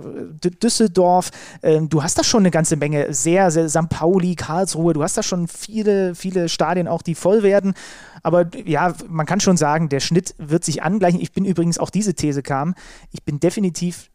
[0.62, 1.30] Düsseldorf,
[1.62, 3.88] äh, du hast da schon eine ganze Menge, sehr, sehr, St.
[3.88, 7.74] Pauli, Karlsruhe, du hast da schon viele, viele Stadien auch, die voll werden.
[8.22, 11.20] Aber ja, man kann schon sagen, der Schnitt wird sich angleichen.
[11.20, 12.74] Ich bin übrigens, auch diese These kam,
[13.12, 14.10] ich bin definitiv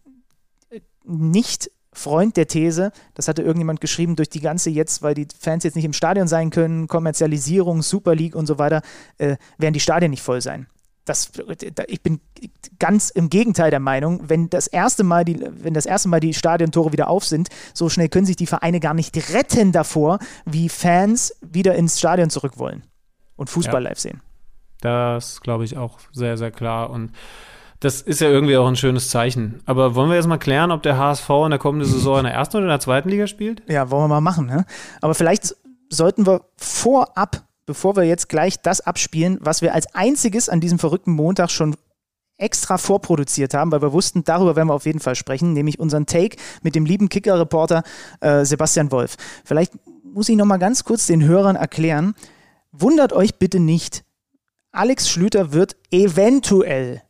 [0.70, 5.28] äh, nicht Freund der These, das hatte irgendjemand geschrieben, durch die ganze jetzt, weil die
[5.40, 8.82] Fans jetzt nicht im Stadion sein können, Kommerzialisierung, Super League und so weiter,
[9.18, 10.68] äh, werden die Stadien nicht voll sein
[11.10, 11.32] das,
[11.88, 12.20] ich bin
[12.78, 16.34] ganz im Gegenteil der Meinung, wenn das erste Mal die, wenn das erste Mal die
[16.34, 20.70] Stadiontore wieder auf sind, so schnell können sich die Vereine gar nicht retten davor, wie
[20.70, 22.84] Fans wieder ins Stadion zurück wollen
[23.36, 23.90] und Fußball ja.
[23.90, 24.22] live sehen.
[24.82, 26.90] Das glaube ich auch sehr, sehr klar.
[26.90, 27.12] Und
[27.80, 29.62] das ist ja irgendwie auch ein schönes Zeichen.
[29.66, 32.34] Aber wollen wir jetzt mal klären, ob der HSV in der kommenden Saison in der
[32.34, 33.64] ersten oder in der zweiten Liga spielt?
[33.68, 34.46] Ja, wollen wir mal machen.
[34.46, 34.66] Ne?
[35.02, 35.56] Aber vielleicht
[35.90, 40.80] sollten wir vorab bevor wir jetzt gleich das abspielen, was wir als einziges an diesem
[40.80, 41.76] verrückten Montag schon
[42.40, 46.08] extra vorproduziert haben, weil wir wussten, darüber werden wir auf jeden Fall sprechen, nämlich unseren
[46.08, 47.84] Take mit dem lieben Kicker-Reporter
[48.22, 49.18] äh, Sebastian Wolf.
[49.46, 52.16] Vielleicht muss ich noch mal ganz kurz den Hörern erklären,
[52.72, 54.04] wundert euch bitte nicht,
[54.72, 57.04] Alex Schlüter wird eventuell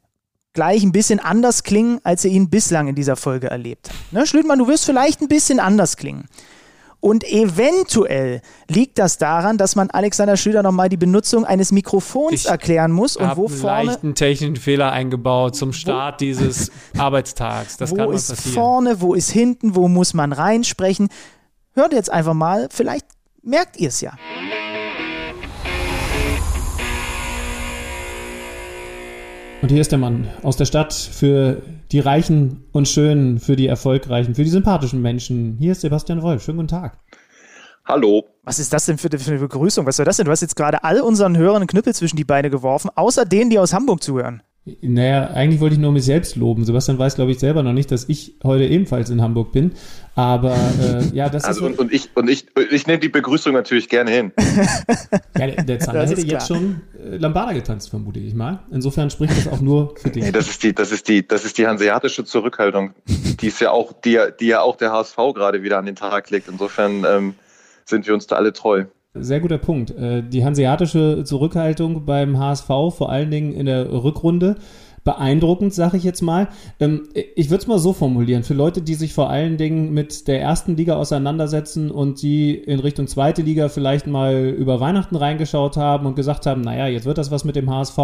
[0.52, 3.92] gleich ein bisschen anders klingen, als ihr ihn bislang in dieser Folge erlebt.
[4.12, 6.28] Ne, Schlütmann, du wirst vielleicht ein bisschen anders klingen.
[7.02, 12.46] Und eventuell liegt das daran, dass man Alexander Schlüter nochmal die Benutzung eines Mikrofons ich
[12.48, 13.76] erklären muss und wo vorne.
[13.78, 17.78] einen leichten technischen Fehler eingebaut zum Start dieses Arbeitstags.
[17.78, 18.54] Das wo kann ist passieren.
[18.54, 21.08] vorne, wo ist hinten, wo muss man reinsprechen?
[21.74, 23.06] Hört jetzt einfach mal, vielleicht
[23.44, 24.14] merkt ihr es ja.
[29.70, 31.62] Und hier ist der Mann aus der Stadt für
[31.92, 35.58] die Reichen und Schönen, für die Erfolgreichen, für die sympathischen Menschen.
[35.60, 36.44] Hier ist Sebastian Wolf.
[36.44, 36.98] Schönen guten Tag.
[37.86, 38.26] Hallo.
[38.42, 39.86] Was ist das denn für eine Begrüßung?
[39.86, 40.26] Was soll das denn?
[40.26, 43.52] Du hast jetzt gerade all unseren Hörern einen Knüppel zwischen die Beine geworfen, außer denen,
[43.52, 44.42] die aus Hamburg zuhören.
[44.82, 46.66] Naja, eigentlich wollte ich nur mich selbst loben.
[46.66, 49.72] Sebastian weiß, glaube ich, selber noch nicht, dass ich heute ebenfalls in Hamburg bin.
[50.16, 51.72] Aber äh, ja, das also ist.
[51.72, 54.32] Und, und, ich, und ich, ich nehme die Begrüßung natürlich gerne hin.
[55.38, 58.60] ja, der, der Zander hätte jetzt schon äh, Lambada getanzt, vermute ich mal.
[58.70, 60.24] Insofern spricht das auch nur für dich.
[60.24, 63.72] Nee, das ist die, das ist die, das ist die hanseatische Zurückhaltung, die ist ja
[63.72, 66.50] auch, die, die ja auch der HSV gerade wieder an den Tag legt.
[66.50, 67.36] Insofern ähm,
[67.86, 68.86] sind wir uns da alle treu.
[69.22, 69.92] Sehr guter Punkt.
[69.92, 74.56] Äh, die hanseatische Zurückhaltung beim HSV, vor allen Dingen in der Rückrunde,
[75.04, 76.50] beeindruckend, sage ich jetzt mal.
[76.80, 80.28] Ähm, ich würde es mal so formulieren, für Leute, die sich vor allen Dingen mit
[80.28, 85.78] der ersten Liga auseinandersetzen und die in Richtung zweite Liga vielleicht mal über Weihnachten reingeschaut
[85.78, 87.98] haben und gesagt haben, naja, jetzt wird das was mit dem HSV.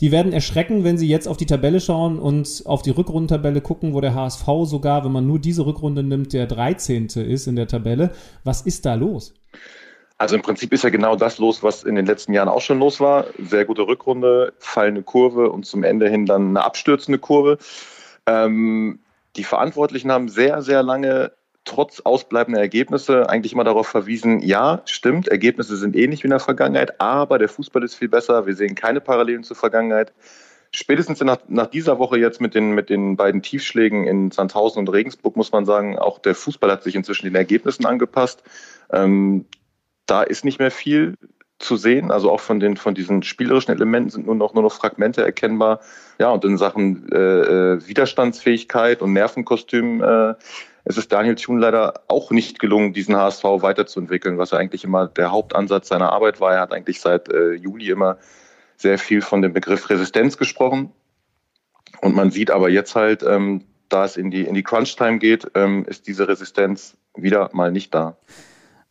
[0.00, 3.92] Die werden erschrecken, wenn sie jetzt auf die Tabelle schauen und auf die Rückrundentabelle gucken,
[3.92, 7.08] wo der HSV sogar, wenn man nur diese Rückrunde nimmt, der 13.
[7.08, 8.12] ist in der Tabelle.
[8.42, 9.34] Was ist da los?
[10.20, 12.78] Also im Prinzip ist ja genau das los, was in den letzten Jahren auch schon
[12.78, 13.28] los war.
[13.38, 17.56] Sehr gute Rückrunde, fallende Kurve und zum Ende hin dann eine abstürzende Kurve.
[18.26, 18.98] Ähm,
[19.36, 21.32] die Verantwortlichen haben sehr, sehr lange
[21.64, 26.40] trotz ausbleibender Ergebnisse eigentlich immer darauf verwiesen, ja, stimmt, Ergebnisse sind ähnlich wie in der
[26.40, 30.12] Vergangenheit, aber der Fußball ist viel besser, wir sehen keine Parallelen zur Vergangenheit.
[30.70, 34.92] Spätestens nach, nach dieser Woche jetzt mit den, mit den beiden Tiefschlägen in Sandhausen und
[34.92, 38.42] Regensburg muss man sagen, auch der Fußball hat sich inzwischen den Ergebnissen angepasst.
[38.92, 39.46] Ähm,
[40.10, 41.16] da ist nicht mehr viel
[41.58, 42.10] zu sehen.
[42.10, 45.80] Also auch von den von diesen spielerischen Elementen sind nur noch nur noch Fragmente erkennbar.
[46.18, 50.34] Ja, und in Sachen äh, äh Widerstandsfähigkeit und Nervenkostüm äh,
[50.84, 55.06] es ist Daniel Thun leider auch nicht gelungen, diesen HSV weiterzuentwickeln, was ja eigentlich immer
[55.06, 56.54] der Hauptansatz seiner Arbeit war.
[56.54, 58.16] Er hat eigentlich seit äh, Juli immer
[58.76, 60.90] sehr viel von dem Begriff Resistenz gesprochen.
[62.00, 65.50] Und man sieht aber jetzt halt, ähm, da es in die, in die Crunch-Time geht,
[65.54, 68.16] ähm, ist diese Resistenz wieder mal nicht da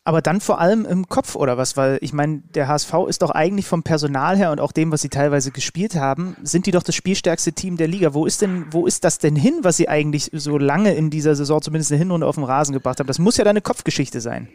[0.09, 1.77] aber dann vor allem im Kopf oder was?
[1.77, 5.03] Weil ich meine, der HSV ist doch eigentlich vom Personal her und auch dem, was
[5.03, 8.15] sie teilweise gespielt haben, sind die doch das spielstärkste Team der Liga.
[8.15, 11.35] Wo ist denn, wo ist das denn hin, was sie eigentlich so lange in dieser
[11.35, 13.05] Saison zumindest eine Hinrunde auf dem Rasen gebracht haben?
[13.05, 14.49] Das muss ja deine Kopfgeschichte sein.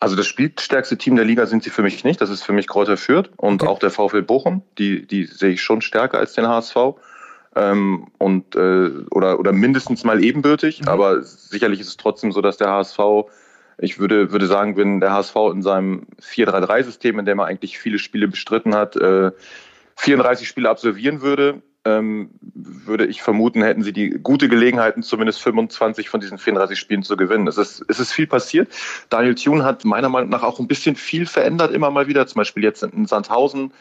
[0.00, 2.20] Also das spielstärkste Team der Liga sind sie für mich nicht.
[2.20, 3.70] Das ist für mich Kräuter Fürth und okay.
[3.70, 4.62] auch der VfL Bochum.
[4.78, 6.76] Die, die sehe ich schon stärker als den HSV.
[7.54, 10.88] Ähm, und äh, oder, oder mindestens mal ebenbürtig, mhm.
[10.88, 12.98] aber sicherlich ist es trotzdem so, dass der HSV
[13.82, 17.98] ich würde, würde sagen, wenn der HSV in seinem 4-3-3-System, in dem er eigentlich viele
[17.98, 19.32] Spiele bestritten hat, äh,
[19.96, 26.08] 34 Spiele absolvieren würde, ähm, würde ich vermuten, hätten sie die gute Gelegenheiten, zumindest 25
[26.08, 27.48] von diesen 34 Spielen zu gewinnen.
[27.48, 28.68] Es ist, es ist viel passiert.
[29.10, 32.26] Daniel Thune hat meiner Meinung nach auch ein bisschen viel verändert, immer mal wieder.
[32.28, 33.72] Zum Beispiel jetzt in Sandhausen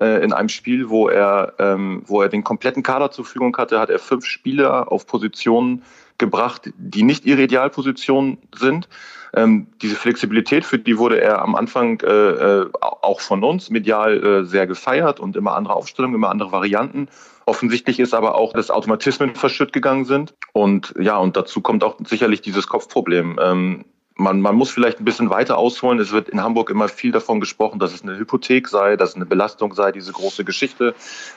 [0.00, 3.78] äh, in einem Spiel, wo er, ähm, wo er den kompletten Kader zur Verfügung hatte,
[3.78, 5.82] hat er fünf Spieler auf Positionen
[6.18, 8.88] gebracht, die nicht ihre Idealposition sind.
[9.34, 14.24] Ähm, diese Flexibilität, für die wurde er am Anfang äh, äh, auch von uns medial
[14.24, 17.08] äh, sehr gefeiert und immer andere Aufstellungen, immer andere Varianten.
[17.46, 20.34] Offensichtlich ist aber auch, dass Automatismen verschütt gegangen sind.
[20.52, 23.38] Und ja, und dazu kommt auch sicherlich dieses Kopfproblem.
[23.42, 23.84] Ähm,
[24.16, 25.98] man, man muss vielleicht ein bisschen weiter ausholen.
[25.98, 29.16] Es wird in Hamburg immer viel davon gesprochen, dass es eine Hypothek sei, dass es
[29.16, 30.94] eine Belastung sei, diese große Geschichte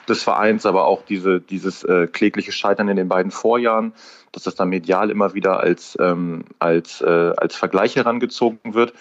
[0.08, 3.92] des Vereins, aber auch diese, dieses äh, klägliche Scheitern in den beiden Vorjahren,
[4.32, 8.92] dass das dann medial immer wieder als, ähm, als, äh, als Vergleich herangezogen wird.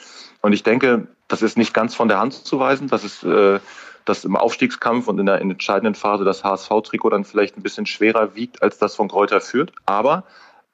[0.42, 3.60] Und ich denke, das ist nicht ganz von der Hand zu weisen, dass es äh,
[4.08, 7.64] dass im Aufstiegskampf und in der, in der entscheidenden Phase das HSV-Trikot dann vielleicht ein
[7.64, 9.74] bisschen schwerer wiegt als das von Kräuter führt.
[9.86, 10.24] Aber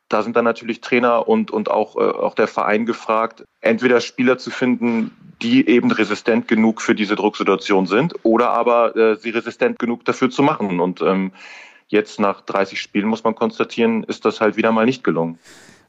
[0.09, 4.37] da sind dann natürlich Trainer und, und auch, äh, auch der Verein gefragt, entweder Spieler
[4.37, 9.79] zu finden, die eben resistent genug für diese Drucksituation sind oder aber äh, sie resistent
[9.79, 10.79] genug dafür zu machen.
[10.79, 11.31] Und ähm,
[11.87, 15.39] jetzt nach 30 Spielen muss man konstatieren, ist das halt wieder mal nicht gelungen.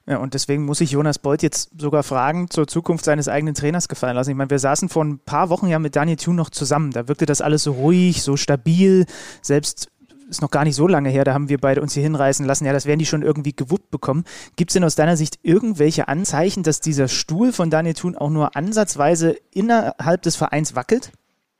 [0.06, 3.88] Ja, und deswegen muss ich Jonas Beuth jetzt sogar Fragen zur Zukunft seines eigenen Trainers
[3.88, 4.30] gefallen lassen.
[4.30, 6.90] Ich meine, wir saßen vor ein paar Wochen ja mit Daniel Thune noch zusammen.
[6.90, 9.06] Da wirkte das alles so ruhig, so stabil.
[9.40, 9.88] Selbst
[10.28, 12.64] ist noch gar nicht so lange her, da haben wir beide uns hier hinreißen lassen,
[12.64, 14.24] ja, das werden die schon irgendwie gewuppt bekommen.
[14.56, 18.30] Gibt es denn aus deiner Sicht irgendwelche Anzeichen, dass dieser Stuhl von Daniel Thun auch
[18.30, 21.12] nur ansatzweise innerhalb des Vereins wackelt?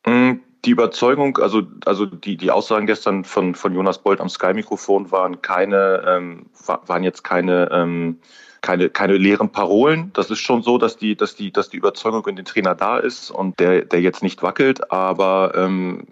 [0.07, 5.10] Mm, die Überzeugung, also, also die, die Aussagen gestern von, von Jonas Bolt am Sky-Mikrofon
[5.10, 6.46] waren keine, ähm,
[6.86, 8.20] waren jetzt keine, ähm,
[8.60, 10.10] keine, keine leeren Parolen.
[10.14, 12.98] Das ist schon so, dass die, dass die, dass die Überzeugung in den Trainer da
[12.98, 16.06] ist und der, der jetzt nicht wackelt, aber ähm,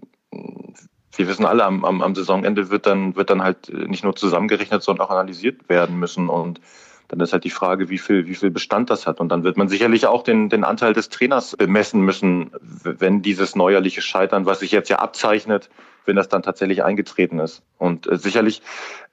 [1.15, 4.83] wir wissen alle, am, am, am Saisonende wird dann, wird dann halt nicht nur zusammengerechnet,
[4.83, 6.29] sondern auch analysiert werden müssen.
[6.29, 6.61] Und
[7.13, 9.21] dann ist halt die Frage, wie viel, wie viel Bestand das hat.
[9.21, 12.53] Und dann wird man sicherlich auch den, den Anteil des Trainers bemessen müssen,
[12.85, 15.69] wenn dieses neuerliche Scheitern, was sich jetzt ja abzeichnet,
[16.07, 17.63] wenn das dann tatsächlich eingetreten ist.
[17.77, 18.63] Und äh, sicherlich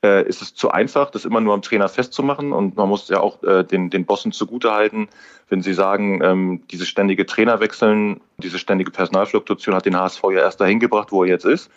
[0.01, 2.53] äh, ist es zu einfach, das immer nur am Trainer festzumachen.
[2.53, 5.09] Und man muss ja auch äh, den, den Bossen zugutehalten,
[5.49, 10.61] wenn sie sagen, ähm, diese ständige Trainerwechseln, diese ständige Personalfluktuation hat den HSV ja erst
[10.61, 11.69] dahin gebracht, wo er jetzt ist.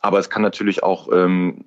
[0.00, 1.66] Aber es kann natürlich auch ähm,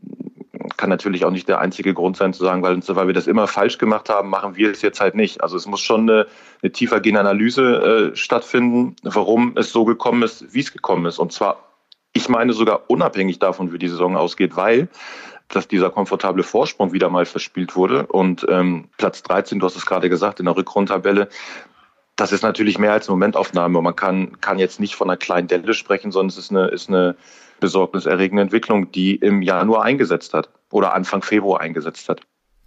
[0.75, 3.47] kann natürlich auch nicht der einzige Grund sein zu sagen, weil, weil wir das immer
[3.47, 5.41] falsch gemacht haben, machen wir es jetzt halt nicht.
[5.41, 6.27] Also es muss schon eine,
[6.61, 11.19] eine tiefergehende Analyse äh, stattfinden, warum es so gekommen ist, wie es gekommen ist.
[11.19, 11.57] Und zwar,
[12.13, 14.89] ich meine sogar unabhängig davon, wie die Saison ausgeht, weil
[15.49, 18.05] dass dieser komfortable Vorsprung wieder mal verspielt wurde.
[18.07, 21.29] Und ähm, Platz 13, du hast es gerade gesagt, in der Rückrundtabelle,
[22.17, 23.81] das ist natürlich mehr als eine Momentaufnahme.
[23.81, 26.89] Man kann, kann jetzt nicht von einer kleinen Delle sprechen, sondern es ist eine, ist
[26.89, 27.15] eine
[27.59, 32.21] besorgniserregende Entwicklung, die im Januar eingesetzt hat oder Anfang Februar eingesetzt hat.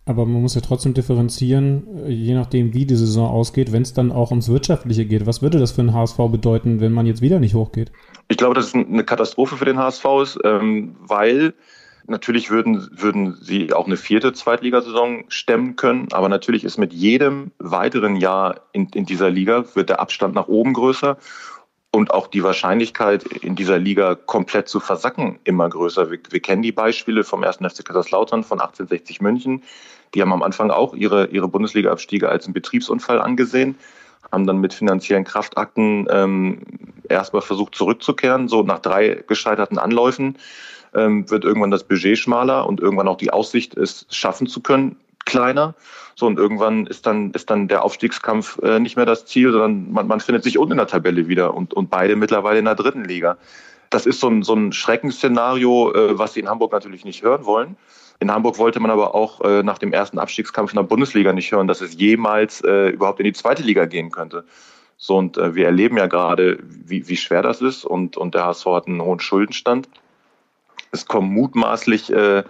[0.07, 3.95] Aber man muss ja trotzdem differenzieren, äh, je nachdem, wie die Saison ausgeht, wenn es
[3.95, 5.27] dann auch ums Wirtschaftliche geht.
[5.27, 7.93] Was würde das für den HSV bedeuten, wenn man jetzt wieder nicht hochgeht?
[8.29, 11.55] Ich glaube, dass es eine Katastrophe für den HSV ist, ähm, weil
[12.07, 16.09] natürlich würden, würden sie auch eine vierte Zweitligasaison stemmen können.
[16.11, 20.49] Aber natürlich ist mit jedem weiteren Jahr in, in dieser Liga wird der Abstand nach
[20.49, 21.19] oben größer
[21.93, 26.11] und auch die Wahrscheinlichkeit, in dieser Liga komplett zu versacken, immer größer.
[26.11, 27.57] Wir, wir kennen die Beispiele vom 1.
[27.57, 29.63] FC Kaiserslautern von 1860 München.
[30.15, 33.77] Die haben am Anfang auch ihre, ihre Bundesliga-Abstiege als einen Betriebsunfall angesehen,
[34.31, 36.63] haben dann mit finanziellen Kraftakten ähm,
[37.09, 38.49] erstmal versucht zurückzukehren.
[38.49, 40.37] So nach drei gescheiterten Anläufen
[40.95, 44.97] ähm, wird irgendwann das Budget schmaler und irgendwann auch die Aussicht, es schaffen zu können,
[45.31, 45.75] kleiner.
[46.17, 49.91] So, und irgendwann ist dann, ist dann der Aufstiegskampf äh, nicht mehr das Ziel, sondern
[49.93, 52.75] man, man findet sich unten in der Tabelle wieder und, und beide mittlerweile in der
[52.75, 53.39] dritten Liga.
[53.89, 57.45] Das ist so ein, so ein Schreckensszenario, äh, was sie in Hamburg natürlich nicht hören
[57.47, 57.77] wollen.
[58.19, 61.51] In Hamburg wollte man aber auch äh, nach dem ersten Abstiegskampf in der Bundesliga nicht
[61.53, 64.45] hören, dass es jemals äh, überhaupt in die zweite Liga gehen könnte.
[64.99, 68.45] So, und äh, wir erleben ja gerade, wie, wie schwer das ist und, und der
[68.45, 69.89] HSV hat einen hohen Schuldenstand.
[70.93, 72.45] Es kommen mutmaßlich äh,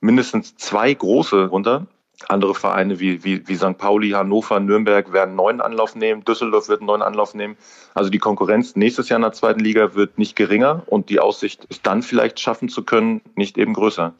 [0.00, 1.86] mindestens zwei große runter.
[2.26, 3.78] Andere Vereine wie, wie, wie St.
[3.78, 7.56] Pauli, Hannover, Nürnberg werden einen neuen Anlauf nehmen, Düsseldorf wird einen neuen Anlauf nehmen.
[7.94, 11.66] Also die Konkurrenz nächstes Jahr in der zweiten Liga wird nicht geringer und die Aussicht,
[11.70, 14.14] es dann vielleicht schaffen zu können, nicht eben größer.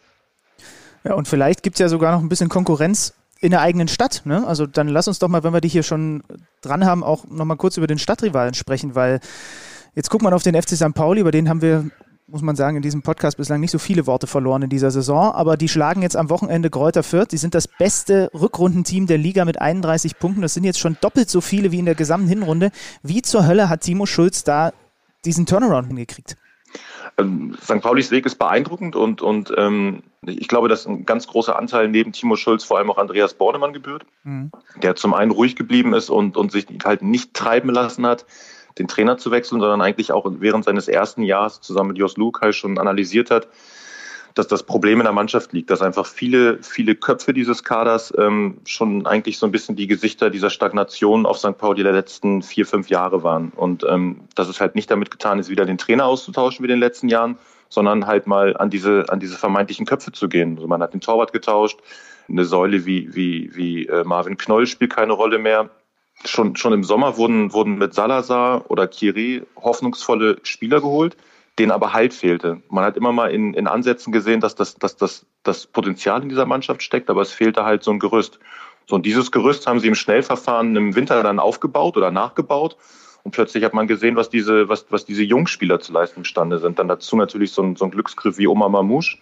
[1.05, 4.23] Ja, und vielleicht gibt es ja sogar noch ein bisschen Konkurrenz in der eigenen Stadt.
[4.25, 4.47] Ne?
[4.47, 6.23] Also dann lass uns doch mal, wenn wir dich hier schon
[6.61, 9.21] dran haben, auch nochmal kurz über den Stadtrivalen sprechen, weil
[9.95, 10.95] jetzt guckt man auf den FC St.
[10.95, 11.91] Pauli, über den haben wir
[12.29, 15.33] muss man sagen, in diesem Podcast bislang nicht so viele Worte verloren in dieser Saison,
[15.33, 17.29] aber die schlagen jetzt am Wochenende Kräuter Fürth.
[17.33, 20.43] Die sind das beste Rückrundenteam der Liga mit 31 Punkten.
[20.43, 22.71] Das sind jetzt schon doppelt so viele wie in der gesamten Hinrunde.
[23.03, 24.73] Wie zur Hölle hat Timo Schulz da
[25.25, 26.37] diesen Turnaround hingekriegt?
[27.17, 27.81] Ähm, St.
[27.81, 32.13] Paulis Weg ist beeindruckend und, und ähm, ich glaube, dass ein ganz großer Anteil neben
[32.13, 34.51] Timo Schulz vor allem auch Andreas Bornemann gebührt, mhm.
[34.83, 38.27] der zum einen ruhig geblieben ist und, und sich halt nicht treiben lassen hat
[38.79, 42.53] den Trainer zu wechseln, sondern eigentlich auch während seines ersten Jahres zusammen mit Jos Lukai
[42.53, 43.49] schon analysiert hat,
[44.35, 48.59] dass das Problem in der Mannschaft liegt, dass einfach viele, viele Köpfe dieses Kaders ähm,
[48.65, 51.59] schon eigentlich so ein bisschen die Gesichter dieser Stagnation auf St.
[51.59, 53.51] Pauli der letzten vier, fünf Jahre waren.
[53.57, 56.77] Und ähm, dass es halt nicht damit getan ist, wieder den Trainer auszutauschen wie in
[56.77, 57.37] den letzten Jahren,
[57.69, 60.57] sondern halt mal an diese, an diese vermeintlichen Köpfe zu gehen.
[60.57, 61.81] Also man hat den Torwart getauscht,
[62.29, 65.71] eine Säule wie, wie, wie äh, Marvin Knoll spielt keine Rolle mehr
[66.25, 71.17] schon, schon im Sommer wurden, wurden mit Salazar oder Kiri hoffnungsvolle Spieler geholt,
[71.59, 72.63] denen aber Halt fehlte.
[72.69, 76.29] Man hat immer mal in, in Ansätzen gesehen, dass das, dass das, das Potenzial in
[76.29, 78.39] dieser Mannschaft steckt, aber es fehlte halt so ein Gerüst.
[78.87, 82.77] So, und dieses Gerüst haben sie im Schnellverfahren im Winter dann aufgebaut oder nachgebaut.
[83.23, 86.79] Und plötzlich hat man gesehen, was diese, was, was diese Jungspieler zu leisten imstande sind.
[86.79, 89.19] Dann dazu natürlich so ein, so ein Glücksgriff wie Omar Mamouche.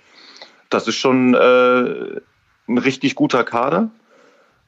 [0.70, 2.20] Das ist schon äh,
[2.68, 3.90] ein richtig guter Kader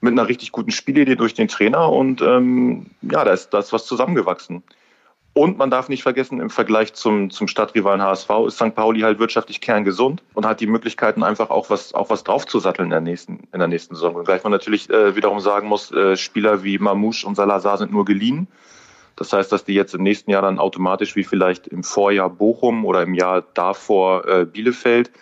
[0.01, 3.73] mit einer richtig guten Spielidee durch den Trainer und ähm, ja, da ist, da ist
[3.73, 4.63] was zusammengewachsen.
[5.35, 8.75] Und man darf nicht vergessen, im Vergleich zum, zum Stadtrivalen HSV ist St.
[8.75, 12.91] Pauli halt wirtschaftlich kerngesund und hat die Möglichkeiten, einfach auch was, auch was draufzusatteln in
[12.91, 14.17] der nächsten, in der nächsten Saison.
[14.17, 17.93] Und gleich man natürlich äh, wiederum sagen muss, äh, Spieler wie Mamouche und Salazar sind
[17.93, 18.49] nur geliehen.
[19.15, 22.85] Das heißt, dass die jetzt im nächsten Jahr dann automatisch wie vielleicht im Vorjahr Bochum
[22.85, 25.13] oder im Jahr davor äh, Bielefeld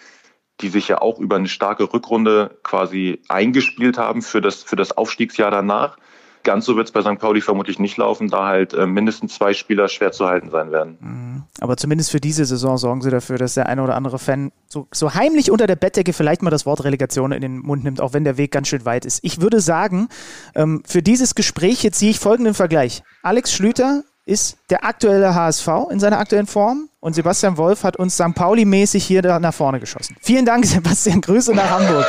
[0.61, 4.97] die sich ja auch über eine starke Rückrunde quasi eingespielt haben für das, für das
[4.97, 5.99] Aufstiegsjahr danach.
[6.45, 7.19] Ganz so wird es bei St.
[7.19, 10.97] Pauli vermutlich nicht laufen, da halt äh, mindestens zwei Spieler schwer zu halten sein werden.
[11.01, 11.43] Mhm.
[11.61, 14.87] Aber zumindest für diese Saison sorgen sie dafür, dass der eine oder andere Fan so,
[14.93, 18.13] so heimlich unter der Bettdecke vielleicht mal das Wort Relegation in den Mund nimmt, auch
[18.13, 19.19] wenn der Weg ganz schön weit ist.
[19.25, 20.09] Ich würde sagen,
[20.55, 23.03] ähm, für dieses Gespräch hier ziehe ich folgenden Vergleich.
[23.25, 28.15] Alex Schlüter ist der aktuelle HSV in seiner aktuellen Form und Sebastian Wolf hat uns
[28.15, 28.35] St.
[28.35, 30.17] Pauli-mäßig hier da nach vorne geschossen.
[30.21, 31.21] Vielen Dank, Sebastian.
[31.21, 32.05] Grüße nach Hamburg.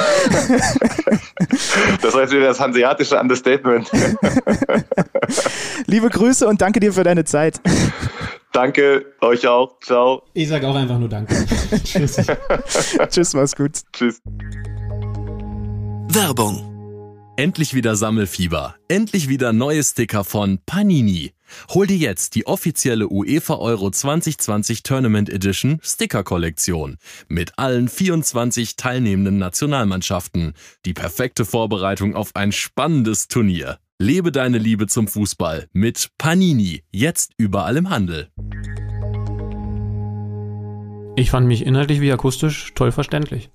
[2.01, 3.91] Das war jetzt wieder das hanseatische Understatement.
[5.85, 7.61] Liebe Grüße und danke dir für deine Zeit.
[8.51, 9.79] Danke, euch auch.
[9.81, 10.23] Ciao.
[10.33, 11.35] Ich sage auch einfach nur Danke.
[11.83, 12.17] Tschüss.
[13.09, 13.81] Tschüss, mach's gut.
[13.93, 14.19] Tschüss.
[16.09, 16.63] Werbung.
[17.35, 18.73] Endlich wieder Sammelfieber.
[18.87, 21.36] Endlich wieder neue Sticker von Panini.
[21.69, 26.97] Hol dir jetzt die offizielle UEFA Euro 2020 Tournament Edition Sticker Kollektion
[27.27, 30.53] mit allen 24 teilnehmenden Nationalmannschaften.
[30.85, 33.79] Die perfekte Vorbereitung auf ein spannendes Turnier.
[33.99, 36.83] Lebe deine Liebe zum Fußball mit Panini.
[36.91, 38.29] Jetzt überall im Handel.
[41.15, 43.49] Ich fand mich inhaltlich wie akustisch toll verständlich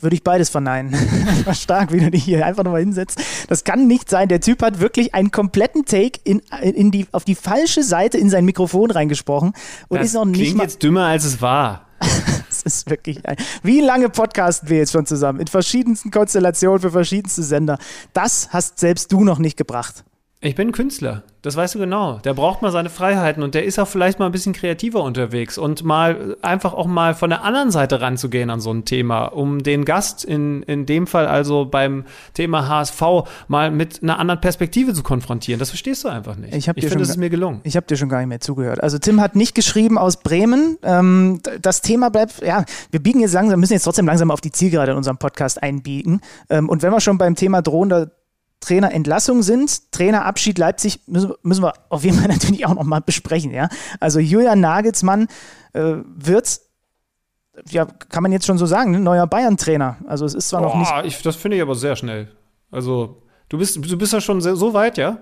[0.00, 0.92] würde ich beides verneinen.
[1.44, 3.20] War stark, wie du dich hier einfach nochmal hinsetzt.
[3.48, 4.28] Das kann nicht sein.
[4.28, 8.30] Der Typ hat wirklich einen kompletten Take in, in die, auf die falsche Seite in
[8.30, 9.52] sein Mikrofon reingesprochen
[9.88, 10.64] und das ist noch nicht klingt mal.
[10.64, 11.86] jetzt dümmer, als es war.
[12.48, 15.40] das ist wirklich ein, Wie lange podcasten wir jetzt schon zusammen?
[15.40, 17.78] In verschiedensten Konstellationen für verschiedenste Sender.
[18.12, 20.04] Das hast selbst du noch nicht gebracht.
[20.40, 22.18] Ich bin Künstler, das weißt du genau.
[22.24, 25.56] Der braucht mal seine Freiheiten und der ist auch vielleicht mal ein bisschen kreativer unterwegs
[25.56, 29.62] und mal einfach auch mal von der anderen Seite ranzugehen an so ein Thema, um
[29.62, 32.04] den Gast in, in dem Fall also beim
[32.34, 33.02] Thema HSV
[33.48, 35.58] mal mit einer anderen Perspektive zu konfrontieren.
[35.58, 36.54] Das verstehst du einfach nicht.
[36.54, 37.60] Ich, ich finde, es ist mir gelungen.
[37.64, 38.82] Ich habe dir schon gar nicht mehr zugehört.
[38.82, 40.76] Also Tim hat nicht geschrieben aus Bremen.
[40.82, 44.52] Ähm, das Thema bleibt, ja, wir biegen jetzt langsam, müssen jetzt trotzdem langsam auf die
[44.52, 46.20] Zielgerade in unserem Podcast einbiegen.
[46.50, 48.10] Ähm, und wenn wir schon beim Thema drohender
[48.60, 49.92] Trainerentlassung sind.
[49.92, 53.52] Trainerabschied Leipzig müssen, müssen wir auf jeden Fall natürlich auch nochmal besprechen.
[53.52, 53.68] Ja?
[54.00, 55.28] Also Julian Nagelsmann
[55.72, 56.60] äh, wird,
[57.70, 59.00] ja, kann man jetzt schon so sagen, ne?
[59.00, 59.98] neuer Bayern-Trainer.
[60.06, 60.92] Also es ist zwar oh, noch nicht.
[61.06, 62.28] Ich, das finde ich aber sehr schnell.
[62.70, 65.18] Also, du bist, du bist ja schon so weit, ja?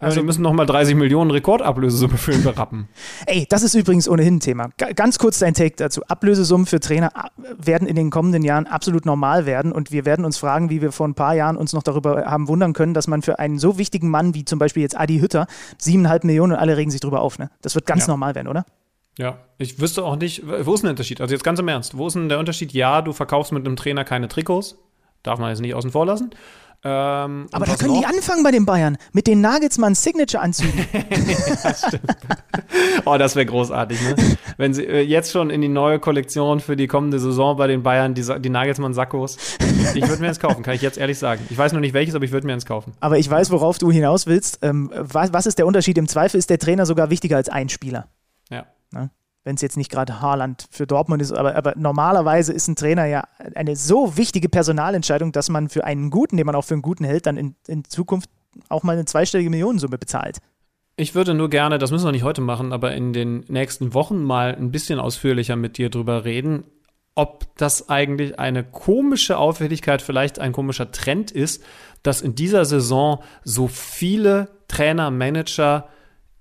[0.00, 2.88] Also wir müssen nochmal 30 Millionen Rekordablösesumme für ihn berappen.
[3.26, 4.70] Ey, das ist übrigens ohnehin ein Thema.
[4.78, 6.02] G ganz kurz dein Take dazu.
[6.08, 10.24] Ablösesummen für Trainer äh, werden in den kommenden Jahren absolut normal werden und wir werden
[10.24, 13.08] uns fragen, wie wir vor ein paar Jahren uns noch darüber haben wundern können, dass
[13.08, 15.46] man für einen so wichtigen Mann wie zum Beispiel jetzt Adi Hütter
[15.76, 17.38] siebeneinhalb Millionen und alle regen sich drüber auf.
[17.38, 17.50] Ne?
[17.60, 18.12] Das wird ganz ja.
[18.12, 18.64] normal werden, oder?
[19.18, 21.20] Ja, ich wüsste auch nicht, wo ist denn der Unterschied?
[21.20, 22.72] Also jetzt ganz im Ernst, wo ist denn der Unterschied?
[22.72, 24.78] Ja, du verkaufst mit einem Trainer keine Trikots,
[25.22, 26.30] darf man jetzt nicht außen vor lassen.
[26.82, 28.00] Ähm, Aber da können noch?
[28.00, 30.86] die anfangen bei den Bayern mit den Nagelsmann Signature-Anzügen.
[31.62, 32.16] ja, stimmt.
[33.04, 34.16] oh, das wäre großartig, ne?
[34.56, 37.82] Wenn sie äh, jetzt schon in die neue Kollektion für die kommende Saison bei den
[37.82, 39.36] Bayern die, die Nagelsmann-Sackos.
[39.94, 41.46] Ich würde mir eins kaufen, kann ich jetzt ehrlich sagen.
[41.50, 42.92] Ich weiß noch nicht welches, aber ich würde mir eins kaufen.
[43.00, 44.60] Aber ich weiß, worauf du hinaus willst.
[44.62, 45.98] Ähm, was, was ist der Unterschied?
[45.98, 48.08] Im Zweifel ist der Trainer sogar wichtiger als ein Spieler.
[48.50, 48.64] Ja.
[48.92, 49.10] Ne?
[49.44, 53.06] Wenn es jetzt nicht gerade Haaland für Dortmund ist, aber, aber, normalerweise ist ein Trainer
[53.06, 56.82] ja eine so wichtige Personalentscheidung, dass man für einen guten, den man auch für einen
[56.82, 58.28] guten hält, dann in, in Zukunft
[58.68, 60.38] auch mal eine zweistellige Millionensumme bezahlt.
[60.96, 64.22] Ich würde nur gerne, das müssen wir nicht heute machen, aber in den nächsten Wochen
[64.22, 66.64] mal ein bisschen ausführlicher mit dir drüber reden,
[67.14, 71.62] ob das eigentlich eine komische Auffälligkeit, vielleicht ein komischer Trend ist,
[72.02, 75.88] dass in dieser Saison so viele Trainer, Manager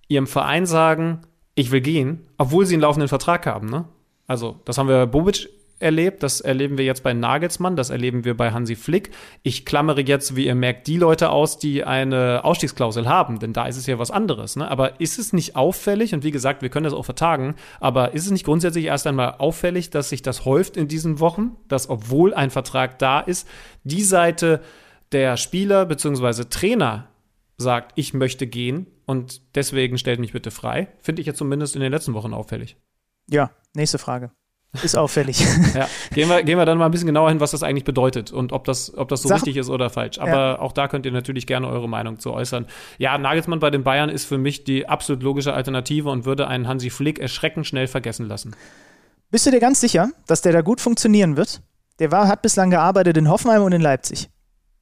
[0.07, 1.21] ihrem Verein sagen,
[1.59, 3.69] ich will gehen, obwohl sie einen laufenden Vertrag haben.
[3.69, 3.85] Ne?
[4.27, 5.49] Also, das haben wir Bobic
[5.79, 9.11] erlebt, das erleben wir jetzt bei Nagelsmann, das erleben wir bei Hansi Flick.
[9.43, 13.65] Ich klammere jetzt, wie ihr merkt, die Leute aus, die eine Ausstiegsklausel haben, denn da
[13.65, 14.55] ist es ja was anderes.
[14.55, 14.69] Ne?
[14.69, 18.25] Aber ist es nicht auffällig, und wie gesagt, wir können das auch vertagen, aber ist
[18.25, 22.33] es nicht grundsätzlich erst einmal auffällig, dass sich das häuft in diesen Wochen, dass obwohl
[22.33, 23.47] ein Vertrag da ist,
[23.83, 24.61] die Seite
[25.11, 26.43] der Spieler bzw.
[26.49, 27.07] Trainer
[27.57, 30.87] sagt, ich möchte gehen und deswegen stellt mich bitte frei.
[31.01, 32.77] Finde ich jetzt zumindest in den letzten Wochen auffällig.
[33.27, 34.29] Ja, nächste Frage.
[34.83, 35.39] Ist auffällig.
[35.73, 35.89] ja.
[36.13, 38.53] Gehen wir, gehen wir dann mal ein bisschen genauer hin, was das eigentlich bedeutet und
[38.53, 40.19] ob das, ob das so Sach richtig ist oder falsch.
[40.19, 40.59] Aber ja.
[40.59, 42.67] auch da könnt ihr natürlich gerne eure Meinung zu äußern.
[42.99, 46.67] Ja, Nagelsmann bei den Bayern ist für mich die absolut logische Alternative und würde einen
[46.67, 48.55] Hansi Flick erschreckend schnell vergessen lassen.
[49.31, 51.63] Bist du dir ganz sicher, dass der da gut funktionieren wird?
[51.97, 54.29] Der war, hat bislang gearbeitet in Hoffenheim und in Leipzig.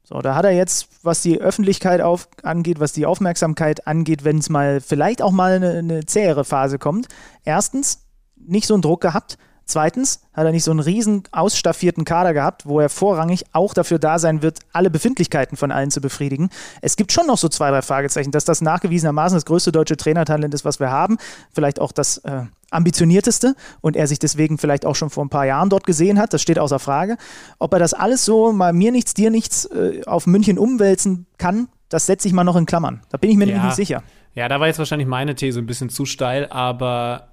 [0.10, 4.38] So, da hat er jetzt, was die Öffentlichkeit auf, angeht, was die Aufmerksamkeit angeht, wenn
[4.38, 7.10] es mal vielleicht auch mal eine, eine zähere Phase kommt,
[7.44, 8.06] erstens
[8.38, 9.38] nicht so einen Druck gehabt.
[9.68, 14.00] Zweitens hat er nicht so einen riesen ausstaffierten Kader gehabt, wo er vorrangig auch dafür
[14.00, 16.50] da sein wird, alle Befindlichkeiten von allen zu befriedigen.
[16.82, 20.54] Es gibt schon noch so zwei, drei Fragezeichen, dass das nachgewiesenermaßen das größte deutsche Trainertalent
[20.54, 21.18] ist, was wir haben.
[21.54, 25.46] Vielleicht auch das äh, ambitionierteste und er sich deswegen vielleicht auch schon vor ein paar
[25.46, 27.18] Jahren dort gesehen hat, das steht außer Frage.
[27.60, 31.68] Ob er das alles so mal mir nichts, dir nichts äh, auf München umwälzen kann,
[31.90, 33.02] das setze ich mal noch in Klammern.
[33.10, 33.54] Da bin ich mir ja.
[33.54, 34.04] nämlich nicht sicher.
[34.34, 37.30] Ja, da war jetzt wahrscheinlich meine These ein bisschen zu steil, aber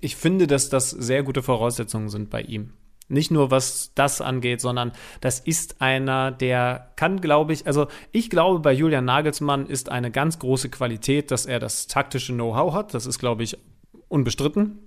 [0.00, 2.72] ich finde, dass das sehr gute Voraussetzungen sind bei ihm.
[3.08, 8.30] Nicht nur was das angeht, sondern das ist einer, der kann, glaube ich, also ich
[8.30, 12.94] glaube, bei Julian Nagelsmann ist eine ganz große Qualität, dass er das taktische Know-how hat.
[12.94, 13.58] Das ist, glaube ich,
[14.08, 14.78] unbestritten.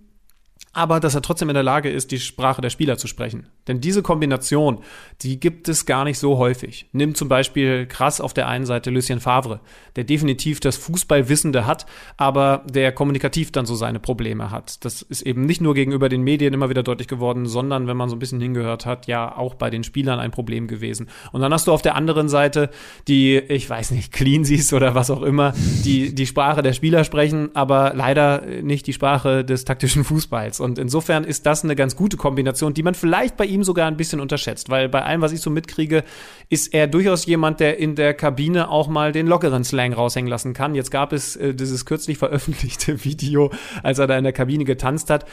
[0.75, 3.47] Aber dass er trotzdem in der Lage ist, die Sprache der Spieler zu sprechen.
[3.69, 4.79] Denn diese Kombination,
[5.21, 6.89] die gibt es gar nicht so häufig.
[6.91, 9.61] Nimm zum Beispiel krass auf der einen Seite Lucien Favre,
[9.95, 11.85] der definitiv das Fußballwissende hat,
[12.17, 14.83] aber der kommunikativ dann so seine Probleme hat.
[14.83, 18.09] Das ist eben nicht nur gegenüber den Medien immer wieder deutlich geworden, sondern wenn man
[18.09, 21.07] so ein bisschen hingehört hat, ja auch bei den Spielern ein Problem gewesen.
[21.31, 22.69] Und dann hast du auf der anderen Seite
[23.07, 25.53] die, ich weiß nicht, Clean siehst oder was auch immer,
[25.85, 30.64] die die Sprache der Spieler sprechen, aber leider nicht die Sprache des taktischen Fußballs.
[30.65, 33.95] Und insofern ist das eine ganz gute Kombination, die man vielleicht bei ihm sogar ein
[33.95, 36.03] bisschen unterschätzt, weil bei allem, was ich so mitkriege,
[36.49, 40.53] ist er durchaus jemand, der in der Kabine auch mal den lockeren Slang raushängen lassen
[40.53, 40.75] kann.
[40.75, 43.51] Jetzt gab es äh, dieses kürzlich veröffentlichte Video,
[43.83, 45.25] als er da in der Kabine getanzt hat.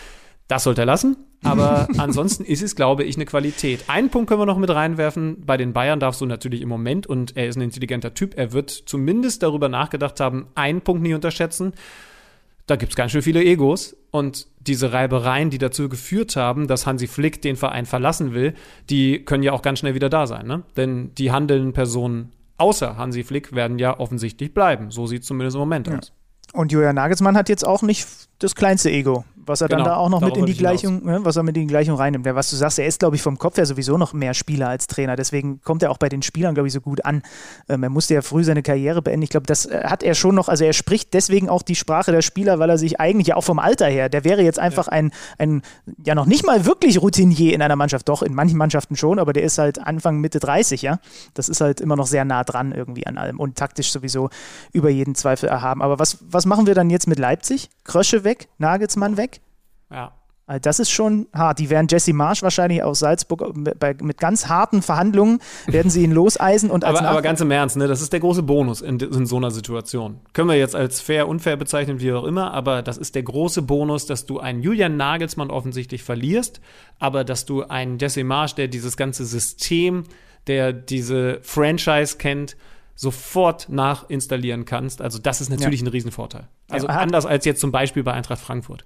[0.49, 3.85] Das sollte er lassen, aber ansonsten ist es, glaube ich, eine Qualität.
[3.89, 5.45] Einen Punkt können wir noch mit reinwerfen.
[5.47, 8.53] Bei den Bayern darfst du natürlich im Moment, und er ist ein intelligenter Typ, er
[8.53, 11.73] wird zumindest darüber nachgedacht haben, einen Punkt nie unterschätzen
[12.67, 13.97] da gibt es ganz schön viele Egos.
[14.11, 18.55] Und diese Reibereien, die dazu geführt haben, dass Hansi Flick den Verein verlassen will,
[18.91, 20.47] die können ja auch ganz schnell wieder da sein.
[20.47, 20.63] Ne?
[20.77, 24.91] Denn die handelnden Personen außer Hansi Flick werden ja offensichtlich bleiben.
[24.91, 25.99] So sieht es zumindest im Moment ja.
[25.99, 26.13] aus.
[26.53, 28.07] Und Julian Nagelsmann hat jetzt auch nicht
[28.39, 31.21] das kleinste Ego was er genau, dann da auch noch mit in die Gleichung, ne,
[31.25, 32.25] was er mit in die Gleichung reinnimmt.
[32.27, 34.69] Ja, was du sagst, er ist, glaube ich, vom Kopf her sowieso noch mehr Spieler
[34.69, 35.17] als Trainer.
[35.17, 37.23] Deswegen kommt er auch bei den Spielern, glaube ich, so gut an.
[37.69, 39.23] Ähm, er musste ja früh seine Karriere beenden.
[39.23, 42.13] Ich glaube, das äh, hat er schon noch, also er spricht deswegen auch die Sprache
[42.13, 44.87] der Spieler, weil er sich eigentlich ja auch vom Alter her, der wäre jetzt einfach
[44.87, 44.93] ja.
[44.93, 45.63] ein, ein,
[46.05, 49.33] ja noch nicht mal wirklich Routinier in einer Mannschaft, doch, in manchen Mannschaften schon, aber
[49.33, 50.99] der ist halt Anfang, Mitte 30, ja.
[51.35, 54.31] Das ist halt immer noch sehr nah dran irgendwie an allem und taktisch sowieso
[54.73, 55.83] über jeden Zweifel erhaben.
[55.83, 57.71] Aber was, was machen wir dann jetzt mit Leipzig?
[57.85, 59.42] Krösche weg, Nagelsmann weg?
[59.93, 60.13] Ja.
[60.47, 61.61] Also das ist schon hart.
[61.61, 66.03] Die werden Jesse Marsch wahrscheinlich aus Salzburg mit, bei, mit ganz harten Verhandlungen werden sie
[66.03, 68.81] ihn loseisen und als aber, aber ganz im Ernst, ne, das ist der große Bonus
[68.83, 70.21] in, in, so einer Situation.
[70.33, 73.63] Können wir jetzt als fair, unfair bezeichnen, wie auch immer, aber das ist der große
[73.63, 76.61] Bonus, dass du einen Julian Nagelsmann offensichtlich verlierst,
[76.99, 80.03] aber dass du einen Jesse Marsch, der dieses ganze System,
[80.49, 82.57] der diese Franchise kennt,
[82.97, 85.01] sofort nachinstallieren kannst.
[85.01, 85.87] Also das ist natürlich ja.
[85.87, 86.49] ein Riesenvorteil.
[86.69, 88.85] Also ja, anders als jetzt zum Beispiel bei Eintracht Frankfurt.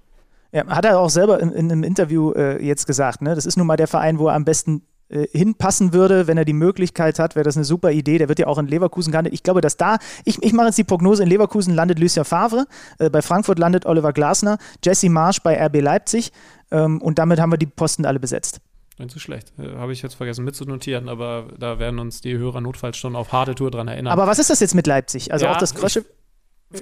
[0.56, 3.20] Ja, hat er auch selber in, in einem Interview äh, jetzt gesagt.
[3.20, 3.34] Ne?
[3.34, 6.46] Das ist nun mal der Verein, wo er am besten äh, hinpassen würde, wenn er
[6.46, 8.16] die Möglichkeit hat, wäre das eine super Idee.
[8.16, 9.34] Der wird ja auch in Leverkusen gehandelt.
[9.34, 12.64] Ich glaube, dass da, ich, ich mache jetzt die Prognose, in Leverkusen landet Lucien Favre,
[12.98, 16.32] äh, bei Frankfurt landet Oliver Glasner, Jesse Marsch bei RB Leipzig
[16.70, 18.62] ähm, und damit haben wir die Posten alle besetzt.
[18.96, 19.52] Nicht so schlecht.
[19.58, 23.30] Äh, Habe ich jetzt vergessen mitzunotieren, aber da werden uns die Hörer notfalls schon auf
[23.30, 24.10] harte Tour dran erinnern.
[24.10, 25.34] Aber was ist das jetzt mit Leipzig?
[25.34, 26.06] Also ja, auch das Krösche.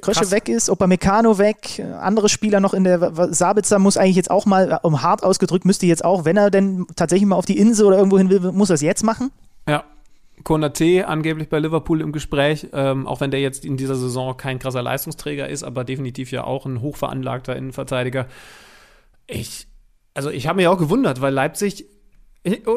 [0.01, 4.47] Krösche weg ist, Upamecano weg, andere Spieler noch in der Sabitzer muss eigentlich jetzt auch
[4.47, 7.87] mal, um hart ausgedrückt, müsste jetzt auch, wenn er denn tatsächlich mal auf die Insel
[7.87, 9.31] oder irgendwo hin will, muss er es jetzt machen?
[9.69, 9.85] Ja.
[10.43, 14.59] Konate angeblich bei Liverpool im Gespräch, ähm, auch wenn der jetzt in dieser Saison kein
[14.59, 18.27] krasser Leistungsträger ist, aber definitiv ja auch ein hochveranlagter Innenverteidiger.
[19.29, 19.69] Ich,
[20.13, 21.87] also ich habe mich auch gewundert, weil Leipzig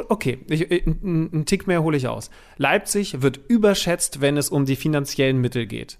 [0.08, 2.30] Okay, ich, einen Tick mehr hole ich aus.
[2.56, 5.98] Leipzig wird überschätzt, wenn es um die finanziellen Mittel geht.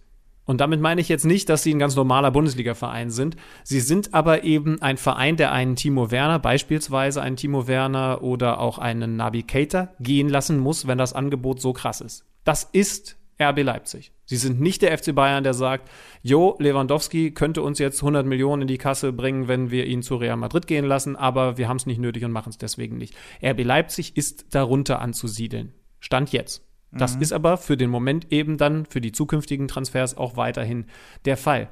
[0.48, 3.36] Und damit meine ich jetzt nicht, dass sie ein ganz normaler Bundesliga-Verein sind.
[3.64, 8.60] Sie sind aber eben ein Verein, der einen Timo Werner, beispielsweise einen Timo Werner oder
[8.60, 12.26] auch einen Nabi Keita gehen lassen muss, wenn das Angebot so krass ist.
[12.46, 14.14] Das ist RB Leipzig.
[14.26, 15.90] Sie sind nicht der FC Bayern, der sagt,
[16.22, 20.16] Jo, Lewandowski könnte uns jetzt 100 Millionen in die Kasse bringen, wenn wir ihn zu
[20.16, 23.16] Real Madrid gehen lassen, aber wir haben es nicht nötig und machen es deswegen nicht.
[23.44, 25.74] RB Leipzig ist darunter anzusiedeln.
[26.00, 26.67] Stand jetzt.
[26.92, 27.22] Das mhm.
[27.22, 30.86] ist aber für den Moment eben dann für die zukünftigen Transfers auch weiterhin
[31.26, 31.70] der Fall.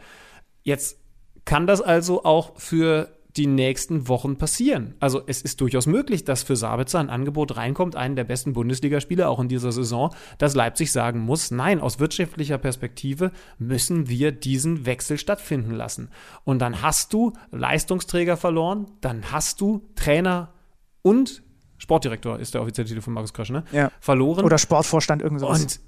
[0.63, 0.99] Jetzt
[1.45, 4.95] kann das also auch für die nächsten Wochen passieren.
[4.99, 9.29] Also es ist durchaus möglich, dass für Sabitzer ein Angebot reinkommt, einen der besten Bundesligaspieler
[9.29, 14.85] auch in dieser Saison, dass Leipzig sagen muss, nein, aus wirtschaftlicher Perspektive müssen wir diesen
[14.85, 16.09] Wechsel stattfinden lassen.
[16.45, 20.53] Und dann hast du Leistungsträger verloren, dann hast du Trainer
[21.01, 21.43] und
[21.77, 23.63] Sportdirektor ist der offizielle Titel von Markus Krösch, ne?
[23.71, 23.91] Ja.
[23.99, 24.45] Verloren.
[24.45, 25.61] Oder Sportvorstand, irgend sowas.
[25.61, 25.79] Und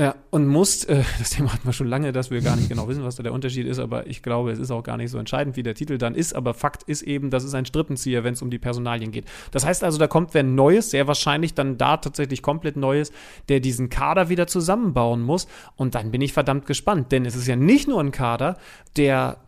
[0.00, 2.86] ja, und musst, äh, das Thema hatten wir schon lange, dass wir gar nicht genau
[2.86, 5.18] wissen, was da der Unterschied ist, aber ich glaube, es ist auch gar nicht so
[5.18, 6.34] entscheidend, wie der Titel dann ist.
[6.34, 9.24] Aber Fakt ist eben, das ist ein Strippenzieher, wenn es um die Personalien geht.
[9.50, 13.10] Das heißt also, da kommt wer Neues, sehr wahrscheinlich dann da tatsächlich komplett Neues,
[13.48, 15.48] der diesen Kader wieder zusammenbauen muss.
[15.74, 18.56] Und dann bin ich verdammt gespannt, denn es ist ja nicht nur ein Kader,
[18.96, 19.38] der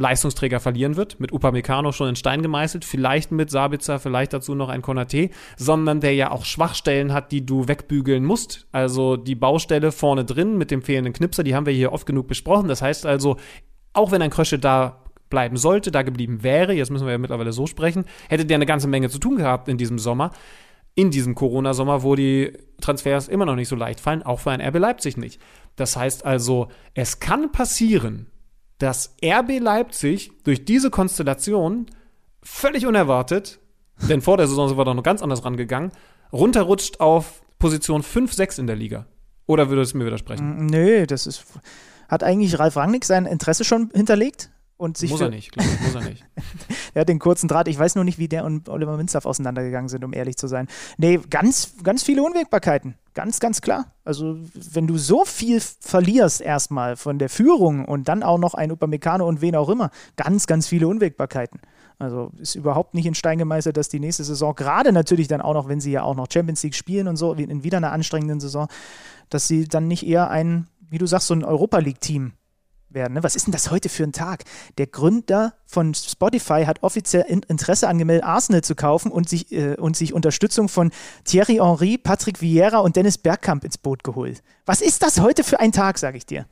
[0.00, 4.70] Leistungsträger verlieren wird, mit Upamecano schon in Stein gemeißelt, vielleicht mit Sabitzer, vielleicht dazu noch
[4.70, 8.66] ein Konate, sondern der ja auch Schwachstellen hat, die du wegbügeln musst.
[8.72, 12.26] Also die Baustelle vorne drin mit dem fehlenden Knipser, die haben wir hier oft genug
[12.26, 12.68] besprochen.
[12.68, 13.36] Das heißt also,
[13.92, 17.52] auch wenn ein Krösche da bleiben sollte, da geblieben wäre, jetzt müssen wir ja mittlerweile
[17.52, 20.32] so sprechen, hätte der eine ganze Menge zu tun gehabt in diesem Sommer.
[20.96, 24.60] In diesem Corona-Sommer, wo die Transfers immer noch nicht so leicht fallen, auch für ein
[24.60, 25.40] RB Leipzig nicht.
[25.76, 28.26] Das heißt also, es kann passieren,
[28.80, 31.86] dass RB Leipzig durch diese Konstellation
[32.42, 33.60] völlig unerwartet,
[34.08, 35.92] denn vor der Saison sind wir doch noch ganz anders rangegangen,
[36.32, 39.06] runterrutscht auf Position 5, 6 in der Liga.
[39.46, 40.64] Oder würde es mir widersprechen?
[40.64, 41.44] Mm, nö, das ist.
[42.08, 44.50] Hat eigentlich Ralf Rangnick sein Interesse schon hinterlegt?
[44.80, 46.24] Und sich muss er nicht, glaube ich, muss er nicht.
[46.94, 47.68] er hat den kurzen Draht.
[47.68, 50.68] Ich weiß nur nicht, wie der und Oliver Minzlaff auseinandergegangen sind, um ehrlich zu sein.
[50.96, 52.94] Nee, ganz, ganz viele Unwägbarkeiten.
[53.12, 53.92] Ganz, ganz klar.
[54.04, 58.72] Also, wenn du so viel verlierst erstmal von der Führung und dann auch noch ein
[58.72, 61.60] Upamecano und wen auch immer, ganz, ganz viele Unwägbarkeiten.
[61.98, 65.52] Also ist überhaupt nicht in Stein gemeißelt, dass die nächste Saison, gerade natürlich dann auch
[65.52, 68.40] noch, wenn sie ja auch noch Champions League spielen und so, in wieder einer anstrengenden
[68.40, 68.66] Saison,
[69.28, 72.32] dass sie dann nicht eher ein, wie du sagst, so ein Europa League-Team
[72.94, 73.14] werden.
[73.14, 73.22] Ne?
[73.22, 74.44] Was ist denn das heute für ein Tag?
[74.78, 79.96] Der Gründer von Spotify hat offiziell Interesse angemeldet, Arsenal zu kaufen und sich, äh, und
[79.96, 80.90] sich Unterstützung von
[81.24, 84.42] Thierry Henry, Patrick Vieira und Dennis Bergkamp ins Boot geholt.
[84.66, 86.46] Was ist das heute für ein Tag, sage ich dir?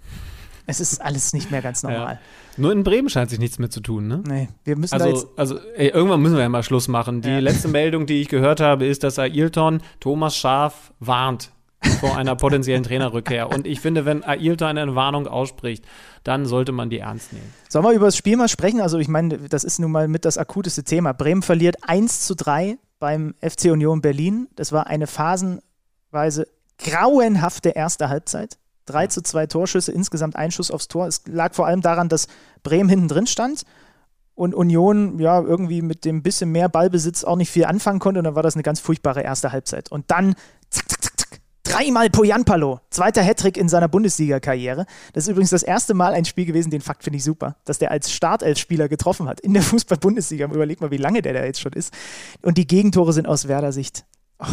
[0.70, 2.14] Es ist alles nicht mehr ganz normal.
[2.14, 2.20] Ja.
[2.58, 4.22] Nur in Bremen scheint sich nichts mehr zu tun, ne?
[4.26, 7.22] Nee, wir müssen also, da jetzt also ey, irgendwann müssen wir ja mal Schluss machen.
[7.22, 7.38] Die ja.
[7.38, 11.52] letzte Meldung, die ich gehört habe, ist, dass Ailton Thomas Schaf warnt
[12.00, 13.48] vor einer potenziellen Trainerrückkehr.
[13.48, 15.84] Und ich finde, wenn Ailton eine Warnung ausspricht,
[16.24, 17.52] dann sollte man die ernst nehmen.
[17.68, 18.80] Sollen wir über das Spiel mal sprechen?
[18.80, 21.12] Also ich meine, das ist nun mal mit das akuteste Thema.
[21.12, 24.48] Bremen verliert 1 zu 3 beim FC Union Berlin.
[24.56, 28.58] Das war eine phasenweise grauenhafte erste Halbzeit.
[28.86, 31.06] 3 zu 2 Torschüsse, insgesamt ein Schuss aufs Tor.
[31.06, 32.26] Es lag vor allem daran, dass
[32.62, 33.64] Bremen hinten drin stand
[34.34, 38.24] und Union ja irgendwie mit dem bisschen mehr Ballbesitz auch nicht viel anfangen konnte und
[38.24, 39.90] dann war das eine ganz furchtbare erste Halbzeit.
[39.90, 40.34] Und dann
[40.70, 41.07] zack, zack,
[41.68, 44.86] Dreimal Poyanpalo, zweiter Hattrick in seiner Bundesliga-Karriere.
[45.12, 47.78] Das ist übrigens das erste Mal ein Spiel gewesen, den Fakt finde ich super, dass
[47.78, 50.46] der als Startelf-Spieler getroffen hat in der Fußball-Bundesliga.
[50.46, 51.92] Überleg mal, wie lange der da jetzt schon ist.
[52.40, 54.06] Und die Gegentore sind aus Werder-Sicht.
[54.38, 54.46] Oh.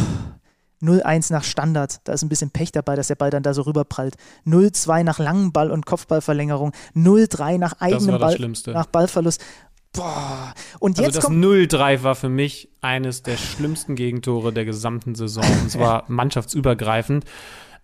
[0.82, 3.62] 0-1 nach Standard, da ist ein bisschen Pech dabei, dass der Ball dann da so
[3.62, 4.16] rüberprallt.
[4.44, 6.72] 0-2 nach langen Ball- und Kopfballverlängerung.
[6.94, 8.36] 0-3 nach eigenem Ball,
[8.66, 9.42] nach Ballverlust.
[9.96, 10.54] Boah.
[10.78, 15.14] Und Also jetzt das kommt 0-3 war für mich eines der schlimmsten Gegentore der gesamten
[15.14, 15.44] Saison.
[15.62, 17.24] Und zwar mannschaftsübergreifend.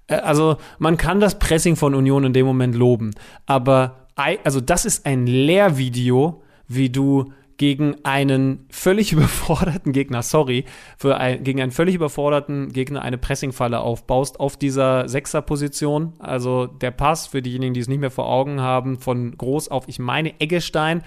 [0.06, 3.12] Äh, Also man kann das Pressing von Union in dem Moment loben.
[3.46, 4.08] Aber
[4.44, 10.64] also das ist ein Lehrvideo, wie du gegen einen völlig überforderten Gegner, sorry,
[10.98, 16.14] für ein, gegen einen völlig überforderten Gegner eine Pressingfalle aufbaust auf dieser Sechserposition.
[16.18, 19.84] Also der Pass für diejenigen, die es nicht mehr vor Augen haben, von Groß auf,
[19.86, 21.02] ich meine, Eggestein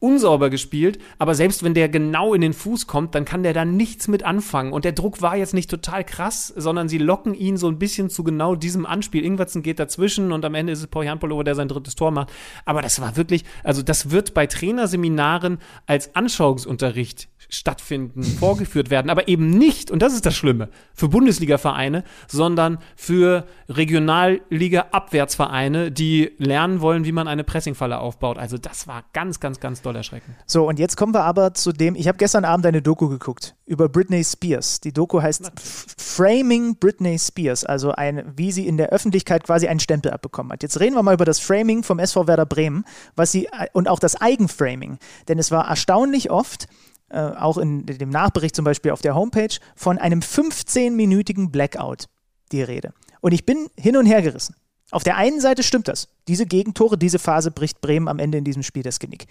[0.00, 3.64] unsauber gespielt, aber selbst wenn der genau in den Fuß kommt, dann kann der da
[3.64, 4.72] nichts mit anfangen.
[4.72, 8.10] Und der Druck war jetzt nicht total krass, sondern sie locken ihn so ein bisschen
[8.10, 9.24] zu genau diesem Anspiel.
[9.24, 12.30] Ingwertsen geht dazwischen und am Ende ist es Paul Janpolova, der sein drittes Tor macht.
[12.64, 19.28] Aber das war wirklich, also das wird bei Trainerseminaren als Anschauungsunterricht stattfinden, vorgeführt werden, aber
[19.28, 27.04] eben nicht, und das ist das Schlimme, für Bundesliga-Vereine, sondern für Regionalliga-Abwärtsvereine, die lernen wollen,
[27.04, 28.38] wie man eine Pressingfalle aufbaut.
[28.38, 30.36] Also das war ganz, ganz, ganz doll erschreckend.
[30.46, 33.54] So, und jetzt kommen wir aber zu dem, ich habe gestern Abend eine Doku geguckt
[33.66, 34.80] über Britney Spears.
[34.80, 35.50] Die Doku heißt
[35.98, 40.62] Framing Britney Spears, also ein, wie sie in der Öffentlichkeit quasi einen Stempel abbekommen hat.
[40.62, 42.84] Jetzt reden wir mal über das Framing vom SV Werder Bremen,
[43.16, 44.98] was sie und auch das Eigenframing,
[45.28, 46.68] denn es war erstaunlich oft
[47.10, 52.06] äh, auch in dem Nachbericht zum Beispiel auf der Homepage von einem 15-minütigen Blackout
[52.52, 52.92] die Rede.
[53.20, 54.54] Und ich bin hin und her gerissen.
[54.90, 56.08] Auf der einen Seite stimmt das.
[56.26, 59.26] Diese Gegentore, diese Phase bricht Bremen am Ende in diesem Spiel das Genick.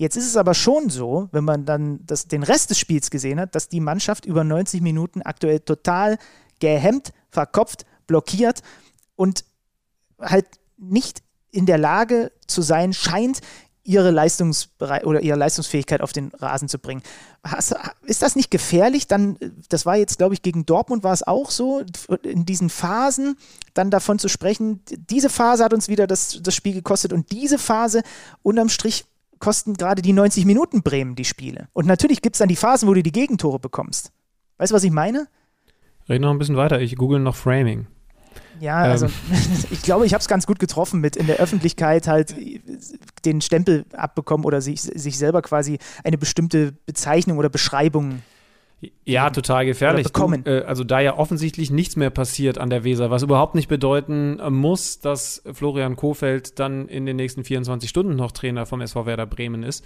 [0.00, 3.38] Jetzt ist es aber schon so, wenn man dann das, den Rest des Spiels gesehen
[3.38, 6.16] hat, dass die Mannschaft über 90 Minuten aktuell total
[6.58, 8.62] gehemmt, verkopft, blockiert
[9.14, 9.44] und
[10.18, 10.46] halt
[10.78, 13.42] nicht in der Lage zu sein scheint,
[13.82, 17.02] ihre Leistungsberei oder ihre Leistungsfähigkeit auf den Rasen zu bringen.
[17.44, 19.06] Hast, ist das nicht gefährlich?
[19.06, 19.36] Dann,
[19.68, 21.84] das war jetzt, glaube ich, gegen Dortmund war es auch so,
[22.22, 23.36] in diesen Phasen
[23.74, 27.58] dann davon zu sprechen, diese Phase hat uns wieder das, das Spiel gekostet und diese
[27.58, 28.02] Phase
[28.42, 29.04] unterm Strich
[29.40, 31.68] kosten gerade die 90 Minuten Bremen die Spiele.
[31.72, 34.12] Und natürlich gibt es dann die Phasen, wo du die Gegentore bekommst.
[34.58, 35.26] Weißt du, was ich meine?
[36.08, 37.86] Red noch ein bisschen weiter, ich google noch Framing.
[38.60, 39.12] Ja, also Ähm.
[39.70, 42.34] ich glaube, ich habe es ganz gut getroffen mit in der Öffentlichkeit halt
[43.24, 48.22] den Stempel abbekommen oder sich, sich selber quasi eine bestimmte Bezeichnung oder Beschreibung.
[49.04, 50.04] Ja, total gefährlich.
[50.04, 50.44] Bekommen.
[50.44, 53.68] Du, äh, also da ja offensichtlich nichts mehr passiert an der Weser, was überhaupt nicht
[53.68, 58.80] bedeuten äh, muss, dass Florian Kofeld dann in den nächsten 24 Stunden noch Trainer vom
[58.80, 59.84] SV Werder Bremen ist.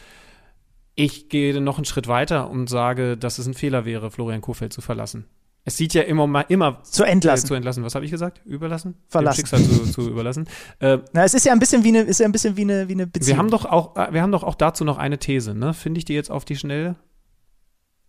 [0.94, 4.72] Ich gehe noch einen Schritt weiter und sage, dass es ein Fehler wäre, Florian Kofeld
[4.72, 5.26] zu verlassen.
[5.64, 7.46] Es sieht ja immer mal immer Zu entlassen.
[7.46, 7.82] Äh, zu entlassen.
[7.84, 8.42] Was habe ich gesagt?
[8.44, 8.96] Überlassen?
[9.08, 9.44] Verlassen.
[9.44, 10.46] Dem Schicksal zu, zu überlassen.
[10.78, 12.88] Äh, Na, es ist ja ein bisschen wie eine, ist ja ein bisschen wie eine,
[12.88, 13.34] wie eine Beziehung.
[13.34, 15.72] wir haben doch auch, äh, wir haben doch auch dazu noch eine These, ne?
[15.72, 16.96] Finde ich die jetzt auf die Schnelle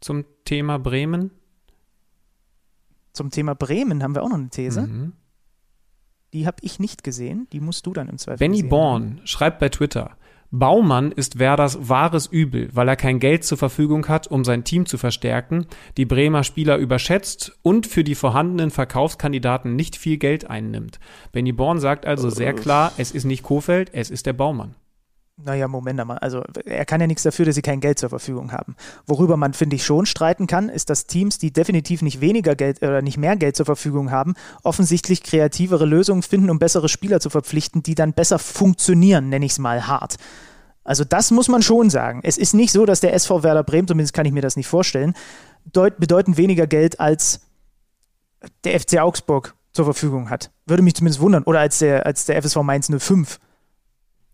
[0.06, 1.32] zum Thema Bremen?
[3.12, 4.82] Zum Thema Bremen haben wir auch noch eine These.
[4.84, 5.14] Mhm.
[6.34, 7.48] Die habe ich nicht gesehen.
[7.52, 10.16] Die musst du dann im Zweifel Benny gesehen Born schreibt bei Twitter,
[10.52, 14.86] Baumann ist Werders wahres Übel, weil er kein Geld zur Verfügung hat, um sein Team
[14.86, 15.66] zu verstärken,
[15.98, 21.00] die Bremer Spieler überschätzt und für die vorhandenen Verkaufskandidaten nicht viel Geld einnimmt.
[21.32, 24.76] Benny Born sagt also sehr klar, es ist nicht Kofeld, es ist der Baumann.
[25.38, 26.18] Naja, Moment einmal.
[26.20, 28.76] Also er kann ja nichts dafür, dass sie kein Geld zur Verfügung haben.
[29.06, 32.82] Worüber man, finde ich, schon streiten kann, ist, dass Teams, die definitiv nicht weniger Geld
[32.82, 37.30] oder nicht mehr Geld zur Verfügung haben, offensichtlich kreativere Lösungen finden, um bessere Spieler zu
[37.30, 40.16] verpflichten, die dann besser funktionieren, nenne ich es mal hart.
[40.86, 42.22] Also das muss man schon sagen.
[42.24, 44.68] Es ist nicht so, dass der SV Werder Bremen, zumindest kann ich mir das nicht
[44.68, 45.16] vorstellen,
[45.66, 47.42] deut bedeutend weniger Geld als
[48.64, 50.52] der FC Augsburg zur Verfügung hat.
[50.66, 51.44] Würde mich zumindest wundern.
[51.44, 53.40] Oder als der, als der FSV Mainz 05.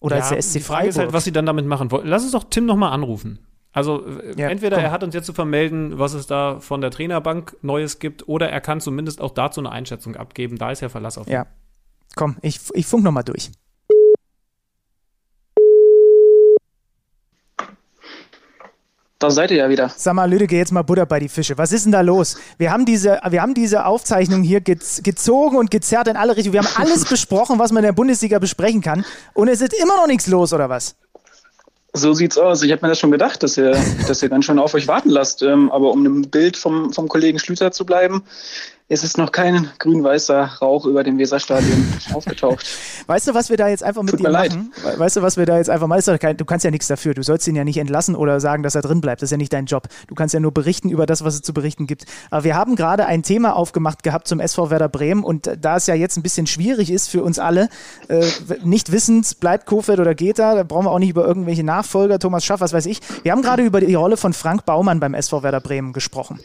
[0.01, 2.05] Oder als der SC die Frage ist halt, was sie dann damit machen wollen.
[2.07, 3.39] Lass uns doch Tim nochmal anrufen.
[3.71, 4.85] Also äh, Ja, entweder komm.
[4.85, 8.49] er hat uns jetzt zu vermelden, was es da von der Trainerbank Neues gibt, oder
[8.49, 10.57] er kann zumindest auch dazu eine Einschätzung abgeben.
[10.57, 11.27] Da ist ja Verlass auf.
[11.27, 11.45] Ja.
[12.15, 13.51] Komm, ich, ich funk nochmal durch.
[19.21, 19.91] Da seid ihr ja wieder.
[19.95, 21.55] Sag mal, Lüdecke, jetzt mal Butter bei die Fische.
[21.55, 22.37] Was ist denn da los?
[22.57, 26.53] Wir haben diese, wir haben diese Aufzeichnung hier gez gezogen und gezerrt in alle Richtungen.
[26.53, 29.05] Wir haben alles besprochen, was man in der Bundesliga besprechen kann.
[29.35, 30.95] Und es ist immer noch nichts los, oder was?
[31.93, 32.63] So sieht's aus.
[32.63, 33.77] Ich habe mir das schon gedacht, dass ihr,
[34.07, 35.43] dass ihr ganz schön auf euch warten lasst.
[35.43, 38.23] Ähm, aber um im Bild vom, vom Kollegen Schlüter zu bleiben,
[38.87, 42.65] es ist noch kein grün-weißer Rauch über dem Weserstadion aufgetaucht.
[43.07, 44.53] Weißt du, was wir da jetzt einfach mit Tut dir mir leid.
[44.53, 44.73] machen?
[44.97, 46.37] Weißt du, was wir da jetzt einfach machen?
[46.37, 47.13] Du kannst ja nichts dafür.
[47.13, 49.21] Du sollst ihn ja nicht entlassen oder sagen, dass er drin bleibt.
[49.21, 49.87] Das ist ja nicht dein Job.
[50.07, 52.05] Du kannst ja nur berichten über das, was es zu berichten gibt.
[52.29, 55.87] Aber wir haben gerade ein Thema aufgemacht gehabt zum SV Werder Bremen und da es
[55.87, 57.69] ja jetzt ein bisschen schwierig ist für uns alle,
[58.09, 58.25] äh,
[58.63, 62.19] nicht wissend, bleibt Kofeld oder geht er, da brauchen wir auch nicht über irgendwelche Nachfolger,
[62.19, 62.99] Thomas Schaff, was weiß ich.
[63.23, 66.39] Wir haben gerade über die Rolle von Frank Baumann beim SV Werder Bremen gesprochen.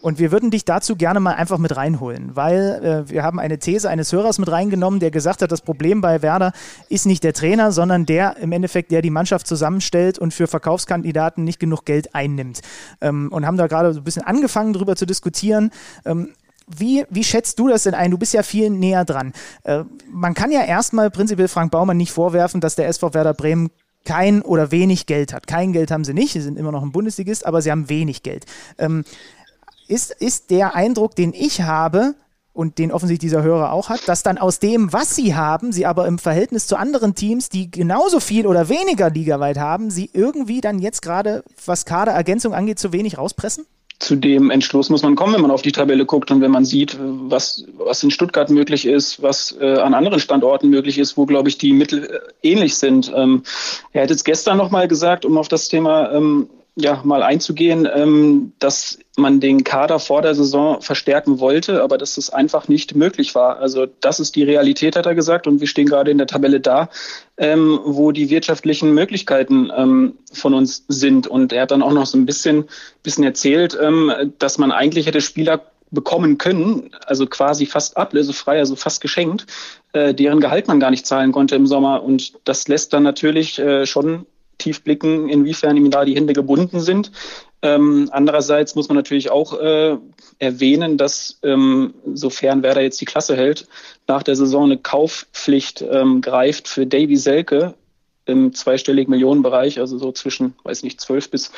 [0.00, 3.58] Und wir würden dich dazu gerne mal einfach mit reinholen, weil äh, wir haben eine
[3.58, 6.52] These eines Hörers mit reingenommen, der gesagt hat, das Problem bei Werder
[6.88, 11.42] ist nicht der Trainer, sondern der im Endeffekt, der die Mannschaft zusammenstellt und für Verkaufskandidaten
[11.44, 12.60] nicht genug Geld einnimmt.
[13.00, 15.70] Ähm, und haben da gerade so ein bisschen angefangen, darüber zu diskutieren.
[16.04, 16.30] Ähm,
[16.68, 18.10] wie, wie schätzt du das denn ein?
[18.10, 19.32] Du bist ja viel näher dran.
[19.64, 23.70] Äh, man kann ja erstmal prinzipiell Frank Baumann nicht vorwerfen, dass der SV Werder Bremen
[24.04, 25.46] kein oder wenig Geld hat.
[25.46, 28.22] Kein Geld haben sie nicht, sie sind immer noch ein Bundesligist, aber sie haben wenig
[28.22, 28.46] Geld.
[28.78, 29.04] Ähm,
[29.88, 32.14] ist, ist der Eindruck, den ich habe,
[32.58, 35.86] und den offensichtlich dieser Hörer auch hat, dass dann aus dem, was sie haben, sie
[35.86, 40.60] aber im Verhältnis zu anderen Teams, die genauso viel oder weniger ligaweit haben, sie irgendwie
[40.60, 43.64] dann jetzt gerade, was Kaderergänzung angeht, zu wenig rauspressen?
[44.00, 46.64] Zu dem Entschluss muss man kommen, wenn man auf die Tabelle guckt und wenn man
[46.64, 51.26] sieht, was, was in Stuttgart möglich ist, was äh, an anderen Standorten möglich ist, wo,
[51.26, 53.12] glaube ich, die Mittel äh, ähnlich sind.
[53.14, 53.44] Ähm,
[53.92, 56.48] er hat jetzt gestern nochmal gesagt, um auf das Thema ähm,
[56.80, 62.16] ja, mal einzugehen, ähm, dass man den Kader vor der Saison verstärken wollte, aber dass
[62.16, 63.58] es einfach nicht möglich war.
[63.58, 66.60] Also das ist die Realität, hat er gesagt, und wir stehen gerade in der Tabelle
[66.60, 66.88] da,
[67.36, 71.26] ähm, wo die wirtschaftlichen Möglichkeiten ähm, von uns sind.
[71.26, 72.66] Und er hat dann auch noch so ein bisschen,
[73.02, 78.76] bisschen erzählt, ähm, dass man eigentlich hätte Spieler bekommen können, also quasi fast ablösefrei, also
[78.76, 79.46] fast geschenkt,
[79.94, 82.04] äh, deren Gehalt man gar nicht zahlen konnte im Sommer.
[82.04, 84.26] Und das lässt dann natürlich äh, schon
[84.58, 87.12] tief blicken, inwiefern ihm da die Hände gebunden sind.
[87.62, 89.96] Ähm, andererseits muss man natürlich auch äh,
[90.38, 93.66] erwähnen, dass ähm, sofern Werder jetzt die Klasse hält,
[94.06, 97.74] nach der Saison eine Kaufpflicht ähm, greift für Davy Selke
[98.28, 101.50] im zweistelligen Millionenbereich, also so zwischen, weiß nicht, 12 bis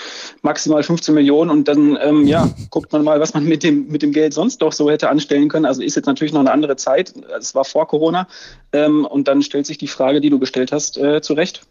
[0.43, 1.51] maximal 15 Millionen.
[1.51, 4.63] Und dann, ähm, ja, guckt man mal, was man mit dem, mit dem Geld sonst
[4.63, 5.67] doch so hätte anstellen können.
[5.67, 7.13] Also ist jetzt natürlich noch eine andere Zeit.
[7.39, 8.29] Es war vor Corona.
[8.73, 11.63] Ähm, und dann stellt sich die Frage, die du gestellt hast, äh, zu Recht.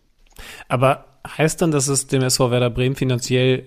[0.67, 3.63] Aber heißt dann, dass es dem SV Werder Bremen finanziell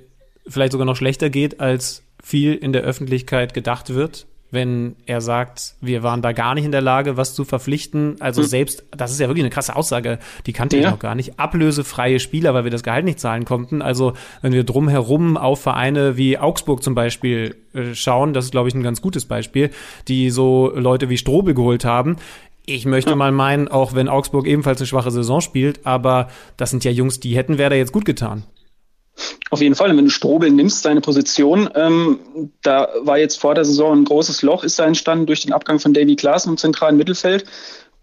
[0.46, 4.26] vielleicht sogar noch schlechter geht, als viel in der Öffentlichkeit gedacht wird?
[4.52, 8.16] wenn er sagt, wir waren da gar nicht in der Lage, was zu verpflichten.
[8.20, 8.46] Also mhm.
[8.46, 10.82] selbst, das ist ja wirklich eine krasse Aussage, die kannte ja.
[10.82, 11.40] ich noch gar nicht.
[11.40, 13.80] Ablösefreie Spieler, weil wir das Gehalt nicht zahlen konnten.
[13.80, 14.12] Also
[14.42, 18.74] wenn wir drumherum auf Vereine wie Augsburg zum Beispiel äh, schauen, das ist, glaube ich,
[18.74, 19.70] ein ganz gutes Beispiel,
[20.06, 22.16] die so Leute wie Strobel geholt haben.
[22.64, 23.16] Ich möchte ja.
[23.16, 27.18] mal meinen, auch wenn Augsburg ebenfalls eine schwache Saison spielt, aber das sind ja Jungs,
[27.18, 28.44] die hätten Werder jetzt gut getan.
[29.50, 32.18] Auf jeden Fall, wenn du Strobel nimmst, seine Position, ähm,
[32.62, 35.78] da war jetzt vor der Saison ein großes Loch, ist da entstanden durch den Abgang
[35.78, 37.44] von Davy Klaassen im zentralen Mittelfeld.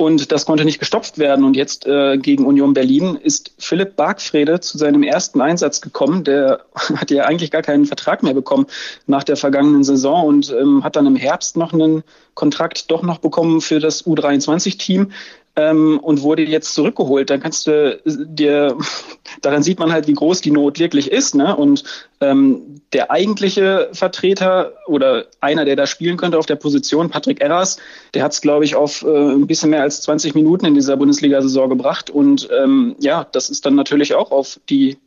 [0.01, 1.43] Und das konnte nicht gestopft werden.
[1.43, 6.23] Und jetzt äh, gegen Union Berlin ist Philipp Bargfrede zu seinem ersten Einsatz gekommen.
[6.23, 6.61] Der
[6.95, 8.67] hat ja eigentlich gar keinen Vertrag mehr bekommen
[9.07, 12.03] nach der vergangenen Saison und ähm, hat dann im Herbst noch einen
[12.34, 15.11] Kontrakt doch noch bekommen für das U23-Team
[15.60, 17.30] ähm, und wurde jetzt zurückgeholt.
[17.30, 18.77] Dann kannst du dir,
[19.41, 21.36] daran sieht man halt, wie groß die Not wirklich ist.
[21.36, 21.56] Ne?
[21.56, 21.84] Und
[22.22, 27.77] ähm, der eigentliche Vertreter oder einer, der da spielen könnte auf der Position, Patrick Erras,
[28.14, 30.95] der hat es, glaube ich, auf äh, ein bisschen mehr als 20 Minuten in dieser
[30.95, 32.10] Bundesliga-Saison gebracht.
[32.10, 34.98] Und ähm, ja, das ist dann natürlich auch auf die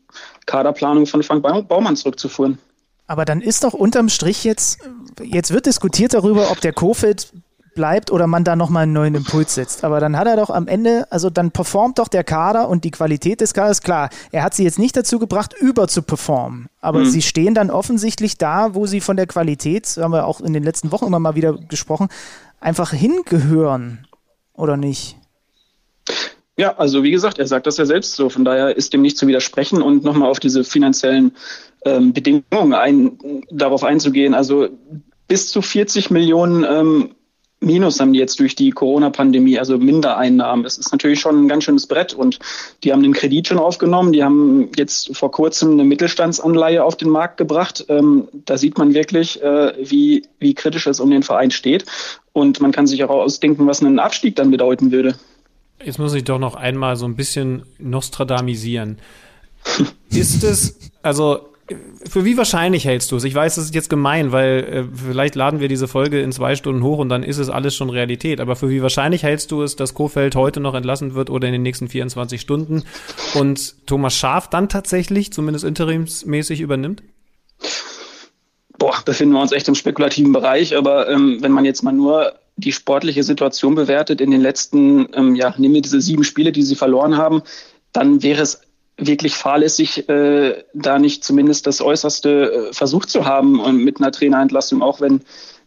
[0.47, 2.59] Kaderplanung von Frank Baumann zurückzuführen.
[3.07, 4.79] Aber dann ist doch unterm Strich jetzt,
[5.23, 7.33] jetzt wird diskutiert darüber, ob der Kofeld
[7.75, 9.85] bleibt oder man da nochmal einen neuen Impuls setzt.
[9.85, 12.91] Aber dann hat er doch am Ende, also dann performt doch der Kader und die
[12.91, 16.69] Qualität des Kaders, klar, er hat sie jetzt nicht dazu gebracht, über zu performen.
[16.81, 17.07] Aber mhm.
[17.07, 20.63] sie stehen dann offensichtlich da, wo sie von der Qualität, haben wir auch in den
[20.63, 22.09] letzten Wochen immer mal wieder gesprochen,
[22.61, 24.07] einfach hingehören.
[24.55, 25.17] Oder nicht?
[26.57, 28.29] Ja, also wie gesagt, er sagt das ja selbst so.
[28.29, 31.33] Von daher ist dem nicht zu widersprechen und nochmal auf diese finanziellen
[31.85, 33.19] ähm, Bedingungen ein,
[33.51, 34.35] darauf einzugehen.
[34.35, 34.69] Also
[35.29, 37.15] bis zu 40 Millionen ähm,
[37.63, 40.65] Minus haben die jetzt durch die Corona-Pandemie, also Mindereinnahmen.
[40.65, 42.39] Das ist natürlich schon ein ganz schönes Brett und
[42.83, 44.13] die haben den Kredit schon aufgenommen.
[44.13, 47.85] Die haben jetzt vor kurzem eine Mittelstandsanleihe auf den Markt gebracht.
[47.89, 51.85] Ähm, da sieht man wirklich, äh, wie, wie kritisch es um den Verein steht.
[52.33, 55.15] Und man kann sich auch ausdenken, was einen Abstieg dann bedeuten würde.
[55.85, 58.99] Jetzt muss ich doch noch einmal so ein bisschen nostradamisieren.
[60.11, 61.52] ist es, also
[62.09, 63.25] für wie wahrscheinlich hältst du es?
[63.25, 66.57] Ich weiß, es ist jetzt gemein, weil äh, vielleicht laden wir diese Folge in zwei
[66.57, 68.41] Stunden hoch und dann ist es alles schon Realität.
[68.41, 71.53] Aber für wie wahrscheinlich hältst du es, dass Kofeld heute noch entlassen wird oder in
[71.53, 72.85] den nächsten 24 Stunden
[73.35, 77.03] und Thomas Schaf dann tatsächlich, zumindest interimsmäßig, übernimmt?
[78.79, 80.77] Boah, befinden wir uns echt im spekulativen Bereich.
[80.77, 85.35] Aber ähm, wenn man jetzt mal nur die sportliche Situation bewertet in den letzten, ähm,
[85.35, 87.43] ja, nehmen wir diese sieben Spiele, die sie verloren haben,
[87.93, 88.61] dann wäre es
[88.97, 94.13] wirklich fahrlässig, äh, da nicht zumindest das Äußerste äh, versucht zu haben und mit einer
[94.13, 95.23] Trainerentlassung, auch wenn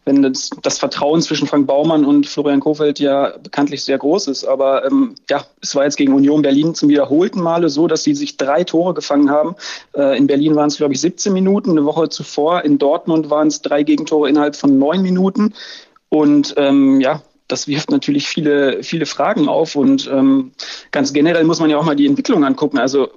[0.06, 4.44] wenn das, das, Vertrauen zwischen Frank Baumann und Florian Kofeld ja bekanntlich sehr groß ist.
[4.44, 8.14] Aber ähm, ja, es war jetzt gegen Union Berlin zum wiederholten Male so, dass sie
[8.14, 9.56] sich drei Tore gefangen haben.
[9.96, 11.72] Äh, in Berlin waren es, glaube ich, 17 Minuten.
[11.72, 15.54] Eine Woche zuvor in Dortmund waren es drei Gegentore innerhalb von neun Minuten.
[16.08, 19.76] Und ähm, ja, das wirft natürlich viele, viele Fragen auf.
[19.76, 20.52] Und ähm,
[20.90, 22.78] ganz generell muss man ja auch mal die Entwicklung angucken.
[22.78, 23.08] Also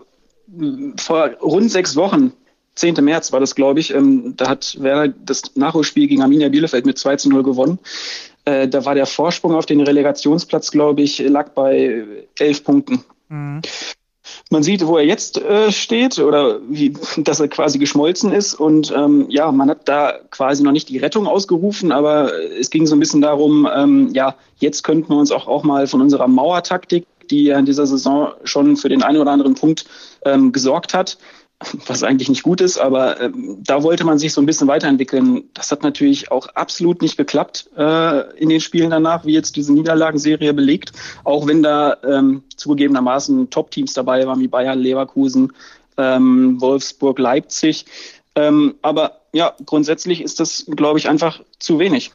[0.97, 2.33] vor rund sechs Wochen
[2.75, 2.95] 10.
[3.03, 3.93] März war das, glaube ich.
[3.93, 7.79] Ähm, da hat Werder das Nachholspiel gegen Arminia Bielefeld mit 2 zu 0 gewonnen.
[8.45, 12.05] Äh, da war der Vorsprung auf den Relegationsplatz, glaube ich, lag bei
[12.37, 13.03] elf Punkten.
[13.27, 13.61] Mhm.
[14.49, 18.55] Man sieht, wo er jetzt äh, steht oder wie, dass er quasi geschmolzen ist.
[18.55, 22.87] Und ähm, ja, man hat da quasi noch nicht die Rettung ausgerufen, aber es ging
[22.87, 26.27] so ein bisschen darum, ähm, ja, jetzt könnten wir uns auch, auch mal von unserer
[26.27, 29.85] Mauertaktik, die ja in dieser Saison schon für den einen oder anderen Punkt
[30.25, 31.17] ähm, gesorgt hat,
[31.87, 35.43] was eigentlich nicht gut ist, aber ähm, da wollte man sich so ein bisschen weiterentwickeln.
[35.53, 39.73] Das hat natürlich auch absolut nicht geklappt äh, in den Spielen danach, wie jetzt diese
[39.73, 40.93] Niederlagenserie belegt,
[41.25, 45.51] auch wenn da ähm, zugegebenermaßen Top-Teams dabei waren, wie Bayern, Leverkusen,
[45.97, 47.85] ähm, Wolfsburg, Leipzig.
[48.35, 52.11] Ähm, aber ja, grundsätzlich ist das, glaube ich, einfach zu wenig.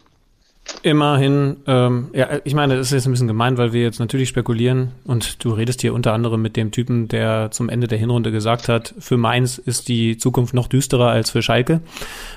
[0.83, 4.31] Immerhin, ähm, ja, ich meine, das ist jetzt ein bisschen gemein, weil wir jetzt natürlich
[4.31, 8.33] spekulieren und du redest hier unter anderem mit dem Typen, der zum Ende der Hinrunde
[8.33, 11.81] gesagt hat, für Mainz ist die Zukunft noch düsterer als für Schalke.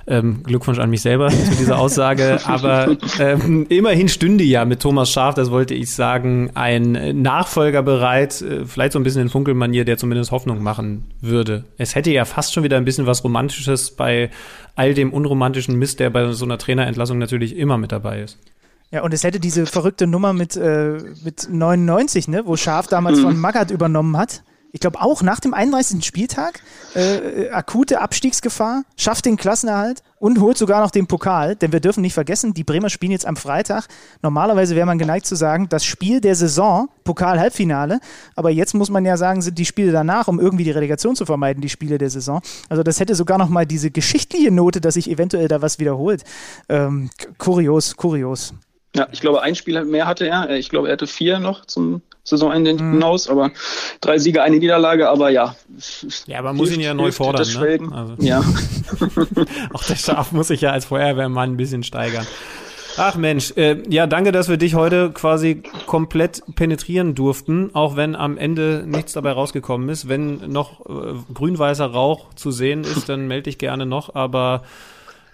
[0.08, 5.10] Ähm, Glückwunsch an mich selber zu dieser Aussage, aber ähm, immerhin stünde ja mit Thomas
[5.10, 9.86] Schaf, das wollte ich sagen, ein Nachfolger bereit, äh, vielleicht so ein bisschen in Funkelmanier,
[9.86, 11.64] der zumindest Hoffnung machen würde.
[11.78, 14.30] Es hätte ja fast schon wieder ein bisschen was Romantisches bei
[14.78, 18.38] all dem unromantischen Mist, der bei so einer Trainerentlassung natürlich immer mit dabei ist.
[18.92, 23.20] Ja, und es hätte diese verrückte Nummer mit, äh, mit 99, ne, wo Schaf damals
[23.20, 23.24] mhm.
[23.24, 24.44] von Magath übernommen hat
[24.78, 26.06] ich glaube auch nach dem 31.
[26.06, 26.62] Spieltag,
[26.94, 31.56] äh, akute Abstiegsgefahr, schafft den Klassenerhalt und holt sogar noch den Pokal.
[31.56, 33.88] Denn wir dürfen nicht vergessen, die Bremer spielen jetzt am Freitag.
[34.22, 38.00] Normalerweise wäre man geneigt zu sagen, das Spiel der Saison, Pokal-Halbfinale.
[38.36, 41.26] Aber jetzt muss man ja sagen, sind die Spiele danach, um irgendwie die Relegation zu
[41.26, 42.42] vermeiden, die Spiele der Saison.
[42.70, 46.24] Also das hätte sogar noch mal diese geschichtliche Note, dass sich eventuell da was wiederholt.
[46.70, 47.10] Ähm,
[47.40, 48.54] kurios, kurios.
[48.96, 50.52] Ja, ich glaube, ein Spiel mehr hatte er.
[50.52, 52.92] Ich glaube, er hatte vier noch zum Saisonende mhm.
[52.92, 53.52] hinaus, aber
[54.02, 55.56] drei Siege, eine Niederlage, aber ja.
[56.26, 57.48] Ja, aber man muss ihn ja neu fordern.
[57.48, 57.90] Ne?
[57.94, 58.16] Also.
[58.20, 58.40] Ja.
[59.74, 62.28] Auch der Schaf muss sich ja als Feuerwehrmann ein bisschen steigern.
[62.98, 68.14] Ach Mensch, äh, ja, danke, dass wir dich heute quasi komplett penetrieren durften, auch wenn
[68.14, 70.10] am Ende nichts dabei rausgekommen ist.
[70.10, 74.64] Wenn noch äh, grün-weißer Rauch zu sehen ist, dann melde dich gerne noch, aber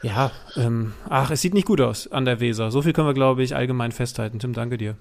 [0.04, 2.70] ja, ähm, ach, es sieht nicht gut aus an der Weser.
[2.70, 4.38] So viel können wir, glaube ich, allgemein festhalten.
[4.38, 4.96] Tim, danke dir.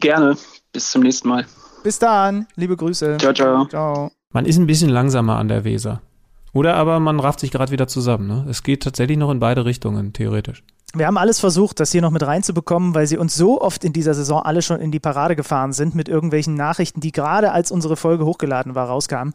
[0.00, 0.36] Gerne.
[0.72, 1.46] Bis zum nächsten Mal.
[1.82, 2.46] Bis dann.
[2.56, 3.16] Liebe Grüße.
[3.18, 3.66] Ciao, ciao.
[3.66, 4.10] Ciao.
[4.32, 6.02] Man ist ein bisschen langsamer an der Weser.
[6.52, 8.26] Oder aber man rafft sich gerade wieder zusammen.
[8.26, 8.46] Ne?
[8.48, 10.64] Es geht tatsächlich noch in beide Richtungen, theoretisch.
[10.94, 13.92] Wir haben alles versucht, das hier noch mit reinzubekommen, weil sie uns so oft in
[13.92, 17.70] dieser Saison alle schon in die Parade gefahren sind mit irgendwelchen Nachrichten, die gerade als
[17.70, 19.34] unsere Folge hochgeladen war, rauskamen.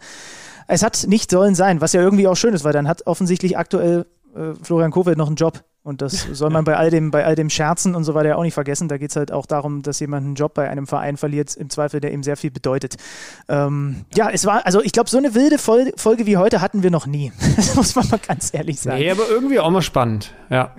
[0.67, 3.57] Es hat nicht sollen sein, was ja irgendwie auch schön ist, weil dann hat offensichtlich
[3.57, 5.63] aktuell äh, Florian Kofeld noch einen Job.
[5.83, 8.35] Und das soll man bei all dem, bei all dem Scherzen und so weiter ja
[8.35, 8.87] auch nicht vergessen.
[8.87, 11.69] Da geht es halt auch darum, dass jemand einen Job bei einem Verein verliert, im
[11.69, 12.97] Zweifel, der ihm sehr viel bedeutet.
[13.49, 16.91] Ähm, ja, es war, also ich glaube, so eine wilde Folge wie heute hatten wir
[16.91, 17.31] noch nie.
[17.61, 18.97] Das muss man mal ganz ehrlich sagen.
[18.97, 20.73] Nee, aber irgendwie auch mal spannend, ja.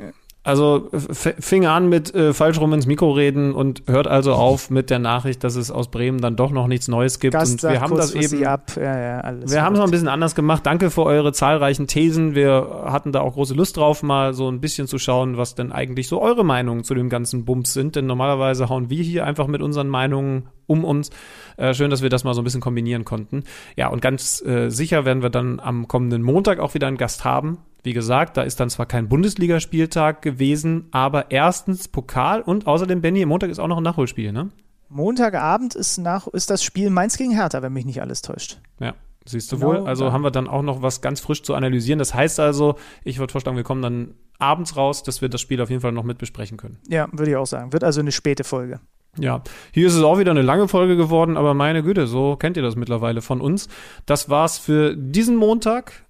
[0.44, 4.90] Also fing an mit äh, falsch rum ins Mikro reden und hört also auf mit
[4.90, 7.34] der Nachricht, dass es aus Bremen dann doch noch nichts Neues gibt.
[7.34, 8.40] Gast und wir haben das eben.
[8.40, 10.66] Ja, ja, wir haben es noch ein bisschen anders gemacht.
[10.66, 12.34] Danke für eure zahlreichen Thesen.
[12.34, 15.70] Wir hatten da auch große Lust drauf, mal so ein bisschen zu schauen, was denn
[15.70, 17.94] eigentlich so eure Meinungen zu dem ganzen Bums sind.
[17.94, 21.10] Denn normalerweise hauen wir hier einfach mit unseren Meinungen um uns.
[21.56, 23.44] Äh, schön, dass wir das mal so ein bisschen kombinieren konnten.
[23.76, 27.24] Ja, und ganz äh, sicher werden wir dann am kommenden Montag auch wieder einen Gast
[27.24, 27.58] haben.
[27.82, 33.26] Wie gesagt, da ist dann zwar kein Bundesligaspieltag gewesen, aber erstens Pokal und außerdem, Benny,
[33.26, 34.50] Montag ist auch noch ein Nachholspiel, ne?
[34.88, 38.58] Montagabend ist, nach, ist das Spiel Mainz gegen Hertha, wenn mich nicht alles täuscht.
[38.78, 38.94] Ja,
[39.24, 39.76] siehst du genau, wohl.
[39.86, 40.12] Also ja.
[40.12, 41.98] haben wir dann auch noch was ganz frisch zu analysieren.
[41.98, 45.60] Das heißt also, ich würde vorschlagen, wir kommen dann abends raus, dass wir das Spiel
[45.62, 46.78] auf jeden Fall noch mit besprechen können.
[46.88, 47.72] Ja, würde ich auch sagen.
[47.72, 48.80] Wird also eine späte Folge.
[49.18, 49.42] Ja,
[49.72, 52.62] hier ist es auch wieder eine lange Folge geworden, aber meine Güte, so kennt ihr
[52.62, 53.68] das mittlerweile von uns.
[54.06, 56.06] Das war's für diesen Montag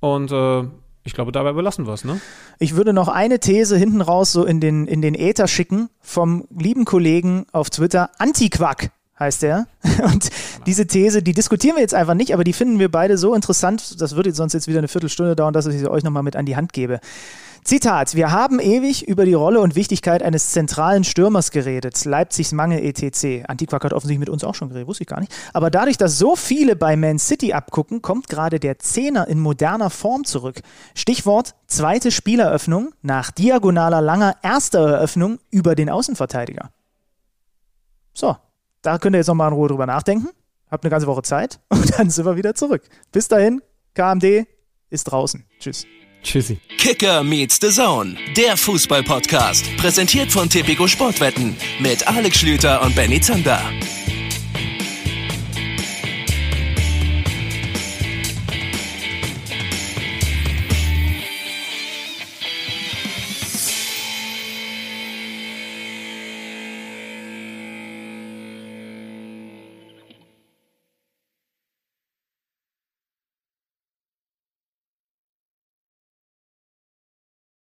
[0.00, 0.64] und äh,
[1.04, 2.20] ich glaube, dabei belassen wir es, ne?
[2.58, 6.46] Ich würde noch eine These hinten raus so in den, in den Äther schicken vom
[6.56, 9.66] lieben Kollegen auf Twitter, Antiquack heißt er.
[10.02, 10.30] Und
[10.66, 14.00] diese These, die diskutieren wir jetzt einfach nicht, aber die finden wir beide so interessant,
[14.00, 16.46] das würde sonst jetzt wieder eine Viertelstunde dauern, dass ich sie euch nochmal mit an
[16.46, 17.00] die Hand gebe.
[17.64, 22.04] Zitat: Wir haben ewig über die Rolle und Wichtigkeit eines zentralen Stürmers geredet.
[22.04, 23.48] Leipzigs Mangel etc.
[23.48, 25.32] Antiquak hat offensichtlich mit uns auch schon geredet, wusste ich gar nicht.
[25.54, 29.88] Aber dadurch, dass so viele bei Man City abgucken, kommt gerade der Zehner in moderner
[29.88, 30.60] Form zurück.
[30.94, 36.70] Stichwort zweite Spieleröffnung nach diagonaler langer erster Eröffnung über den Außenverteidiger.
[38.12, 38.36] So,
[38.82, 40.28] da könnt ihr jetzt nochmal in Ruhe drüber nachdenken.
[40.70, 42.82] Habt eine ganze Woche Zeit und dann sind wir wieder zurück.
[43.10, 43.62] Bis dahin,
[43.94, 44.46] KMD
[44.90, 45.46] ist draußen.
[45.58, 45.86] Tschüss.
[46.24, 46.58] Tschüssi.
[46.78, 49.64] Kicker meets the Zone, der Fußball-Podcast.
[49.76, 53.62] Präsentiert von Tipico Sportwetten mit Alex Schlüter und Benny Zander.